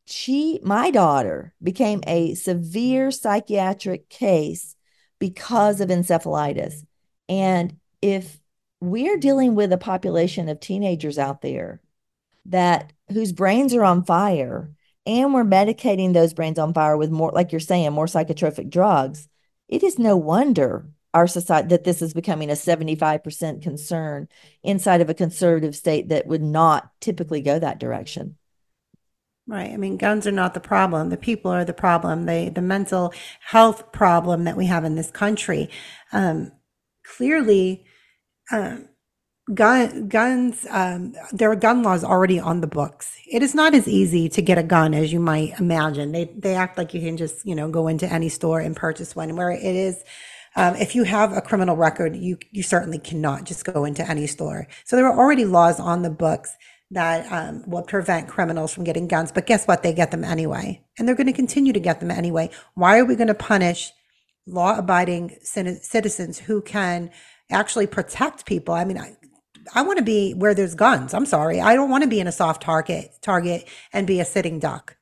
she, 0.06 0.60
my 0.62 0.90
daughter, 0.90 1.54
became 1.62 2.02
a 2.06 2.34
severe 2.34 3.10
psychiatric 3.10 4.08
case 4.08 4.76
because 5.18 5.80
of 5.80 5.88
encephalitis. 5.88 6.84
And 7.28 7.76
if 8.02 8.40
we're 8.80 9.18
dealing 9.18 9.54
with 9.54 9.72
a 9.72 9.78
population 9.78 10.48
of 10.48 10.58
teenagers 10.60 11.18
out 11.18 11.42
there 11.42 11.80
that 12.46 12.92
whose 13.12 13.32
brains 13.32 13.74
are 13.74 13.84
on 13.84 14.04
fire 14.04 14.70
and 15.06 15.34
we're 15.34 15.44
medicating 15.44 16.12
those 16.12 16.32
brains 16.32 16.58
on 16.58 16.72
fire 16.72 16.96
with 16.96 17.10
more 17.10 17.30
like 17.32 17.52
you're 17.52 17.60
saying 17.60 17.92
more 17.92 18.06
psychotropic 18.06 18.70
drugs 18.70 19.28
it 19.68 19.82
is 19.82 19.98
no 19.98 20.16
wonder 20.16 20.88
our 21.12 21.26
society 21.26 21.68
that 21.68 21.84
this 21.84 22.02
is 22.02 22.14
becoming 22.14 22.50
a 22.50 22.54
75% 22.54 23.62
concern 23.62 24.28
inside 24.62 25.00
of 25.00 25.10
a 25.10 25.14
conservative 25.14 25.74
state 25.74 26.08
that 26.08 26.26
would 26.26 26.42
not 26.42 26.90
typically 27.00 27.40
go 27.40 27.58
that 27.58 27.80
direction. 27.80 28.36
Right. 29.46 29.72
I 29.72 29.76
mean 29.76 29.96
guns 29.96 30.28
are 30.28 30.32
not 30.32 30.54
the 30.54 30.60
problem. 30.60 31.08
The 31.08 31.16
people 31.16 31.50
are 31.50 31.64
the 31.64 31.72
problem. 31.72 32.26
The 32.26 32.50
the 32.50 32.62
mental 32.62 33.12
health 33.40 33.90
problem 33.90 34.44
that 34.44 34.56
we 34.56 34.66
have 34.66 34.84
in 34.84 34.94
this 34.94 35.10
country 35.10 35.70
um, 36.12 36.52
clearly 37.04 37.84
um, 38.52 38.88
gun 39.52 40.06
guns 40.08 40.66
um, 40.70 41.14
there 41.32 41.50
are 41.50 41.56
gun 41.56 41.82
laws 41.82 42.04
already 42.04 42.38
on 42.38 42.60
the 42.60 42.68
books. 42.68 43.16
It 43.26 43.42
is 43.42 43.52
not 43.52 43.74
as 43.74 43.88
easy 43.88 44.28
to 44.28 44.42
get 44.42 44.58
a 44.58 44.62
gun 44.62 44.94
as 44.94 45.12
you 45.12 45.18
might 45.18 45.58
imagine. 45.58 46.12
They 46.12 46.26
they 46.36 46.54
act 46.54 46.78
like 46.78 46.94
you 46.94 47.00
can 47.00 47.16
just 47.16 47.44
you 47.44 47.56
know 47.56 47.68
go 47.68 47.88
into 47.88 48.06
any 48.06 48.28
store 48.28 48.60
and 48.60 48.76
purchase 48.76 49.16
one. 49.16 49.34
Where 49.34 49.50
it 49.50 49.64
is 49.64 50.04
um, 50.56 50.74
if 50.76 50.94
you 50.94 51.04
have 51.04 51.32
a 51.32 51.40
criminal 51.40 51.76
record, 51.76 52.16
you 52.16 52.38
you 52.50 52.62
certainly 52.62 52.98
cannot 52.98 53.44
just 53.44 53.64
go 53.64 53.84
into 53.84 54.08
any 54.08 54.26
store. 54.26 54.66
So 54.84 54.96
there 54.96 55.06
are 55.06 55.18
already 55.18 55.44
laws 55.44 55.78
on 55.78 56.02
the 56.02 56.10
books 56.10 56.54
that 56.90 57.30
um, 57.30 57.62
will 57.68 57.82
prevent 57.82 58.28
criminals 58.28 58.72
from 58.72 58.84
getting 58.84 59.06
guns. 59.06 59.30
But 59.30 59.46
guess 59.46 59.66
what? 59.66 59.82
They 59.82 59.92
get 59.92 60.10
them 60.10 60.24
anyway, 60.24 60.82
and 60.98 61.06
they're 61.06 61.14
going 61.14 61.28
to 61.28 61.32
continue 61.32 61.72
to 61.72 61.80
get 61.80 62.00
them 62.00 62.10
anyway. 62.10 62.50
Why 62.74 62.98
are 62.98 63.04
we 63.04 63.16
going 63.16 63.28
to 63.28 63.34
punish 63.34 63.92
law-abiding 64.46 65.36
citizens 65.42 66.38
who 66.38 66.60
can 66.60 67.10
actually 67.50 67.86
protect 67.86 68.44
people? 68.44 68.74
I 68.74 68.84
mean, 68.84 68.98
I, 68.98 69.16
I 69.74 69.82
want 69.82 69.98
to 69.98 70.04
be 70.04 70.32
where 70.32 70.54
there's 70.54 70.74
guns. 70.74 71.14
I'm 71.14 71.26
sorry. 71.26 71.60
I 71.60 71.76
don't 71.76 71.90
want 71.90 72.02
to 72.02 72.10
be 72.10 72.18
in 72.18 72.26
a 72.26 72.32
soft 72.32 72.62
target 72.62 73.12
target 73.22 73.68
and 73.92 74.06
be 74.06 74.18
a 74.18 74.24
sitting 74.24 74.58
duck. 74.58 74.96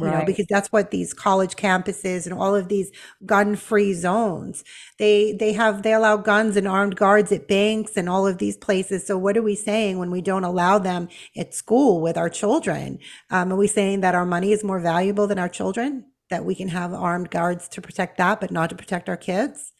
You 0.00 0.10
know, 0.10 0.20
Right. 0.20 0.26
because 0.26 0.46
that's 0.48 0.72
what 0.72 0.90
these 0.90 1.12
college 1.14 1.54
campuses 1.54 2.24
and 2.26 2.34
all 2.34 2.54
of 2.56 2.68
these 2.68 2.90
gun-free 3.26 3.94
zones. 3.94 4.64
They 4.98 5.32
they 5.32 5.52
have 5.52 5.82
they 5.82 5.92
allow 5.92 6.16
guns 6.16 6.56
and 6.56 6.66
armed 6.66 6.96
guards 6.96 7.30
at 7.30 7.46
banks 7.46 7.96
and 7.96 8.08
all 8.08 8.26
of 8.26 8.38
these 8.38 8.56
places. 8.56 9.06
So 9.06 9.18
what 9.18 9.36
are 9.36 9.42
we 9.42 9.54
saying 9.54 9.98
when 9.98 10.10
we 10.10 10.22
don't 10.22 10.44
allow 10.44 10.78
them 10.78 11.08
at 11.36 11.54
school 11.54 12.00
with 12.00 12.16
our 12.16 12.30
children? 12.30 12.98
Um, 13.30 13.52
are 13.52 13.56
we 13.56 13.68
saying 13.68 14.00
that 14.00 14.14
our 14.14 14.26
money 14.26 14.52
is 14.52 14.64
more 14.64 14.80
valuable 14.80 15.26
than 15.26 15.38
our 15.38 15.48
children? 15.48 16.06
That 16.30 16.44
we 16.44 16.54
can 16.54 16.68
have 16.68 16.94
armed 16.94 17.30
guards 17.30 17.68
to 17.70 17.82
protect 17.82 18.16
that, 18.18 18.40
but 18.40 18.50
not 18.50 18.70
to 18.70 18.76
protect 18.76 19.08
our 19.08 19.16
kids? 19.18 19.72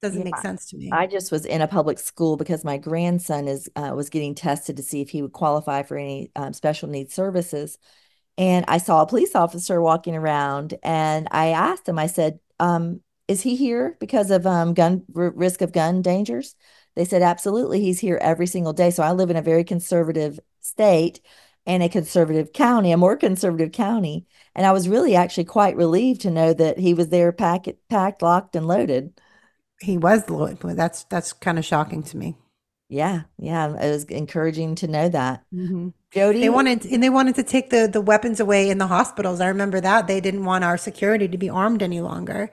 Doesn't 0.00 0.24
make 0.24 0.38
sense 0.38 0.70
to 0.70 0.76
me. 0.78 0.90
I 0.92 1.06
just 1.06 1.30
was 1.30 1.44
in 1.44 1.60
a 1.60 1.68
public 1.68 1.98
school 1.98 2.36
because 2.36 2.64
my 2.64 2.78
grandson 2.78 3.48
is 3.48 3.68
uh, 3.76 3.92
was 3.94 4.08
getting 4.08 4.34
tested 4.34 4.76
to 4.76 4.82
see 4.82 5.02
if 5.02 5.10
he 5.10 5.22
would 5.22 5.32
qualify 5.32 5.82
for 5.82 5.96
any 5.98 6.30
um, 6.36 6.52
special 6.52 6.88
needs 6.88 7.12
services, 7.12 7.78
and 8.38 8.64
I 8.68 8.78
saw 8.78 9.02
a 9.02 9.08
police 9.08 9.36
officer 9.36 9.82
walking 9.82 10.16
around, 10.16 10.74
and 10.84 11.28
I 11.32 11.48
asked 11.48 11.88
him. 11.88 11.98
I 12.00 12.08
said, 12.08 12.40
um, 12.60 13.02
"Is 13.28 13.42
he 13.42 13.56
here 13.56 13.96
because 14.00 14.30
of 14.30 14.46
um, 14.46 14.74
gun 14.74 15.04
r- 15.16 15.30
risk 15.32 15.62
of 15.62 15.72
gun 15.72 16.02
dangers?" 16.02 16.56
They 16.96 17.04
said, 17.06 17.22
"Absolutely, 17.22 17.80
he's 17.82 18.00
here 18.00 18.18
every 18.22 18.46
single 18.48 18.72
day." 18.74 18.90
So 18.90 19.02
I 19.02 19.12
live 19.12 19.30
in 19.30 19.36
a 19.36 19.42
very 19.42 19.64
conservative 19.64 20.40
state 20.60 21.20
and 21.66 21.82
a 21.82 21.88
conservative 21.88 22.52
county, 22.52 22.92
a 22.92 22.96
more 22.96 23.16
conservative 23.16 23.72
county, 23.72 24.26
and 24.54 24.66
I 24.66 24.72
was 24.72 24.88
really 24.88 25.16
actually 25.16 25.44
quite 25.44 25.76
relieved 25.76 26.22
to 26.22 26.30
know 26.30 26.54
that 26.54 26.78
he 26.78 26.94
was 26.94 27.10
there, 27.10 27.32
packed, 27.32 27.68
locked, 28.22 28.56
and 28.56 28.66
loaded. 28.66 29.20
he 29.80 29.98
was 29.98 30.28
lo- 30.30 30.54
that's 30.54 31.04
that's 31.04 31.32
kind 31.32 31.58
of 31.58 31.64
shocking 31.64 32.02
to 32.04 32.16
me. 32.16 32.36
Yeah, 32.88 33.24
yeah, 33.38 33.68
it 33.68 33.90
was 33.90 34.04
encouraging 34.04 34.74
to 34.76 34.88
know 34.88 35.08
that. 35.08 35.44
Mhm. 35.54 35.92
Jody, 36.10 36.40
They 36.40 36.48
wanted 36.48 36.86
and 36.86 37.02
they 37.02 37.10
wanted 37.10 37.34
to 37.34 37.42
take 37.42 37.68
the 37.70 37.86
the 37.86 38.00
weapons 38.00 38.40
away 38.40 38.70
in 38.70 38.78
the 38.78 38.86
hospitals. 38.86 39.40
I 39.40 39.48
remember 39.48 39.80
that 39.80 40.06
they 40.06 40.20
didn't 40.20 40.44
want 40.44 40.64
our 40.64 40.78
security 40.78 41.28
to 41.28 41.38
be 41.38 41.50
armed 41.50 41.82
any 41.82 42.00
longer, 42.00 42.50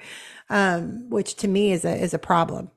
um, 0.50 1.10
which 1.10 1.36
to 1.38 1.48
me 1.48 1.72
is 1.72 1.86
a 1.86 1.96
is 1.96 2.14
a 2.14 2.20
problem. 2.20 2.72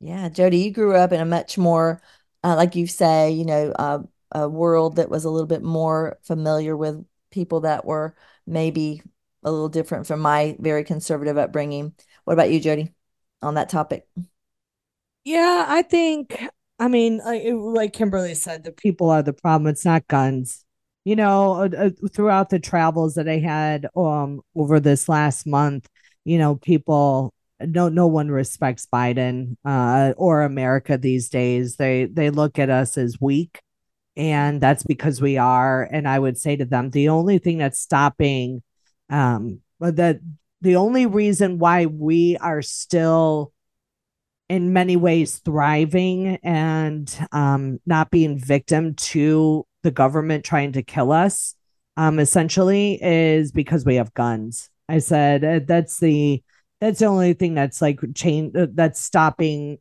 yeah, 0.00 0.28
Jody, 0.28 0.58
you 0.58 0.72
grew 0.72 0.94
up 0.94 1.12
in 1.12 1.20
a 1.20 1.24
much 1.24 1.56
more, 1.58 2.02
uh, 2.44 2.54
like 2.56 2.76
you 2.76 2.86
say, 2.86 3.30
you 3.30 3.44
know, 3.44 3.72
uh, 3.72 3.98
a 4.32 4.48
world 4.48 4.96
that 4.96 5.08
was 5.08 5.24
a 5.24 5.30
little 5.30 5.46
bit 5.46 5.62
more 5.62 6.18
familiar 6.22 6.76
with 6.76 7.04
people 7.30 7.60
that 7.60 7.84
were 7.84 8.14
maybe 8.46 9.02
a 9.42 9.50
little 9.50 9.68
different 9.68 10.06
from 10.06 10.20
my 10.20 10.56
very 10.60 10.84
conservative 10.84 11.38
upbringing. 11.38 11.94
What 12.24 12.34
about 12.34 12.50
you, 12.50 12.60
Jody, 12.60 12.92
on 13.42 13.54
that 13.54 13.68
topic? 13.70 14.06
Yeah, 15.26 15.64
I 15.66 15.82
think, 15.82 16.40
I 16.78 16.86
mean, 16.86 17.18
like, 17.18 17.42
like 17.52 17.92
Kimberly 17.92 18.34
said, 18.36 18.62
the 18.62 18.70
people 18.70 19.10
are 19.10 19.22
the 19.24 19.32
problem. 19.32 19.66
It's 19.68 19.84
not 19.84 20.06
guns. 20.06 20.64
You 21.04 21.16
know, 21.16 21.54
uh, 21.54 21.68
uh, 21.76 21.90
throughout 22.14 22.50
the 22.50 22.60
travels 22.60 23.14
that 23.16 23.28
I 23.28 23.38
had 23.38 23.86
um 23.96 24.40
over 24.56 24.78
this 24.80 25.08
last 25.08 25.46
month, 25.46 25.88
you 26.24 26.38
know, 26.38 26.54
people 26.56 27.32
no 27.60 27.88
no 27.88 28.06
one 28.06 28.28
respects 28.30 28.86
Biden 28.92 29.56
uh 29.64 30.14
or 30.16 30.42
America 30.42 30.96
these 30.98 31.28
days. 31.28 31.76
They 31.76 32.06
they 32.06 32.30
look 32.30 32.58
at 32.58 32.70
us 32.70 32.96
as 32.98 33.20
weak 33.20 33.60
and 34.16 34.60
that's 34.60 34.84
because 34.84 35.20
we 35.20 35.38
are 35.38 35.84
and 35.92 36.08
I 36.08 36.18
would 36.20 36.38
say 36.38 36.56
to 36.56 36.64
them 36.64 36.90
the 36.90 37.10
only 37.10 37.38
thing 37.38 37.58
that's 37.58 37.80
stopping 37.80 38.62
um 39.10 39.60
that 39.80 40.20
the 40.62 40.76
only 40.76 41.06
reason 41.06 41.58
why 41.58 41.86
we 41.86 42.36
are 42.38 42.62
still 42.62 43.52
in 44.48 44.72
many 44.72 44.96
ways 44.96 45.38
thriving 45.38 46.36
and 46.42 47.16
um, 47.32 47.80
not 47.86 48.10
being 48.10 48.38
victim 48.38 48.94
to 48.94 49.66
the 49.82 49.90
government 49.90 50.44
trying 50.44 50.72
to 50.72 50.82
kill 50.82 51.12
us 51.12 51.54
um, 51.96 52.18
essentially 52.18 52.98
is 53.02 53.52
because 53.52 53.84
we 53.84 53.96
have 53.96 54.12
guns 54.14 54.70
i 54.88 54.98
said 54.98 55.44
uh, 55.44 55.60
that's 55.66 55.98
the 55.98 56.42
that's 56.80 56.98
the 57.00 57.06
only 57.06 57.32
thing 57.32 57.54
that's 57.54 57.80
like 57.80 57.98
chain 58.14 58.52
uh, 58.56 58.66
that's 58.74 59.00
stopping 59.00 59.78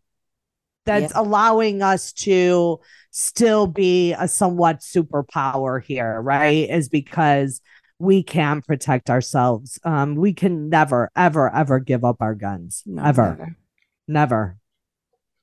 that's 0.86 1.13
Yeah. 1.13 1.22
allowing 1.22 1.82
us 1.82 2.13
to 2.13 2.80
still 3.11 3.68
be 3.68 4.13
a 4.13 4.28
somewhat 4.28 4.80
superpower 4.80 5.84
here 5.84 6.22
right 6.22 6.70
is 6.70 6.89
because 6.89 7.61
we 7.97 8.24
can 8.24 8.61
protect 8.61 9.09
ourselves 9.09 9.80
um 9.84 10.16
we 10.16 10.34
can 10.34 10.70
never 10.70 11.09
ever 11.16 11.53
ever 11.53 11.80
give 11.80 12.03
up 12.03 12.18
our 12.20 12.36
guns 12.36 12.84
No, 12.86 13.03
ever 13.03 13.30
never. 13.30 13.57
Never 14.08 14.58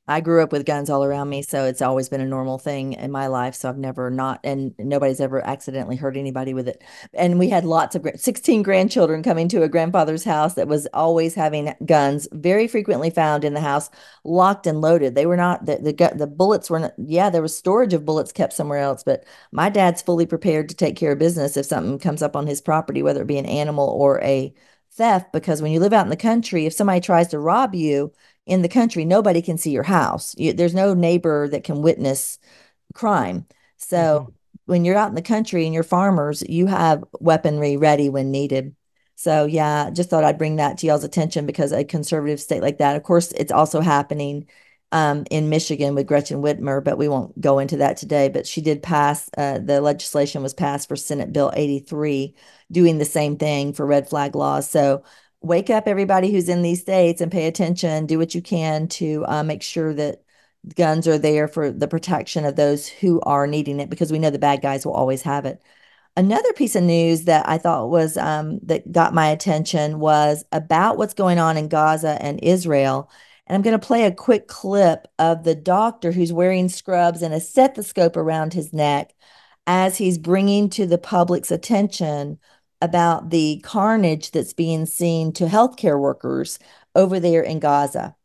I 0.08 0.20
grew 0.20 0.42
up 0.42 0.50
with 0.50 0.66
guns 0.66 0.90
all 0.90 1.04
around 1.04 1.28
me, 1.28 1.42
so 1.42 1.64
it's 1.64 1.80
always 1.80 2.08
been 2.08 2.20
a 2.20 2.26
normal 2.26 2.58
thing 2.58 2.94
in 2.94 3.12
my 3.12 3.28
life. 3.28 3.54
So 3.54 3.68
I've 3.68 3.78
never 3.78 4.10
not, 4.10 4.40
and 4.42 4.74
nobody's 4.76 5.20
ever 5.20 5.46
accidentally 5.46 5.94
hurt 5.94 6.16
anybody 6.16 6.54
with 6.54 6.66
it. 6.66 6.82
And 7.14 7.38
we 7.38 7.48
had 7.48 7.64
lots 7.64 7.94
of 7.94 8.04
16 8.16 8.64
grandchildren 8.64 9.22
coming 9.22 9.46
to 9.50 9.62
a 9.62 9.68
grandfather's 9.68 10.24
house 10.24 10.54
that 10.54 10.66
was 10.66 10.88
always 10.92 11.36
having 11.36 11.72
guns, 11.86 12.26
very 12.32 12.66
frequently 12.66 13.10
found 13.10 13.44
in 13.44 13.54
the 13.54 13.60
house, 13.60 13.90
locked 14.24 14.66
and 14.66 14.80
loaded. 14.80 15.14
They 15.14 15.24
were 15.24 15.36
not 15.36 15.66
the 15.66 15.76
the, 15.76 16.12
the 16.16 16.26
bullets 16.26 16.68
were 16.68 16.80
not, 16.80 16.94
yeah, 16.98 17.30
there 17.30 17.40
was 17.42 17.56
storage 17.56 17.94
of 17.94 18.04
bullets 18.04 18.32
kept 18.32 18.54
somewhere 18.54 18.78
else, 18.80 19.04
but 19.04 19.24
my 19.52 19.68
dad's 19.70 20.02
fully 20.02 20.26
prepared 20.26 20.68
to 20.68 20.74
take 20.74 20.96
care 20.96 21.12
of 21.12 21.20
business 21.20 21.56
if 21.56 21.66
something 21.66 22.00
comes 22.00 22.22
up 22.22 22.34
on 22.34 22.48
his 22.48 22.60
property, 22.60 23.02
whether 23.04 23.22
it 23.22 23.26
be 23.28 23.38
an 23.38 23.46
animal 23.46 23.88
or 23.88 24.20
a 24.22 24.52
theft. 24.92 25.32
Because 25.32 25.62
when 25.62 25.72
you 25.72 25.78
live 25.80 25.92
out 25.92 26.04
in 26.06 26.10
the 26.10 26.16
country, 26.16 26.66
if 26.66 26.72
somebody 26.72 27.00
tries 27.00 27.28
to 27.28 27.38
rob 27.38 27.74
you, 27.74 28.12
in 28.47 28.62
the 28.62 28.68
country, 28.68 29.05
nobody 29.05 29.43
can 29.43 29.59
see 29.59 29.70
your 29.70 29.82
house. 29.82 30.34
You, 30.36 30.53
there's 30.53 30.74
no 30.74 30.95
neighbor 30.95 31.49
that 31.49 31.64
can 31.64 31.82
witness 31.82 32.38
crime. 32.95 33.47
So 33.76 34.34
when 34.66 34.84
you're 34.84 34.97
out 34.97 35.09
in 35.09 35.14
the 35.14 35.22
country 35.22 35.64
and 35.64 35.74
you're 35.74 35.82
farmers, 35.82 36.43
you 36.49 36.66
have 36.66 37.05
weaponry 37.20 37.76
ready 37.76 38.09
when 38.09 38.30
needed. 38.30 38.74
So 39.14 39.45
yeah, 39.45 39.90
just 39.90 40.11
thought 40.11 40.24
I'd 40.24 40.38
bring 40.38 40.57
that 40.57 40.78
to 40.78 40.86
y'all's 40.86 41.05
attention 41.05 41.47
because 41.47 41.72
a 41.72 41.84
conservative 41.84 42.40
state 42.40 42.62
like 42.62 42.78
that, 42.78 42.97
of 42.97 43.03
course, 43.03 43.32
it's 43.32 43.53
also 43.53 43.80
happening 43.80 44.49
um, 44.90 45.24
in 45.30 45.49
Michigan 45.49 45.95
with 45.95 46.07
Gretchen 46.07 46.43
Whitmer, 46.43 46.82
but 46.84 46.99
we 46.99 47.09
won't 47.09 47.40
go 47.40 47.59
into 47.59 47.78
that 47.78 47.97
today. 47.97 48.28
But 48.28 48.47
she 48.47 48.61
did 48.61 48.82
pass, 48.82 49.30
uh, 49.38 49.59
the 49.59 49.80
legislation 49.80 50.43
was 50.43 50.53
passed 50.53 50.88
for 50.88 50.97
Senate 50.97 51.32
Bill 51.32 51.51
83, 51.55 52.34
doing 52.70 52.99
the 52.99 53.05
same 53.05 53.36
thing 53.36 53.72
for 53.72 53.86
red 53.86 54.09
flag 54.09 54.34
laws. 54.34 54.68
So 54.68 55.03
wake 55.43 55.70
up, 55.70 55.86
everybody 55.86 56.30
who's 56.30 56.49
in 56.49 56.62
these 56.62 56.80
states, 56.80 57.20
and 57.20 57.32
pay 57.32 57.47
attention. 57.47 58.07
Do 58.07 58.18
what 58.18 58.34
you 58.34 58.43
can 58.43 58.88
to 58.88 59.24
uh, 59.26 59.43
make 59.43 59.62
sure 59.62 59.93
that 59.95 60.22
guns 60.76 61.09
are 61.09 61.18
there 61.18 61.49
for 61.49 61.70
the 61.70 61.88
protection 61.88 62.45
of 62.45 62.57
those 62.57 62.88
who 62.88 63.20
are 63.22 63.47
needing 63.47 63.80
it, 63.80 63.90
because 63.90 64.12
we 64.12 64.18
know 64.18 64.30
the 64.30 64.38
bad 64.38 64.62
guys 64.62 64.86
will 64.86 64.93
always 64.93 65.22
have 65.22 65.45
it. 65.45 65.61
Another 66.16 66.53
piece 66.53 66.76
of 66.76 66.82
news 66.82 67.24
that 67.24 67.49
I 67.49 67.57
thought 67.59 67.88
was 67.88 68.16
um, 68.18 68.59
that 68.64 68.93
got 68.93 69.14
my 69.14 69.28
attention 69.28 69.99
was 69.99 70.45
about 70.53 70.99
what's 70.99 71.14
going 71.14 71.38
on 71.38 71.57
in 71.57 71.68
Gaza 71.68 72.18
and 72.20 72.38
Israel. 72.43 73.11
And 73.47 73.57
I'm 73.57 73.62
going 73.62 73.78
to 73.78 73.86
play 73.86 74.05
a 74.05 74.12
quick 74.12 74.47
clip 74.47 75.09
of 75.18 75.43
the 75.45 75.55
doctor 75.55 76.12
who's 76.12 76.32
wearing 76.32 76.68
scrubs 76.68 77.22
and 77.22 77.32
a 77.32 77.40
stethoscope 77.40 78.16
around 78.16 78.53
his 78.53 78.72
neck 78.72 79.14
as 79.66 79.97
he's 79.97 80.18
bringing 80.18 80.68
to 80.70 80.86
the 80.86 80.99
public's 80.99 81.51
attention 81.51 82.38
about 82.83 83.30
the 83.30 83.61
carnage 83.62 84.33
that's 84.33 84.53
being 84.53 84.85
seen 84.85 85.33
to 85.35 85.47
healthcare 85.47 85.99
workers 85.99 86.59
over 86.95 87.20
there 87.20 87.43
in 87.43 87.61
Gaza. 87.61 88.16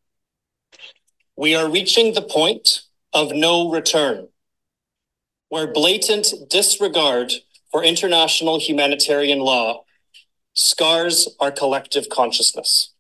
We 1.38 1.56
are 1.56 1.70
reaching 1.70 2.14
the 2.14 2.24
point 2.24 2.82
of 3.14 3.32
no 3.32 3.70
return, 3.70 4.28
where 5.50 5.72
blatant 5.72 6.34
disregard 6.50 7.32
for 7.72 7.84
international 7.84 8.60
humanitarian 8.60 9.40
law 9.40 9.84
scars 10.54 11.30
our 11.40 11.52
collective 11.52 12.10
consciousness. 12.10 12.94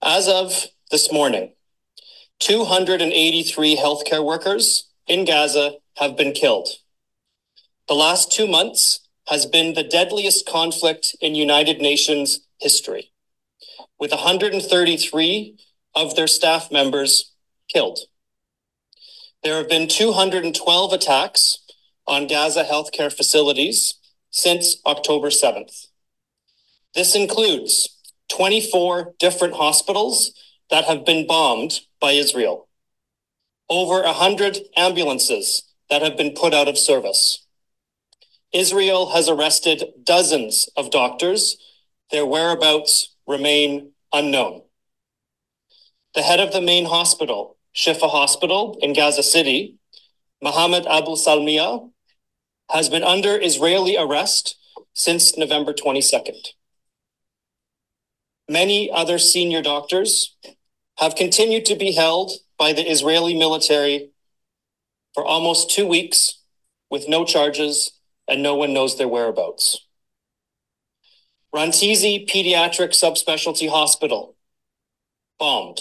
As 0.00 0.28
of 0.28 0.66
this 0.90 1.12
morning, 1.12 1.52
283 2.38 3.76
healthcare 3.76 4.24
workers 4.24 4.88
in 5.06 5.24
Gaza 5.24 5.74
have 5.96 6.16
been 6.16 6.32
killed. 6.32 6.68
The 7.88 7.94
last 7.94 8.30
two 8.30 8.46
months 8.46 9.00
has 9.28 9.46
been 9.46 9.74
the 9.74 9.82
deadliest 9.82 10.46
conflict 10.46 11.16
in 11.20 11.34
United 11.34 11.80
Nations 11.80 12.40
history, 12.58 13.10
with 13.98 14.10
133 14.10 15.58
of 15.94 16.16
their 16.16 16.26
staff 16.26 16.70
members 16.70 17.32
killed. 17.68 18.00
There 19.42 19.56
have 19.56 19.68
been 19.68 19.88
212 19.88 20.92
attacks 20.92 21.58
on 22.06 22.26
Gaza 22.26 22.64
healthcare 22.64 23.12
facilities 23.12 23.94
since 24.30 24.76
October 24.84 25.28
7th. 25.28 25.86
This 26.94 27.14
includes 27.14 27.88
24 28.28 29.14
different 29.18 29.54
hospitals 29.54 30.32
that 30.70 30.84
have 30.84 31.04
been 31.04 31.26
bombed 31.26 31.80
by 32.00 32.12
Israel, 32.12 32.68
over 33.68 34.02
100 34.02 34.58
ambulances 34.76 35.62
that 35.90 36.02
have 36.02 36.16
been 36.16 36.32
put 36.32 36.54
out 36.54 36.68
of 36.68 36.78
service. 36.78 37.43
Israel 38.54 39.10
has 39.10 39.28
arrested 39.28 39.82
dozens 40.04 40.68
of 40.76 40.92
doctors. 40.92 41.56
Their 42.12 42.24
whereabouts 42.24 43.14
remain 43.26 43.90
unknown. 44.12 44.62
The 46.14 46.22
head 46.22 46.38
of 46.38 46.52
the 46.52 46.60
main 46.60 46.84
hospital 46.86 47.56
Shifa 47.74 48.08
Hospital 48.08 48.78
in 48.80 48.92
Gaza 48.92 49.24
City, 49.24 49.74
Mohammed 50.40 50.86
Abu 50.86 51.16
Salmiya, 51.16 51.90
has 52.70 52.88
been 52.88 53.02
under 53.02 53.36
Israeli 53.36 53.96
arrest 53.96 54.56
since 54.94 55.36
November 55.36 55.72
22nd. 55.72 56.50
Many 58.48 58.92
other 58.92 59.18
senior 59.18 59.60
doctors 59.60 60.36
have 60.98 61.16
continued 61.16 61.64
to 61.66 61.74
be 61.74 61.92
held 61.92 62.30
by 62.56 62.72
the 62.72 62.88
Israeli 62.88 63.36
military 63.36 64.10
for 65.14 65.24
almost 65.24 65.70
two 65.70 65.86
weeks 65.86 66.40
with 66.90 67.08
no 67.08 67.24
charges 67.24 67.90
and 68.28 68.42
no 68.42 68.54
one 68.54 68.72
knows 68.72 68.96
their 68.96 69.08
whereabouts. 69.08 69.86
Rantisi 71.54 72.28
Pediatric 72.28 72.90
Subspecialty 72.90 73.68
Hospital, 73.68 74.36
bombed. 75.38 75.80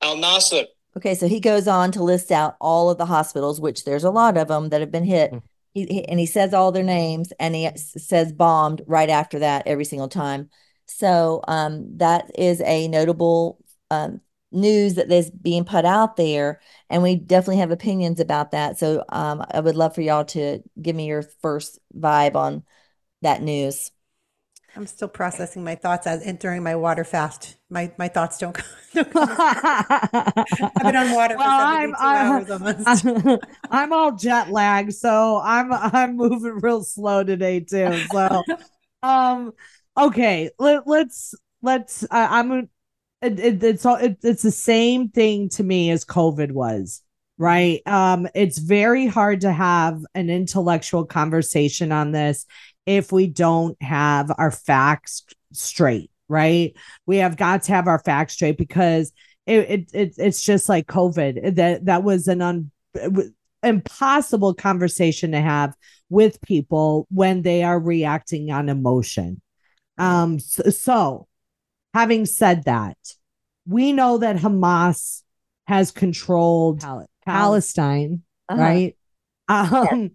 Al 0.00 0.16
Nasser. 0.16 0.64
Okay, 0.96 1.14
so 1.14 1.26
he 1.26 1.40
goes 1.40 1.66
on 1.66 1.92
to 1.92 2.02
list 2.02 2.30
out 2.30 2.56
all 2.60 2.88
of 2.90 2.98
the 2.98 3.06
hospitals, 3.06 3.60
which 3.60 3.84
there's 3.84 4.04
a 4.04 4.10
lot 4.10 4.36
of 4.36 4.48
them 4.48 4.68
that 4.70 4.80
have 4.80 4.90
been 4.92 5.04
hit. 5.04 5.30
Hmm. 5.32 5.38
He, 5.74 5.84
he- 5.86 6.08
and 6.08 6.18
he 6.18 6.26
says 6.26 6.54
all 6.54 6.72
their 6.72 6.82
names 6.82 7.32
and 7.38 7.54
he 7.54 7.68
says 7.76 8.32
bombed 8.32 8.82
right 8.86 9.10
after 9.10 9.40
that 9.40 9.66
every 9.66 9.84
single 9.84 10.08
time. 10.08 10.48
So 10.86 11.42
um, 11.48 11.98
that 11.98 12.30
is 12.38 12.62
a 12.62 12.88
notable 12.88 13.58
um, 13.90 14.20
news 14.56 14.94
that 14.94 15.10
is 15.12 15.30
being 15.30 15.64
put 15.64 15.84
out 15.84 16.16
there, 16.16 16.60
and 16.90 17.02
we 17.02 17.14
definitely 17.16 17.58
have 17.58 17.70
opinions 17.70 18.18
about 18.18 18.50
that. 18.50 18.78
So 18.78 19.04
um, 19.10 19.44
I 19.52 19.60
would 19.60 19.76
love 19.76 19.94
for 19.94 20.00
y'all 20.00 20.24
to 20.26 20.62
give 20.80 20.96
me 20.96 21.06
your 21.06 21.22
first 21.42 21.78
vibe 21.96 22.34
on 22.34 22.64
that 23.22 23.42
news. 23.42 23.92
I'm 24.74 24.86
still 24.86 25.08
processing 25.08 25.64
my 25.64 25.74
thoughts 25.74 26.06
as 26.06 26.22
entering 26.22 26.62
my 26.62 26.76
water 26.76 27.02
fast. 27.04 27.56
My 27.70 27.92
my 27.98 28.08
thoughts 28.08 28.36
don't. 28.38 28.54
don't 28.94 29.10
come. 29.10 29.28
I've 29.30 30.82
been 30.82 30.96
on 30.96 31.12
water 31.12 31.34
for 31.34 31.38
Well, 31.38 31.58
72 31.60 31.96
I'm- 31.98 32.26
hours 32.32 32.50
almost. 32.50 33.06
I'm, 33.06 33.38
I'm 33.70 33.92
all 33.94 34.12
jet 34.12 34.50
lagged, 34.50 34.92
so 34.92 35.40
I'm 35.42 35.72
I'm 35.72 36.16
moving 36.16 36.58
real 36.62 36.82
slow 36.84 37.24
today 37.24 37.60
too. 37.60 38.04
So, 38.10 38.44
um, 39.02 39.52
okay, 39.96 40.50
let, 40.58 40.86
let's 40.86 41.34
let's. 41.62 42.04
I 42.10 42.38
I'm. 42.40 42.68
It, 43.22 43.40
it, 43.40 43.62
it's 43.62 43.86
all. 43.86 43.96
It, 43.96 44.18
it's 44.22 44.42
the 44.42 44.50
same 44.50 45.08
thing 45.08 45.48
to 45.50 45.64
me 45.64 45.90
as 45.90 46.04
COVID 46.04 46.52
was, 46.52 47.02
right? 47.38 47.80
Um, 47.86 48.28
it's 48.34 48.58
very 48.58 49.06
hard 49.06 49.40
to 49.42 49.52
have 49.52 50.00
an 50.14 50.28
intellectual 50.28 51.04
conversation 51.04 51.92
on 51.92 52.12
this 52.12 52.46
if 52.84 53.12
we 53.12 53.26
don't 53.26 53.80
have 53.82 54.30
our 54.36 54.50
facts 54.50 55.24
straight, 55.52 56.10
right? 56.28 56.74
We 57.06 57.16
have 57.18 57.36
got 57.36 57.62
to 57.64 57.72
have 57.72 57.88
our 57.88 57.98
facts 57.98 58.34
straight 58.34 58.58
because 58.58 59.12
it, 59.46 59.70
it, 59.70 59.90
it 59.94 60.14
it's 60.18 60.44
just 60.44 60.68
like 60.68 60.86
COVID. 60.86 61.56
That 61.56 61.86
that 61.86 62.02
was 62.04 62.28
an 62.28 62.42
un, 62.42 62.70
impossible 63.62 64.54
conversation 64.54 65.32
to 65.32 65.40
have 65.40 65.74
with 66.10 66.40
people 66.42 67.06
when 67.10 67.42
they 67.42 67.64
are 67.64 67.80
reacting 67.80 68.50
on 68.50 68.68
emotion. 68.68 69.40
Um, 69.98 70.38
so, 70.38 70.70
so 70.70 71.28
having 71.96 72.26
said 72.26 72.64
that, 72.64 72.98
we 73.66 73.92
know 73.92 74.18
that 74.18 74.36
Hamas 74.36 75.22
has 75.66 75.90
controlled 75.90 76.80
Palestine, 77.24 78.22
Uh-huh. 78.50 78.60
right? 78.60 78.96
Um, 79.48 80.10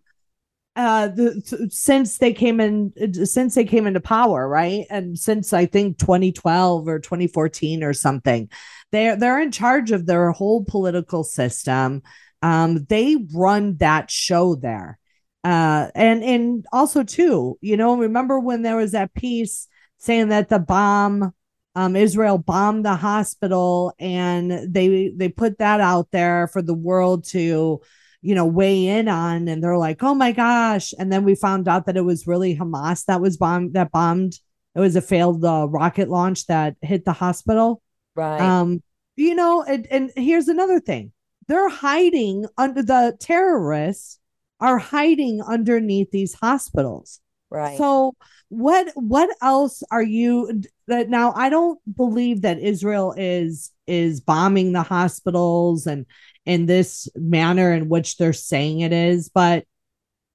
uh, 0.75 1.07
the, 1.07 1.69
since 1.71 2.19
they 2.19 2.33
came 2.33 2.59
in, 2.59 2.93
since 3.25 3.55
they 3.55 3.65
came 3.65 3.87
into 3.87 3.99
power, 3.99 4.47
right, 4.47 4.85
and 4.91 5.17
since 5.17 5.53
I 5.53 5.65
think 5.65 5.97
2012 5.97 6.87
or 6.87 6.99
2014 6.99 7.83
or 7.83 7.93
something, 7.93 8.47
they're 8.91 9.15
they're 9.15 9.41
in 9.41 9.51
charge 9.51 9.91
of 9.91 10.05
their 10.05 10.31
whole 10.31 10.63
political 10.63 11.23
system. 11.23 12.03
Um, 12.43 12.85
they 12.89 13.17
run 13.33 13.77
that 13.77 14.11
show 14.11 14.55
there, 14.55 14.99
uh, 15.43 15.87
and 15.95 16.23
and 16.23 16.65
also 16.71 17.03
too, 17.03 17.57
you 17.61 17.75
know, 17.75 17.97
remember 17.97 18.39
when 18.39 18.61
there 18.61 18.77
was 18.77 18.91
that 18.91 19.13
piece 19.13 19.67
saying 19.97 20.29
that 20.29 20.49
the 20.49 20.59
bomb 20.59 21.33
um, 21.75 21.95
Israel 21.95 22.37
bombed 22.37 22.85
the 22.85 22.95
hospital, 22.95 23.93
and 23.99 24.73
they 24.73 25.09
they 25.15 25.29
put 25.29 25.59
that 25.59 25.79
out 25.79 26.09
there 26.11 26.47
for 26.47 26.61
the 26.61 26.73
world 26.73 27.23
to, 27.29 27.81
you 28.21 28.35
know, 28.35 28.45
weigh 28.45 28.87
in 28.87 29.07
on, 29.07 29.47
and 29.47 29.63
they're 29.63 29.77
like, 29.77 30.03
"Oh 30.03 30.13
my 30.13 30.31
gosh!" 30.31 30.93
And 30.99 31.11
then 31.11 31.23
we 31.23 31.35
found 31.35 31.67
out 31.67 31.85
that 31.85 31.97
it 31.97 32.01
was 32.01 32.27
really 32.27 32.55
Hamas 32.55 33.05
that 33.05 33.21
was 33.21 33.37
bombed 33.37 33.73
that 33.73 33.91
bombed. 33.91 34.33
It 34.75 34.79
was 34.79 34.95
a 34.95 35.01
failed 35.01 35.43
uh, 35.43 35.67
rocket 35.69 36.09
launch 36.09 36.47
that 36.47 36.75
hit 36.81 37.05
the 37.05 37.13
hospital. 37.13 37.81
Right. 38.15 38.41
Um, 38.41 38.81
you 39.17 39.35
know, 39.35 39.63
and, 39.63 39.85
and 39.87 40.11
here's 40.15 40.47
another 40.49 40.79
thing: 40.79 41.13
they're 41.47 41.69
hiding 41.69 42.45
under 42.57 42.83
the 42.83 43.15
terrorists 43.19 44.19
are 44.59 44.77
hiding 44.77 45.41
underneath 45.41 46.11
these 46.11 46.33
hospitals. 46.33 47.19
Right. 47.49 47.77
So 47.77 48.13
what 48.51 48.91
what 48.95 49.29
else 49.41 49.81
are 49.91 50.03
you 50.03 50.61
that 50.87 51.09
now 51.09 51.31
I 51.37 51.47
don't 51.47 51.79
believe 51.95 52.41
that 52.41 52.59
Israel 52.59 53.13
is 53.15 53.71
is 53.87 54.19
bombing 54.19 54.73
the 54.73 54.83
hospitals 54.83 55.87
and 55.87 56.05
in 56.45 56.65
this 56.65 57.07
manner 57.15 57.71
in 57.71 57.87
which 57.87 58.17
they're 58.17 58.33
saying 58.33 58.81
it 58.81 58.91
is, 58.91 59.29
but 59.29 59.63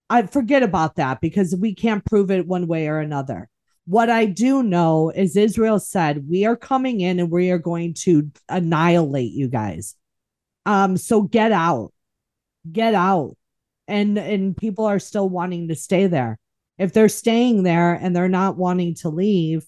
I 0.08 0.22
forget 0.22 0.62
about 0.62 0.96
that 0.96 1.20
because 1.20 1.54
we 1.54 1.74
can't 1.74 2.06
prove 2.06 2.30
it 2.30 2.46
one 2.46 2.66
way 2.66 2.88
or 2.88 3.00
another. 3.00 3.50
What 3.84 4.08
I 4.08 4.24
do 4.24 4.62
know 4.62 5.10
is 5.10 5.36
Israel 5.36 5.78
said 5.78 6.26
we 6.26 6.46
are 6.46 6.56
coming 6.56 7.02
in 7.02 7.20
and 7.20 7.30
we 7.30 7.50
are 7.50 7.58
going 7.58 7.92
to 8.04 8.30
annihilate 8.48 9.32
you 9.32 9.48
guys. 9.48 9.94
Um 10.64 10.96
so 10.96 11.20
get 11.20 11.52
out. 11.52 11.92
Get 12.72 12.94
out. 12.94 13.36
And 13.86 14.16
and 14.16 14.56
people 14.56 14.86
are 14.86 15.00
still 15.00 15.28
wanting 15.28 15.68
to 15.68 15.74
stay 15.74 16.06
there 16.06 16.38
if 16.78 16.92
they're 16.92 17.08
staying 17.08 17.62
there 17.62 17.94
and 17.94 18.14
they're 18.14 18.28
not 18.28 18.56
wanting 18.56 18.94
to 18.94 19.08
leave 19.08 19.66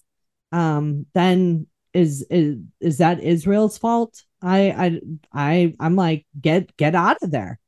um 0.53 1.07
then 1.15 1.67
is 1.95 2.27
is 2.31 2.59
is 2.81 2.99
that 2.99 3.23
israel's 3.23 3.79
fault? 3.79 4.25
I 4.41 4.71
i 4.71 5.01
i 5.33 5.75
i'm 5.81 5.97
like 5.97 6.27
get 6.41 6.77
get 6.77 6.95
out 6.95 7.19
of 7.23 7.31
there. 7.31 7.59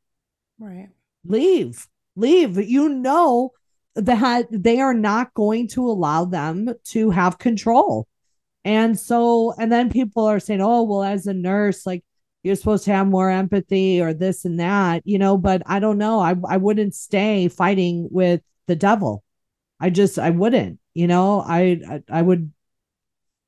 Right. 0.59 0.89
leave 1.25 1.87
leave. 2.17 2.57
You 2.59 2.89
know 2.89 3.53
that 3.95 4.47
they 4.51 4.81
are 4.81 4.95
not 4.95 5.35
going 5.35 5.69
to 5.69 5.87
allow 5.87 6.25
them 6.25 6.73
to 6.85 7.11
have 7.11 7.39
control. 7.39 8.07
And 8.65 8.99
so 8.99 9.55
and 9.59 9.73
then 9.73 9.91
people 9.91 10.25
are 10.27 10.41
saying 10.41 10.61
oh 10.61 10.83
well 10.83 11.03
as 11.03 11.27
a 11.27 11.35
nurse 11.35 11.87
like 11.87 12.05
you're 12.43 12.57
supposed 12.57 12.85
to 12.85 12.93
have 12.93 13.07
more 13.07 13.31
empathy 13.31 14.01
or 14.01 14.15
this 14.15 14.45
and 14.47 14.61
that 14.61 15.03
you 15.05 15.19
know 15.19 15.37
but 15.37 15.63
i 15.67 15.79
don't 15.79 15.99
know. 15.99 16.21
I, 16.21 16.35
I 16.49 16.57
wouldn't 16.59 16.95
stay 16.95 17.49
fighting 17.49 18.09
with 18.11 18.43
the 18.67 18.77
devil 18.77 19.25
i 19.81 19.91
just 19.91 20.19
i 20.19 20.31
wouldn't 20.31 20.79
you 20.95 21.07
know 21.07 21.41
i 21.41 21.81
i, 21.89 22.03
I 22.11 22.23
would 22.23 22.53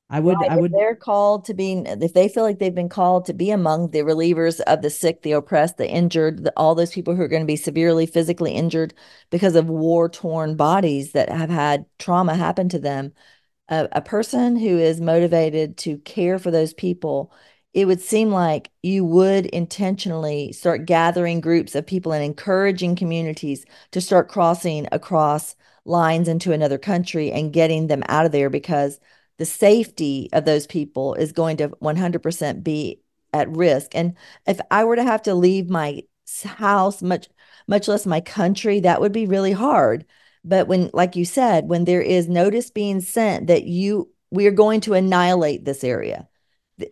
i 0.09 0.19
would 0.19 0.41
Right, 0.41 0.49
i 0.49 0.57
if 0.57 0.65
would 0.65 0.73
they're 0.73 0.95
called 0.95 1.45
to 1.45 1.53
be, 1.53 1.73
if 1.85 2.13
they 2.13 2.29
feel 2.29 2.43
like 2.43 2.57
they've 2.59 2.73
been 2.73 2.87
called 2.89 3.25
to 3.25 3.33
be 3.33 3.51
among 3.51 3.91
the 3.91 3.99
relievers 3.99 4.61
of 4.61 4.81
the 4.81 4.89
sick, 4.89 5.21
the 5.21 5.33
oppressed, 5.33 5.77
the 5.77 5.89
injured, 5.89 6.45
the, 6.45 6.53
all 6.55 6.75
those 6.75 6.91
people 6.93 7.15
who 7.15 7.21
are 7.21 7.27
going 7.27 7.41
to 7.41 7.45
be 7.47 7.55
severely 7.57 8.05
physically 8.05 8.53
injured 8.53 8.93
because 9.31 9.55
of 9.55 9.69
war 9.69 10.07
torn 10.09 10.55
bodies 10.55 11.11
that 11.11 11.29
have 11.29 11.49
had 11.49 11.85
trauma 11.99 12.35
happen 12.35 12.69
to 12.69 12.79
them, 12.79 13.13
a, 13.69 13.89
a 13.93 14.01
person 14.01 14.55
who 14.57 14.77
is 14.79 15.01
motivated 15.01 15.77
to 15.79 15.97
care 15.99 16.39
for 16.39 16.51
those 16.51 16.73
people, 16.73 17.33
it 17.73 17.85
would 17.85 18.01
seem 18.01 18.31
like 18.31 18.71
you 18.83 19.05
would 19.05 19.47
intentionally 19.47 20.51
start 20.53 20.85
gathering 20.85 21.41
groups 21.41 21.75
of 21.75 21.85
people 21.87 22.13
and 22.13 22.23
encouraging 22.23 22.95
communities 22.95 23.65
to 23.91 24.01
start 24.01 24.29
crossing 24.29 24.87
across 24.91 25.55
lines 25.85 26.27
into 26.27 26.51
another 26.51 26.77
country 26.77 27.31
and 27.31 27.53
getting 27.53 27.87
them 27.87 28.03
out 28.07 28.25
of 28.25 28.31
there 28.31 28.49
because 28.49 28.99
the 29.37 29.45
safety 29.45 30.29
of 30.33 30.45
those 30.45 30.67
people 30.67 31.15
is 31.15 31.31
going 31.31 31.57
to 31.57 31.69
100% 31.69 32.63
be 32.63 33.01
at 33.33 33.49
risk. 33.49 33.95
And 33.95 34.15
if 34.47 34.59
I 34.71 34.83
were 34.83 34.95
to 34.95 35.03
have 35.03 35.23
to 35.23 35.33
leave 35.33 35.69
my 35.69 36.03
house, 36.45 37.01
much 37.01 37.27
much 37.67 37.87
less 37.87 38.05
my 38.05 38.21
country, 38.21 38.81
that 38.81 38.99
would 39.01 39.11
be 39.11 39.25
really 39.25 39.51
hard. 39.53 40.05
But 40.43 40.67
when, 40.67 40.89
like 40.93 41.15
you 41.15 41.25
said, 41.25 41.69
when 41.69 41.85
there 41.85 42.01
is 42.01 42.27
notice 42.27 42.69
being 42.69 43.01
sent 43.01 43.47
that 43.47 43.63
you 43.63 44.11
we 44.31 44.47
are 44.47 44.51
going 44.51 44.81
to 44.81 44.93
annihilate 44.93 45.63
this 45.63 45.83
area, 45.83 46.27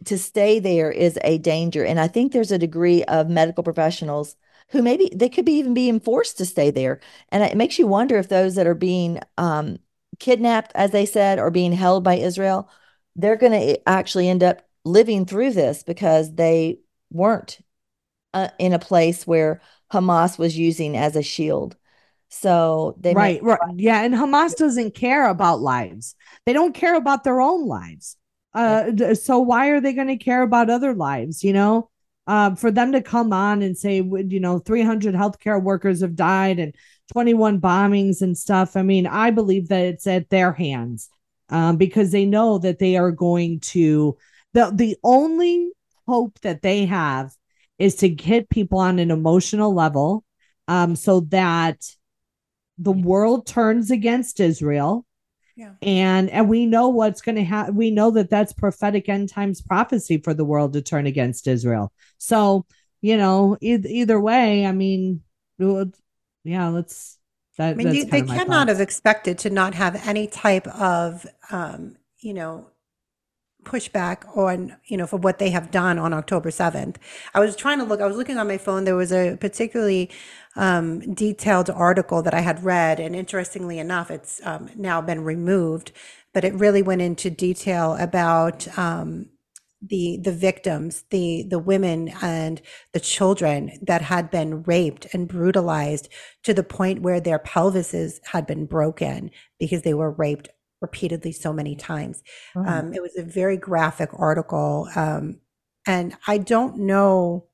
to 0.05 0.17
stay 0.17 0.59
there 0.59 0.91
is 0.91 1.17
a 1.23 1.37
danger. 1.39 1.83
And 1.83 1.99
I 1.99 2.07
think 2.07 2.31
there's 2.31 2.51
a 2.51 2.57
degree 2.57 3.03
of 3.05 3.29
medical 3.29 3.63
professionals 3.63 4.35
who 4.69 4.81
maybe 4.81 5.11
they 5.13 5.29
could 5.29 5.45
be 5.45 5.53
even 5.53 5.73
being 5.73 5.99
forced 5.99 6.37
to 6.37 6.45
stay 6.45 6.71
there. 6.71 6.99
And 7.29 7.43
it 7.43 7.57
makes 7.57 7.77
you 7.77 7.87
wonder 7.87 8.17
if 8.17 8.29
those 8.29 8.55
that 8.55 8.67
are 8.67 8.75
being 8.75 9.19
um, 9.37 9.79
kidnapped, 10.19 10.71
as 10.75 10.91
they 10.91 11.05
said, 11.05 11.39
or 11.39 11.51
being 11.51 11.73
held 11.73 12.03
by 12.03 12.15
Israel, 12.15 12.69
they're 13.15 13.35
going 13.35 13.51
to 13.51 13.89
actually 13.89 14.29
end 14.29 14.43
up 14.43 14.61
living 14.85 15.25
through 15.25 15.51
this 15.51 15.83
because 15.83 16.33
they 16.35 16.79
weren't 17.11 17.59
uh, 18.33 18.49
in 18.59 18.73
a 18.73 18.79
place 18.79 19.27
where 19.27 19.61
Hamas 19.91 20.37
was 20.37 20.57
using 20.57 20.95
as 20.95 21.15
a 21.15 21.21
shield. 21.21 21.75
So 22.29 22.95
they 22.97 23.13
right 23.13 23.43
right 23.43 23.59
yeah 23.75 24.01
and 24.03 24.13
hamas 24.13 24.55
doesn't 24.55 24.95
care 24.95 25.27
about 25.27 25.59
lives 25.59 26.15
they 26.45 26.53
don't 26.53 26.73
care 26.73 26.95
about 26.95 27.25
their 27.25 27.41
own 27.41 27.67
lives 27.67 28.15
uh 28.53 28.91
d- 28.91 29.15
so 29.15 29.39
why 29.39 29.69
are 29.69 29.81
they 29.81 29.93
going 29.93 30.07
to 30.07 30.17
care 30.17 30.41
about 30.41 30.69
other 30.69 30.93
lives 30.93 31.43
you 31.43 31.53
know 31.53 31.89
uh, 32.27 32.55
for 32.55 32.71
them 32.71 32.91
to 32.91 33.01
come 33.01 33.33
on 33.33 33.61
and 33.61 33.77
say, 33.77 33.95
you 33.95 34.39
know, 34.39 34.59
300 34.59 35.15
healthcare 35.15 35.61
workers 35.61 36.01
have 36.01 36.15
died 36.15 36.59
and 36.59 36.73
21 37.11 37.59
bombings 37.59 38.21
and 38.21 38.37
stuff. 38.37 38.75
I 38.75 38.83
mean, 38.83 39.07
I 39.07 39.31
believe 39.31 39.67
that 39.69 39.85
it's 39.85 40.07
at 40.07 40.29
their 40.29 40.53
hands 40.53 41.09
um, 41.49 41.77
because 41.77 42.11
they 42.11 42.25
know 42.25 42.57
that 42.59 42.79
they 42.79 42.95
are 42.95 43.11
going 43.11 43.59
to. 43.59 44.17
The, 44.53 44.71
the 44.73 44.97
only 45.03 45.71
hope 46.07 46.39
that 46.41 46.61
they 46.61 46.85
have 46.85 47.31
is 47.79 47.95
to 47.95 48.09
get 48.09 48.49
people 48.49 48.79
on 48.79 48.99
an 48.99 49.11
emotional 49.11 49.73
level 49.73 50.23
um, 50.67 50.95
so 50.95 51.21
that 51.31 51.83
the 52.77 52.91
world 52.91 53.47
turns 53.47 53.91
against 53.91 54.39
Israel. 54.39 55.05
Yeah. 55.61 55.73
And 55.83 56.27
and 56.31 56.49
we 56.49 56.65
know 56.65 56.89
what's 56.89 57.21
going 57.21 57.35
to 57.35 57.43
happen. 57.43 57.75
We 57.75 57.91
know 57.91 58.09
that 58.11 58.31
that's 58.31 58.51
prophetic 58.51 59.07
end 59.07 59.29
times 59.29 59.61
prophecy 59.61 60.17
for 60.17 60.33
the 60.33 60.43
world 60.43 60.73
to 60.73 60.81
turn 60.81 61.05
against 61.05 61.45
Israel. 61.45 61.93
So 62.17 62.65
you 63.01 63.15
know, 63.15 63.57
e- 63.61 63.75
either 63.75 64.19
way, 64.19 64.65
I 64.65 64.71
mean, 64.71 65.21
yeah, 65.59 66.69
let's. 66.69 67.19
That, 67.57 67.71
I 67.71 67.73
mean, 67.75 67.93
you, 67.93 68.05
they 68.05 68.23
cannot 68.23 68.69
have 68.69 68.81
expected 68.81 69.37
to 69.39 69.51
not 69.51 69.75
have 69.75 70.07
any 70.07 70.25
type 70.25 70.65
of, 70.67 71.27
um, 71.51 71.97
you 72.19 72.33
know, 72.33 72.70
pushback 73.63 74.37
on 74.37 74.75
you 74.85 74.97
know 74.97 75.07
for 75.07 75.17
what 75.17 75.39
they 75.39 75.49
have 75.51 75.71
done 75.71 75.99
on 75.99 76.13
October 76.13 76.49
7th. 76.49 76.97
I 77.33 77.39
was 77.39 77.55
trying 77.55 77.79
to 77.79 77.85
look 77.85 78.01
I 78.01 78.07
was 78.07 78.17
looking 78.17 78.37
on 78.37 78.47
my 78.47 78.57
phone 78.57 78.85
there 78.85 78.95
was 78.95 79.11
a 79.11 79.37
particularly 79.39 80.09
um, 80.55 81.13
detailed 81.13 81.69
article 81.69 82.21
that 82.23 82.33
I 82.33 82.41
had 82.41 82.63
read 82.63 82.99
and 82.99 83.15
interestingly 83.15 83.79
enough 83.79 84.11
it's 84.11 84.41
um, 84.45 84.69
now 84.75 85.01
been 85.01 85.23
removed 85.23 85.91
but 86.33 86.43
it 86.43 86.53
really 86.55 86.81
went 86.81 87.01
into 87.01 87.29
detail 87.29 87.95
about 87.99 88.67
um, 88.77 89.27
the 89.81 90.19
the 90.23 90.31
victims 90.31 91.05
the 91.09 91.43
the 91.49 91.59
women 91.59 92.09
and 92.21 92.61
the 92.93 92.99
children 92.99 93.71
that 93.81 94.01
had 94.01 94.29
been 94.29 94.63
raped 94.63 95.07
and 95.13 95.27
brutalized 95.27 96.07
to 96.43 96.53
the 96.53 96.63
point 96.63 97.01
where 97.01 97.19
their 97.19 97.39
pelvises 97.39 98.19
had 98.31 98.45
been 98.45 98.65
broken 98.65 99.31
because 99.59 99.81
they 99.81 99.93
were 99.93 100.11
raped 100.11 100.49
repeatedly 100.81 101.31
so 101.31 101.53
many 101.53 101.75
times. 101.75 102.23
Mm. 102.55 102.67
Um, 102.67 102.93
it 102.93 103.01
was 103.01 103.15
a 103.15 103.23
very 103.23 103.57
graphic 103.57 104.09
article. 104.13 104.89
Um, 104.95 105.39
and 105.87 106.15
I 106.27 106.37
don't 106.37 106.79
know 106.79 107.45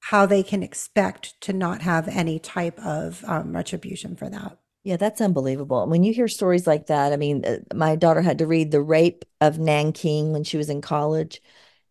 how 0.00 0.24
they 0.26 0.42
can 0.42 0.62
expect 0.62 1.40
to 1.42 1.52
not 1.52 1.82
have 1.82 2.08
any 2.08 2.38
type 2.38 2.78
of 2.78 3.24
um, 3.26 3.54
retribution 3.54 4.16
for 4.16 4.28
that. 4.30 4.58
Yeah, 4.84 4.96
that's 4.96 5.20
unbelievable. 5.20 5.84
When 5.88 6.04
you 6.04 6.12
hear 6.12 6.28
stories 6.28 6.66
like 6.66 6.86
that, 6.86 7.12
I 7.12 7.16
mean, 7.16 7.44
uh, 7.44 7.58
my 7.74 7.96
daughter 7.96 8.22
had 8.22 8.38
to 8.38 8.46
read 8.46 8.70
The 8.70 8.80
Rape 8.80 9.24
of 9.40 9.58
Nanking 9.58 10.32
when 10.32 10.44
she 10.44 10.56
was 10.56 10.70
in 10.70 10.80
college. 10.80 11.42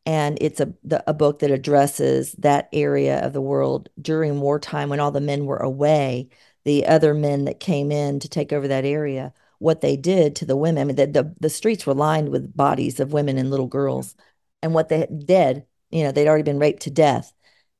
And 0.05 0.37
it's 0.39 0.61
a, 0.61 0.73
the, 0.83 1.03
a 1.09 1.13
book 1.13 1.39
that 1.39 1.51
addresses 1.51 2.31
that 2.33 2.69
area 2.71 3.25
of 3.25 3.33
the 3.33 3.41
world 3.41 3.89
during 4.01 4.39
wartime 4.39 4.87
when 4.87 5.01
all 5.01 5.11
the 5.11 5.19
men 5.19 5.45
were 5.45 5.57
away, 5.57 6.29
the 6.63 6.85
other 6.85 7.13
men 7.13 7.45
that 7.45 7.59
came 7.59 7.91
in 7.91 8.19
to 8.21 8.29
take 8.29 8.53
over 8.53 8.67
that 8.69 8.85
area 8.85 9.33
what 9.65 9.81
they 9.81 9.97
did 9.97 10.35
to 10.35 10.45
the 10.45 10.55
women. 10.55 10.81
I 10.81 10.85
mean, 10.85 10.95
the, 10.95 11.07
the, 11.07 11.35
the 11.39 11.49
streets 11.49 11.87
were 11.87 11.95
lined 11.95 12.29
with 12.29 12.55
bodies 12.55 12.99
of 12.99 13.13
women 13.13 13.39
and 13.39 13.49
little 13.49 13.67
girls, 13.67 14.15
and 14.61 14.73
what 14.75 14.89
they 14.89 15.07
did, 15.07 15.65
you 15.89 16.03
know, 16.03 16.11
they'd 16.11 16.27
already 16.27 16.43
been 16.43 16.59
raped 16.59 16.83
to 16.83 16.91
death. 16.91 17.33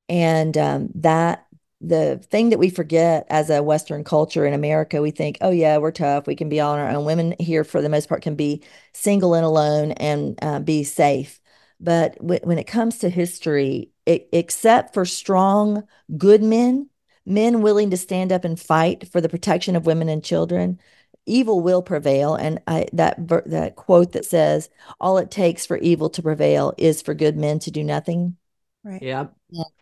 And 0.10 0.58
um, 0.58 0.90
that 0.96 1.46
the 1.82 2.18
thing 2.32 2.50
that 2.50 2.58
we 2.60 2.70
forget 2.70 3.28
as 3.30 3.50
a 3.50 3.62
Western 3.62 4.04
culture 4.04 4.48
in 4.48 4.54
America, 4.54 5.00
we 5.00 5.12
think, 5.12 5.38
oh, 5.42 5.52
yeah, 5.52 5.78
we're 5.78 5.92
tough. 5.92 6.26
We 6.26 6.36
can 6.36 6.50
be 6.50 6.60
on 6.60 6.80
our 6.80 6.90
own. 6.90 7.06
Women 7.06 7.36
here, 7.40 7.64
for 7.64 7.82
the 7.82 7.90
most 7.90 8.10
part, 8.10 8.24
can 8.24 8.36
be 8.36 8.64
single 8.94 9.36
and 9.36 9.46
alone 9.46 9.92
and 9.92 10.40
uh, 10.42 10.60
be 10.60 10.84
safe. 10.84 11.40
But 11.80 12.18
w- 12.18 12.40
when 12.44 12.58
it 12.58 12.66
comes 12.66 13.00
to 13.00 13.10
history, 13.10 13.92
it, 14.08 14.28
except 14.32 14.94
for 14.94 15.06
strong, 15.06 15.84
good 16.18 16.42
men, 16.42 16.90
men 17.26 17.62
willing 17.62 17.92
to 17.92 17.98
stand 17.98 18.32
up 18.32 18.44
and 18.44 18.60
fight 18.60 19.08
for 19.12 19.22
the 19.22 19.30
protection 19.30 19.76
of 19.76 19.86
women 19.86 20.10
and 20.10 20.24
children, 20.24 20.80
evil 21.26 21.62
will 21.62 21.82
prevail. 21.82 22.36
And 22.36 22.60
I, 22.68 22.88
that 22.94 23.28
that 23.28 23.76
quote 23.76 24.14
that 24.14 24.26
says, 24.26 24.70
"All 25.00 25.18
it 25.18 25.32
takes 25.32 25.66
for 25.66 25.78
evil 25.78 26.10
to 26.12 26.22
prevail 26.22 26.74
is 26.78 27.02
for 27.02 27.14
good 27.14 27.38
men 27.38 27.60
to 27.60 27.72
do 27.72 27.84
nothing." 27.84 28.38
Right. 28.84 29.02
Yep. 29.02 29.34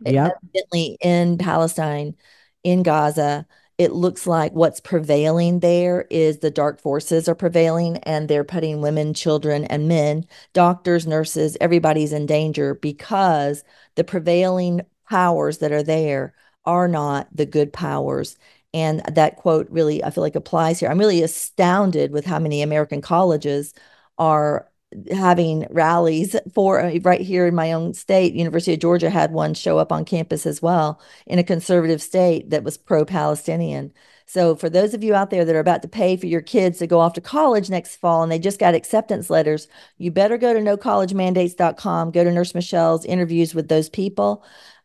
Yeah. 0.06 0.30
Evidently, 0.44 0.98
in 1.02 1.38
Palestine, 1.38 2.16
in 2.64 2.84
Gaza, 2.84 3.46
it 3.78 3.92
looks 3.92 4.28
like 4.28 4.54
what's 4.54 4.80
prevailing 4.80 5.60
there 5.60 6.06
is 6.10 6.40
the 6.40 6.52
dark 6.52 6.80
forces 6.80 7.28
are 7.28 7.36
prevailing, 7.36 7.98
and 8.00 8.30
they're 8.30 8.44
putting 8.44 8.82
women, 8.82 9.14
children, 9.14 9.66
and 9.66 9.88
men, 9.88 10.26
doctors, 10.54 11.08
nurses, 11.08 11.58
everybody's 11.60 12.14
in 12.14 12.26
danger 12.26 12.76
because 12.76 13.64
the 13.96 14.04
prevailing 14.04 14.82
powers 15.10 15.58
that 15.60 15.72
are 15.72 15.84
there 15.84 16.34
are 16.66 16.88
not 16.88 17.28
the 17.36 17.46
good 17.46 17.74
powers 17.74 18.38
and 18.74 19.02
that 19.06 19.38
quote 19.38 19.68
really, 19.70 20.04
I 20.04 20.10
feel 20.10 20.24
like 20.24 20.36
applies 20.36 20.80
here. 20.80 20.90
I'm 20.90 21.00
really 21.00 21.22
astounded 21.22 22.12
with 22.12 22.26
how 22.26 22.40
many 22.40 22.62
American 22.62 23.02
colleges 23.02 23.74
are 24.18 24.70
having 25.12 25.66
rallies 25.70 26.36
for 26.54 26.80
uh, 26.80 27.00
right 27.02 27.22
here 27.22 27.48
in 27.48 27.56
my 27.56 27.72
own 27.72 27.94
state. 27.94 28.34
University 28.34 28.74
of 28.74 28.80
Georgia 28.80 29.10
had 29.10 29.32
one 29.32 29.54
show 29.54 29.78
up 29.78 29.92
on 29.92 30.06
campus 30.06 30.46
as 30.46 30.62
well 30.62 31.02
in 31.26 31.40
a 31.40 31.44
conservative 31.44 32.02
state 32.02 32.50
that 32.50 32.64
was 32.64 32.78
pro 32.78 33.06
Palestinian. 33.06 33.92
So, 34.26 34.56
for 34.56 34.70
those 34.70 34.94
of 34.94 35.04
you 35.04 35.14
out 35.14 35.30
there 35.30 35.46
that 35.46 35.56
are 35.56 35.60
about 35.60 35.82
to 35.82 35.88
pay 35.88 36.16
for 36.16 36.28
your 36.28 36.42
kids 36.42 36.80
to 36.80 36.88
go 36.88 37.00
off 37.00 37.14
to 37.14 37.22
college 37.22 37.70
next 37.70 37.98
fall 37.98 38.24
and 38.24 38.32
they 38.32 38.40
just 38.40 38.60
got 38.60 38.76
acceptance 38.76 39.30
letters, 39.30 39.68
you 39.98 40.12
better 40.12 40.38
go 40.38 40.54
to 40.54 40.60
nocollegemandates.com, 40.60 42.12
go 42.12 42.24
to 42.24 42.32
Nurse 42.32 42.56
Michele's 42.56 43.06
interviews 43.06 43.54
with 43.54 43.68
those 43.68 43.90
people 43.90 44.44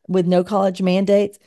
with 0.09 0.27
no 0.27 0.43
college 0.43 0.83
mandates 0.83 1.39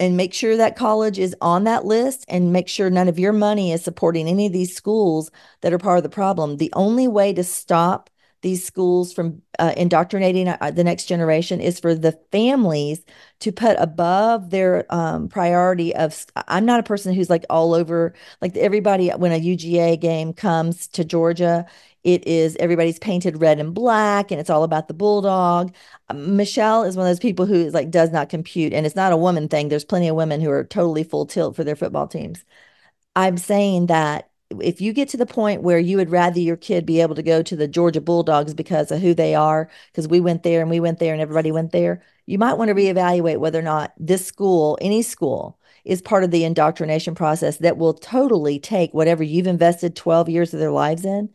and 0.00 0.16
make 0.16 0.34
sure 0.34 0.56
that 0.56 0.76
college 0.76 1.18
is 1.18 1.36
on 1.42 1.64
that 1.64 1.84
list 1.84 2.24
and 2.28 2.52
make 2.52 2.68
sure 2.68 2.90
none 2.90 3.08
of 3.08 3.18
your 3.18 3.34
money 3.34 3.70
is 3.70 3.84
supporting 3.84 4.26
any 4.26 4.46
of 4.46 4.52
these 4.52 4.74
schools 4.74 5.30
that 5.60 5.72
are 5.72 5.78
part 5.78 5.98
of 5.98 6.02
the 6.02 6.08
problem. 6.08 6.56
The 6.56 6.72
only 6.74 7.06
way 7.06 7.34
to 7.34 7.44
stop 7.44 8.10
these 8.42 8.64
schools 8.64 9.12
from 9.12 9.42
uh, 9.58 9.74
indoctrinating 9.76 10.48
uh, 10.48 10.70
the 10.74 10.84
next 10.84 11.04
generation 11.04 11.60
is 11.60 11.78
for 11.78 11.94
the 11.94 12.18
families 12.32 13.04
to 13.40 13.52
put 13.52 13.76
above 13.78 14.50
their 14.50 14.86
um, 14.88 15.28
priority 15.28 15.94
of 15.94 16.24
i'm 16.48 16.64
not 16.64 16.80
a 16.80 16.84
person 16.84 17.12
who's 17.12 17.28
like 17.28 17.44
all 17.50 17.74
over 17.74 18.14
like 18.40 18.56
everybody 18.56 19.10
when 19.10 19.32
a 19.32 19.40
uga 19.40 20.00
game 20.00 20.32
comes 20.32 20.88
to 20.88 21.04
georgia 21.04 21.66
it 22.04 22.26
is 22.26 22.56
everybody's 22.58 22.98
painted 22.98 23.40
red 23.40 23.58
and 23.58 23.74
black, 23.74 24.30
and 24.30 24.40
it's 24.40 24.50
all 24.50 24.64
about 24.64 24.88
the 24.88 24.94
bulldog. 24.94 25.74
Um, 26.08 26.36
Michele 26.36 26.84
is 26.84 26.96
one 26.96 27.06
of 27.06 27.10
those 27.10 27.18
people 27.20 27.46
who 27.46 27.70
like 27.70 27.90
does 27.90 28.10
not 28.10 28.28
compute, 28.28 28.72
and 28.72 28.86
it's 28.86 28.96
not 28.96 29.12
a 29.12 29.16
woman 29.16 29.48
thing. 29.48 29.68
There's 29.68 29.84
plenty 29.84 30.08
of 30.08 30.16
women 30.16 30.40
who 30.40 30.50
are 30.50 30.64
totally 30.64 31.04
full 31.04 31.26
tilt 31.26 31.56
for 31.56 31.64
their 31.64 31.76
football 31.76 32.08
teams. 32.08 32.44
I'm 33.16 33.38
saying 33.38 33.86
that 33.86 34.30
if 34.60 34.80
you 34.80 34.92
get 34.92 35.08
to 35.10 35.16
the 35.16 35.26
point 35.26 35.62
where 35.62 35.78
you 35.78 35.96
would 35.96 36.10
rather 36.10 36.40
your 36.40 36.56
kid 36.56 36.86
be 36.86 37.00
able 37.00 37.14
to 37.14 37.22
go 37.22 37.42
to 37.42 37.56
the 37.56 37.68
Georgia 37.68 38.00
Bulldogs 38.00 38.54
because 38.54 38.90
of 38.90 39.00
who 39.00 39.14
they 39.14 39.34
are, 39.34 39.70
because 39.92 40.08
we 40.08 40.20
went 40.20 40.42
there 40.42 40.60
and 40.60 40.70
we 40.70 40.80
went 40.80 40.98
there 40.98 41.12
and 41.12 41.22
everybody 41.22 41.52
went 41.52 41.72
there, 41.72 42.02
you 42.26 42.38
might 42.38 42.54
want 42.54 42.68
to 42.68 42.74
reevaluate 42.74 43.38
whether 43.38 43.58
or 43.58 43.62
not 43.62 43.92
this 43.98 44.26
school, 44.26 44.78
any 44.80 45.02
school, 45.02 45.58
is 45.84 46.02
part 46.02 46.24
of 46.24 46.30
the 46.30 46.44
indoctrination 46.44 47.14
process 47.14 47.58
that 47.58 47.78
will 47.78 47.94
totally 47.94 48.58
take 48.58 48.92
whatever 48.92 49.22
you've 49.22 49.46
invested 49.46 49.96
12 49.96 50.28
years 50.28 50.52
of 50.52 50.60
their 50.60 50.70
lives 50.70 51.04
in 51.04 51.30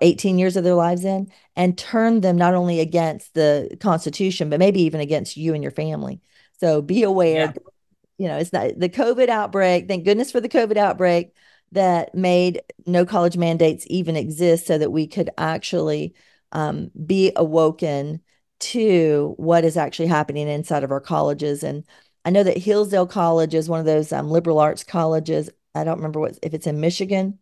18 0.00 0.38
years 0.38 0.56
of 0.56 0.64
their 0.64 0.74
lives 0.74 1.04
in 1.04 1.30
and 1.54 1.76
turn 1.76 2.20
them 2.20 2.36
not 2.36 2.54
only 2.54 2.80
against 2.80 3.34
the 3.34 3.76
Constitution, 3.80 4.50
but 4.50 4.58
maybe 4.58 4.82
even 4.82 5.00
against 5.00 5.36
you 5.36 5.54
and 5.54 5.62
your 5.62 5.72
family. 5.72 6.20
So 6.58 6.82
be 6.82 7.02
aware. 7.02 7.46
Yeah. 7.46 7.52
You 8.18 8.28
know, 8.28 8.38
it's 8.38 8.52
not 8.52 8.78
the 8.78 8.88
COVID 8.88 9.28
outbreak. 9.28 9.88
Thank 9.88 10.04
goodness 10.04 10.32
for 10.32 10.40
the 10.40 10.48
COVID 10.48 10.76
outbreak 10.76 11.34
that 11.72 12.14
made 12.14 12.62
no 12.86 13.04
college 13.04 13.36
mandates 13.36 13.86
even 13.88 14.16
exist 14.16 14.66
so 14.66 14.78
that 14.78 14.92
we 14.92 15.06
could 15.06 15.30
actually 15.36 16.14
um, 16.52 16.90
be 17.04 17.32
awoken 17.36 18.20
to 18.58 19.34
what 19.36 19.64
is 19.64 19.76
actually 19.76 20.06
happening 20.06 20.48
inside 20.48 20.84
of 20.84 20.90
our 20.90 21.00
colleges. 21.00 21.62
And 21.62 21.84
I 22.24 22.30
know 22.30 22.42
that 22.42 22.56
Hillsdale 22.56 23.06
College 23.06 23.54
is 23.54 23.68
one 23.68 23.80
of 23.80 23.86
those 23.86 24.12
um, 24.12 24.30
liberal 24.30 24.58
arts 24.58 24.82
colleges. 24.82 25.50
I 25.74 25.84
don't 25.84 25.98
remember 25.98 26.20
what 26.20 26.38
if 26.42 26.54
it's 26.54 26.66
in 26.66 26.80
Michigan 26.80 27.38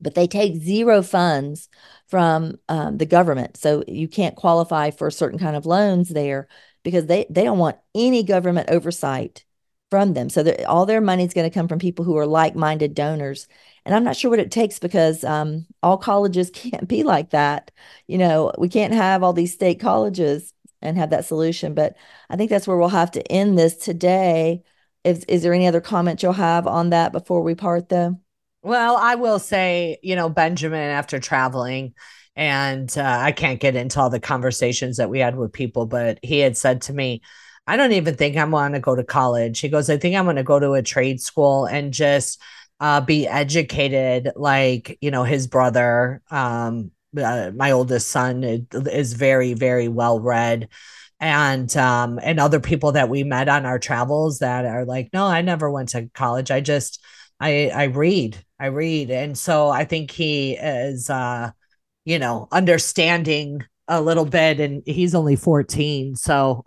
but 0.00 0.14
they 0.14 0.26
take 0.26 0.56
zero 0.56 1.02
funds 1.02 1.68
from 2.08 2.56
um, 2.68 2.98
the 2.98 3.06
government. 3.06 3.56
So 3.56 3.82
you 3.88 4.08
can't 4.08 4.36
qualify 4.36 4.90
for 4.90 5.10
certain 5.10 5.38
kind 5.38 5.56
of 5.56 5.66
loans 5.66 6.08
there 6.08 6.48
because 6.82 7.06
they, 7.06 7.26
they 7.30 7.44
don't 7.44 7.58
want 7.58 7.78
any 7.94 8.22
government 8.22 8.70
oversight 8.70 9.44
from 9.90 10.14
them. 10.14 10.28
So 10.28 10.44
all 10.66 10.86
their 10.86 11.00
money 11.00 11.24
is 11.24 11.34
going 11.34 11.48
to 11.48 11.54
come 11.54 11.68
from 11.68 11.78
people 11.78 12.04
who 12.04 12.16
are 12.16 12.26
like-minded 12.26 12.94
donors. 12.94 13.46
And 13.84 13.94
I'm 13.94 14.04
not 14.04 14.16
sure 14.16 14.30
what 14.30 14.40
it 14.40 14.50
takes 14.50 14.78
because 14.78 15.24
um, 15.24 15.66
all 15.82 15.96
colleges 15.96 16.50
can't 16.54 16.88
be 16.88 17.02
like 17.02 17.30
that. 17.30 17.70
You 18.06 18.18
know, 18.18 18.52
we 18.58 18.68
can't 18.68 18.94
have 18.94 19.22
all 19.22 19.32
these 19.32 19.54
state 19.54 19.80
colleges 19.80 20.52
and 20.82 20.98
have 20.98 21.10
that 21.10 21.24
solution. 21.24 21.74
But 21.74 21.96
I 22.28 22.36
think 22.36 22.50
that's 22.50 22.66
where 22.66 22.76
we'll 22.76 22.88
have 22.88 23.12
to 23.12 23.32
end 23.32 23.58
this 23.58 23.76
today. 23.76 24.62
Is, 25.04 25.24
is 25.24 25.42
there 25.42 25.54
any 25.54 25.68
other 25.68 25.80
comments 25.80 26.22
you'll 26.22 26.32
have 26.32 26.66
on 26.66 26.90
that 26.90 27.12
before 27.12 27.42
we 27.42 27.54
part 27.54 27.88
though? 27.88 28.18
Well, 28.66 28.96
I 28.96 29.14
will 29.14 29.38
say, 29.38 29.98
you 30.02 30.16
know, 30.16 30.28
Benjamin, 30.28 30.90
after 30.90 31.20
traveling, 31.20 31.94
And 32.34 32.92
uh, 32.98 33.02
I 33.20 33.30
can't 33.30 33.60
get 33.60 33.76
into 33.76 34.00
all 34.00 34.10
the 34.10 34.18
conversations 34.18 34.96
that 34.96 35.08
we 35.08 35.20
had 35.20 35.36
with 35.36 35.52
people, 35.52 35.86
but 35.86 36.18
he 36.20 36.40
had 36.40 36.56
said 36.56 36.82
to 36.82 36.92
me, 36.92 37.22
I 37.68 37.76
don't 37.76 37.92
even 37.92 38.16
think 38.16 38.36
I 38.36 38.44
want 38.44 38.74
to 38.74 38.80
go 38.80 38.96
to 38.96 39.04
college. 39.04 39.60
He 39.60 39.68
goes, 39.68 39.88
I 39.88 39.98
think 39.98 40.16
I'm 40.16 40.24
going 40.24 40.34
to 40.34 40.42
go 40.42 40.58
to 40.58 40.72
a 40.72 40.82
trade 40.82 41.20
school 41.20 41.66
and 41.66 41.92
just 41.92 42.42
uh, 42.80 43.00
be 43.00 43.28
educated 43.28 44.32
like, 44.34 44.98
you 45.00 45.12
know, 45.12 45.22
his 45.22 45.46
brother, 45.46 46.20
um, 46.32 46.90
uh, 47.16 47.52
my 47.54 47.70
oldest 47.70 48.08
son 48.10 48.66
is 48.72 49.12
very, 49.12 49.54
very 49.54 49.86
well 49.88 50.18
read 50.18 50.68
and 51.18 51.74
um 51.76 52.20
and 52.22 52.38
other 52.38 52.60
people 52.60 52.92
that 52.92 53.08
we 53.08 53.24
met 53.24 53.48
on 53.48 53.64
our 53.64 53.78
travels 53.78 54.40
that 54.40 54.66
are 54.66 54.84
like 54.84 55.08
no 55.14 55.24
i 55.24 55.40
never 55.40 55.70
went 55.70 55.88
to 55.88 56.10
college 56.12 56.50
i 56.50 56.60
just 56.60 57.02
i 57.40 57.68
i 57.68 57.84
read 57.84 58.36
i 58.58 58.66
read. 58.66 59.10
And 59.10 59.36
so 59.36 59.68
i 59.68 59.84
think 59.84 60.10
he 60.10 60.54
is 60.54 61.10
uh 61.10 61.50
you 62.04 62.18
know 62.18 62.48
understanding 62.52 63.64
a 63.88 64.00
little 64.00 64.24
bit 64.24 64.60
and 64.60 64.82
he's 64.86 65.14
only 65.14 65.36
14 65.36 66.16
so 66.16 66.64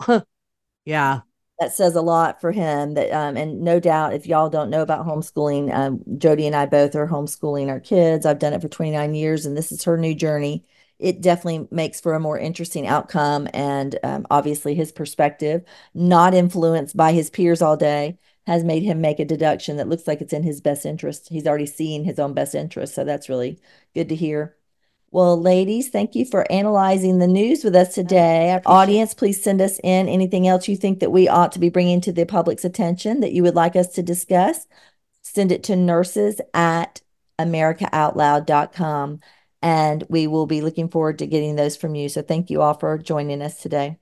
yeah. 0.85 1.21
That 1.59 1.73
says 1.73 1.95
a 1.95 2.01
lot 2.01 2.39
for 2.39 2.53
him 2.53 2.93
that 2.93 3.11
um, 3.11 3.35
and 3.35 3.61
no 3.61 3.81
doubt 3.81 4.13
if 4.13 4.25
y'all 4.25 4.49
don't 4.49 4.69
know 4.69 4.81
about 4.81 5.05
homeschooling 5.05 5.73
um, 5.73 6.01
jody 6.17 6.47
and 6.47 6.55
i 6.55 6.65
both 6.65 6.95
are 6.95 7.07
homeschooling 7.07 7.67
our 7.67 7.81
kids. 7.81 8.25
I've 8.25 8.39
done 8.39 8.53
it 8.53 8.61
for 8.61 8.69
29 8.69 9.13
years 9.13 9.45
and 9.45 9.57
this 9.57 9.71
is 9.71 9.83
her 9.83 9.97
new 9.97 10.15
journey. 10.15 10.63
It 10.99 11.21
definitely 11.21 11.67
makes 11.71 11.99
for 12.01 12.13
a 12.13 12.19
more 12.19 12.39
interesting 12.39 12.87
outcome 12.87 13.47
and 13.53 13.97
um, 14.03 14.25
obviously 14.31 14.73
his 14.73 14.91
perspective 14.93 15.63
not 15.93 16.33
influenced 16.33 16.95
by 16.95 17.11
his 17.11 17.29
peers 17.29 17.61
all 17.61 17.75
day 17.77 18.17
has 18.49 18.63
made 18.63 18.81
him 18.81 18.99
make 18.99 19.19
a 19.19 19.25
deduction 19.25 19.77
that 19.77 19.87
looks 19.87 20.07
like 20.07 20.21
it's 20.21 20.33
in 20.33 20.41
his 20.43 20.59
best 20.59 20.85
interest 20.85 21.29
he's 21.29 21.45
already 21.45 21.67
seen 21.67 22.03
his 22.03 22.17
own 22.17 22.33
best 22.33 22.55
interest 22.55 22.95
so 22.95 23.03
that's 23.03 23.29
really 23.29 23.59
good 23.93 24.09
to 24.09 24.15
hear 24.15 24.55
well, 25.11 25.41
ladies, 25.41 25.89
thank 25.89 26.13
you 26.13 26.23
for 26.23 26.49
analyzing 26.51 27.17
the 27.17 27.25
news 27.25 27.63
with 27.63 27.75
us 27.75 27.95
today. 27.95 28.61
Audience, 28.63 29.15
please 29.15 29.41
send 29.41 29.59
us 29.59 29.79
in 29.83 30.07
anything 30.07 30.47
else 30.47 30.67
you 30.67 30.75
think 30.75 30.99
that 30.99 31.11
we 31.11 31.27
ought 31.27 31.51
to 31.53 31.59
be 31.59 31.69
bringing 31.69 31.99
to 32.01 32.11
the 32.11 32.25
public's 32.25 32.63
attention 32.63 33.21
that 33.21 33.31
you 33.31 33.41
would 33.41 33.55
like 33.55 33.75
us 33.75 33.87
to 33.95 34.03
discuss. 34.03 34.67
Send 35.23 35.51
it 35.51 35.63
to 35.63 35.75
nurses 35.75 36.39
at 36.53 37.01
americaoutloud.com 37.39 39.19
and 39.61 40.03
we 40.09 40.27
will 40.27 40.45
be 40.45 40.61
looking 40.61 40.89
forward 40.89 41.19
to 41.19 41.27
getting 41.27 41.55
those 41.55 41.75
from 41.75 41.95
you. 41.95 42.07
So 42.07 42.21
thank 42.21 42.51
you 42.51 42.61
all 42.61 42.75
for 42.75 42.97
joining 42.99 43.41
us 43.41 43.59
today. 43.61 43.97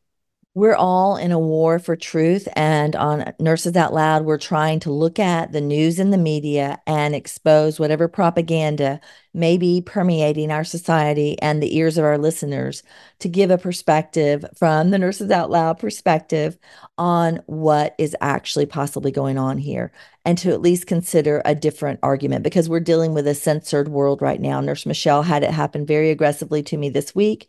We're 0.58 0.74
all 0.74 1.18
in 1.18 1.32
a 1.32 1.38
war 1.38 1.78
for 1.78 1.96
truth. 1.96 2.48
And 2.56 2.96
on 2.96 3.32
Nurses 3.40 3.76
Out 3.76 3.94
Loud, 3.94 4.26
we're 4.26 4.40
trying 4.40 4.80
to 4.80 4.92
look 4.92 5.20
at 5.20 5.52
the 5.52 5.62
news 5.62 6.00
and 6.00 6.12
the 6.12 6.18
media 6.18 6.80
and 6.88 7.14
expose 7.14 7.80
whatever 7.80 8.08
propaganda 8.08 9.00
may 9.36 9.60
be 9.60 9.82
permeating 9.82 10.50
our 10.50 10.64
society 10.64 11.40
and 11.44 11.62
the 11.62 11.78
ears 11.78 12.00
of 12.00 12.06
our 12.06 12.18
listeners 12.18 12.82
to 13.20 13.30
give 13.30 13.52
a 13.52 13.58
perspective 13.60 14.44
from 14.56 14.90
the 14.90 14.98
Nurses 14.98 15.30
Out 15.30 15.52
Loud 15.52 15.78
perspective 15.78 16.58
on 16.98 17.40
what 17.46 17.94
is 18.00 18.16
actually 18.20 18.66
possibly 18.66 19.12
going 19.12 19.38
on 19.38 19.60
here 19.60 19.92
and 20.26 20.40
to 20.40 20.50
at 20.54 20.62
least 20.62 20.88
consider 20.88 21.40
a 21.46 21.54
different 21.54 22.00
argument 22.02 22.44
because 22.44 22.68
we're 22.68 22.80
dealing 22.80 23.14
with 23.14 23.28
a 23.28 23.36
censored 23.36 23.90
world 23.90 24.24
right 24.24 24.42
now. 24.42 24.60
Nurse 24.60 24.88
Michele 24.88 25.22
had 25.22 25.44
it 25.44 25.52
happen 25.52 25.86
very 25.86 26.10
aggressively 26.10 26.64
to 26.64 26.78
me 26.78 26.90
this 26.90 27.14
week. 27.14 27.48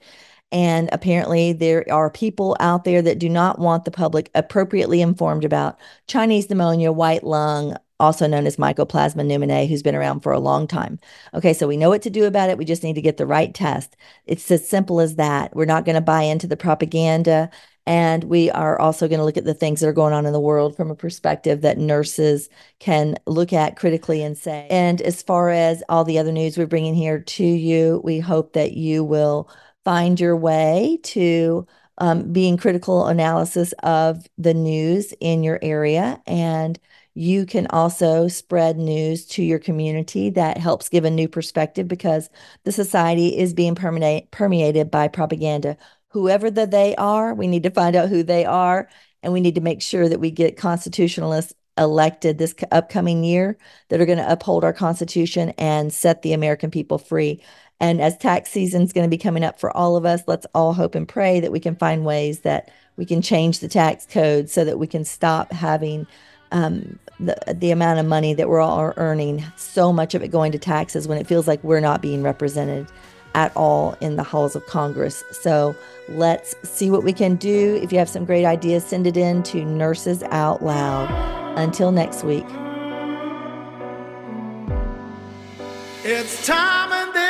And 0.51 0.89
apparently, 0.93 1.53
there 1.53 1.85
are 1.93 2.11
people 2.11 2.57
out 2.59 2.85
there 2.85 3.03
that 3.03 3.19
do 3.19 3.29
not 3.29 3.59
want 3.59 3.85
the 3.85 3.91
public 3.91 4.31
appropriately 4.35 5.03
informed 5.03 5.45
about 5.45 5.79
Chinese 6.07 6.49
pneumonia, 6.49 6.91
white 6.91 7.23
lung, 7.23 7.77
also 8.01 8.27
known 8.27 8.47
as 8.47 8.57
Mycoplasma 8.57 9.27
pneumoniae, 9.27 9.69
who's 9.69 9.83
been 9.83 9.95
around 9.95 10.21
for 10.21 10.33
a 10.33 10.39
long 10.39 10.67
time. 10.67 10.99
Okay, 11.35 11.53
so 11.53 11.67
we 11.67 11.77
know 11.77 11.91
what 11.91 12.03
to 12.03 12.11
do 12.11 12.25
about 12.25 12.49
it. 12.49 12.57
We 12.57 12.65
just 12.65 12.83
need 12.83 12.95
to 12.95 13.03
get 13.03 13.17
the 13.17 13.27
right 13.27 13.53
test. 13.53 13.97
It's 14.25 14.51
as 14.51 14.67
simple 14.67 15.01
as 15.01 15.17
that. 15.17 15.55
We're 15.55 15.65
not 15.65 15.85
going 15.85 15.97
to 15.97 16.01
buy 16.01 16.23
into 16.23 16.47
the 16.47 16.57
propaganda. 16.57 17.51
And 17.87 18.25
we 18.25 18.51
are 18.51 18.79
also 18.79 19.09
going 19.09 19.19
to 19.19 19.25
look 19.25 19.39
at 19.39 19.47
the 19.47 19.55
things 19.55 19.81
that 19.81 19.89
are 19.89 19.95
going 19.95 20.13
on 20.13 20.27
in 20.27 20.35
the 20.35 20.41
world 20.41 20.77
from 20.77 20.91
a 20.91 20.95
perspective 20.95 21.63
that 21.63 21.79
nurses 21.79 22.51
can 22.79 23.17
look 23.27 23.53
at 23.53 23.77
critically 23.77 24.23
and 24.23 24.37
say. 24.37 24.67
And 24.71 25.01
as 25.01 25.23
far 25.23 25.49
as 25.49 25.83
all 25.89 26.05
the 26.05 26.19
other 26.19 26.31
news 26.31 26.59
we're 26.59 26.67
bringing 26.67 26.95
here 26.95 27.19
to 27.19 27.45
you, 27.45 28.03
we 28.05 28.21
hope 28.21 28.53
that 28.53 28.73
you 28.73 29.03
will 29.03 29.51
find 29.89 30.21
your 30.21 30.37
way 30.37 30.99
to 31.03 31.67
um, 31.97 32.31
being 32.31 32.59
critical 32.59 33.07
analysis 33.07 33.73
of 33.83 34.27
the 34.37 34.53
news 34.53 35.15
in 35.19 35.43
your 35.43 35.59
area 35.63 36.21
and 36.27 36.79
you 37.15 37.47
can 37.47 37.67
also 37.69 38.29
spread 38.29 38.77
news 38.77 39.25
to 39.25 39.43
your 39.43 39.59
community 39.59 40.29
that 40.29 40.59
helps 40.59 40.91
give 40.91 41.07
a 41.07 41.11
new 41.11 41.27
perspective 41.27 41.89
because 41.89 42.29
the 42.65 42.71
society 42.71 43.39
is 43.39 43.55
being 43.55 43.75
permeate, 43.75 44.31
permeated 44.31 44.91
by 44.91 45.09
propaganda. 45.09 45.75
Whoever 46.09 46.51
the 46.51 46.67
they 46.67 46.95
are 46.97 47.33
we 47.33 47.47
need 47.47 47.63
to 47.63 47.71
find 47.71 47.97
out 47.97 48.11
who 48.11 48.23
they 48.23 48.45
are 48.45 48.91
and 49.23 49.33
we 49.33 49.41
need 49.41 49.55
to 49.55 49.63
make 49.63 49.81
sure 49.81 50.07
that 50.07 50.21
we 50.21 50.31
get 50.31 50.59
constitutionalists 50.59 51.55
elected 51.79 52.37
this 52.37 52.55
upcoming 52.73 53.25
year 53.25 53.57
that 53.89 54.03
are 54.03 54.07
going 54.07 54.19
to 54.19 54.31
uphold 54.31 54.65
our 54.65 54.73
constitution 54.73 55.51
and 55.59 55.95
set 55.95 56.23
the 56.23 56.33
american 56.33 56.73
people 56.73 56.99
free 56.99 57.41
and 57.81 58.01
as 58.01 58.17
tax 58.17 58.51
season 58.51 58.83
is 58.83 58.93
going 58.93 59.07
to 59.07 59.11
be 59.11 59.19
coming 59.19 59.45
up 59.45 59.61
for 59.61 59.75
all 59.77 59.97
of 59.97 60.05
us, 60.05 60.23
let's 60.27 60.47
all 60.55 60.73
hope 60.73 60.95
and 60.95 61.09
pray 61.09 61.41
that 61.41 61.53
we 61.53 61.61
can 61.61 61.77
find 61.77 62.05
ways 62.05 62.41
that 62.41 62.71
we 62.97 63.05
can 63.05 63.23
change 63.23 63.61
the 63.61 63.69
tax 63.69 64.07
code 64.07 64.51
so 64.51 64.65
that 64.65 64.79
we 64.79 64.87
can 64.87 65.05
stop 65.05 65.53
having 65.53 66.07
um, 66.51 66.99
the, 67.21 67.37
the 67.55 67.71
amount 67.71 68.01
of 68.01 68.07
money 68.07 68.35
that 68.35 68.49
we're 68.49 68.61
all 68.61 68.93
earning, 68.97 69.45
so 69.57 69.93
much 69.93 70.15
of 70.15 70.23
it 70.23 70.29
going 70.29 70.53
to 70.53 70.59
taxes 70.59 71.07
when 71.07 71.19
it 71.19 71.27
feels 71.27 71.47
like 71.47 71.63
we're 71.63 71.81
not 71.81 72.03
being 72.03 72.23
represented 72.23 72.87
at 73.35 73.55
all 73.57 73.97
in 74.01 74.17
the 74.17 74.23
halls 74.23 74.57
of 74.57 74.65
Congress. 74.67 75.23
So 75.31 75.77
let's 76.09 76.55
see 76.65 76.91
what 76.91 77.05
we 77.05 77.13
can 77.13 77.37
do. 77.37 77.79
If 77.83 77.93
you 77.93 77.99
have 77.99 78.09
some 78.09 78.25
great 78.25 78.45
ideas, 78.45 78.85
send 78.85 79.07
it 79.07 79.17
in 79.17 79.43
to 79.45 79.65
Nurses 79.65 80.23
Out 80.25 80.63
Loud. 80.63 81.09
Until 81.59 81.91
next 81.91 82.23
week. 82.23 82.47
It's 86.05 86.47
time 86.47 86.93
and 86.93 87.28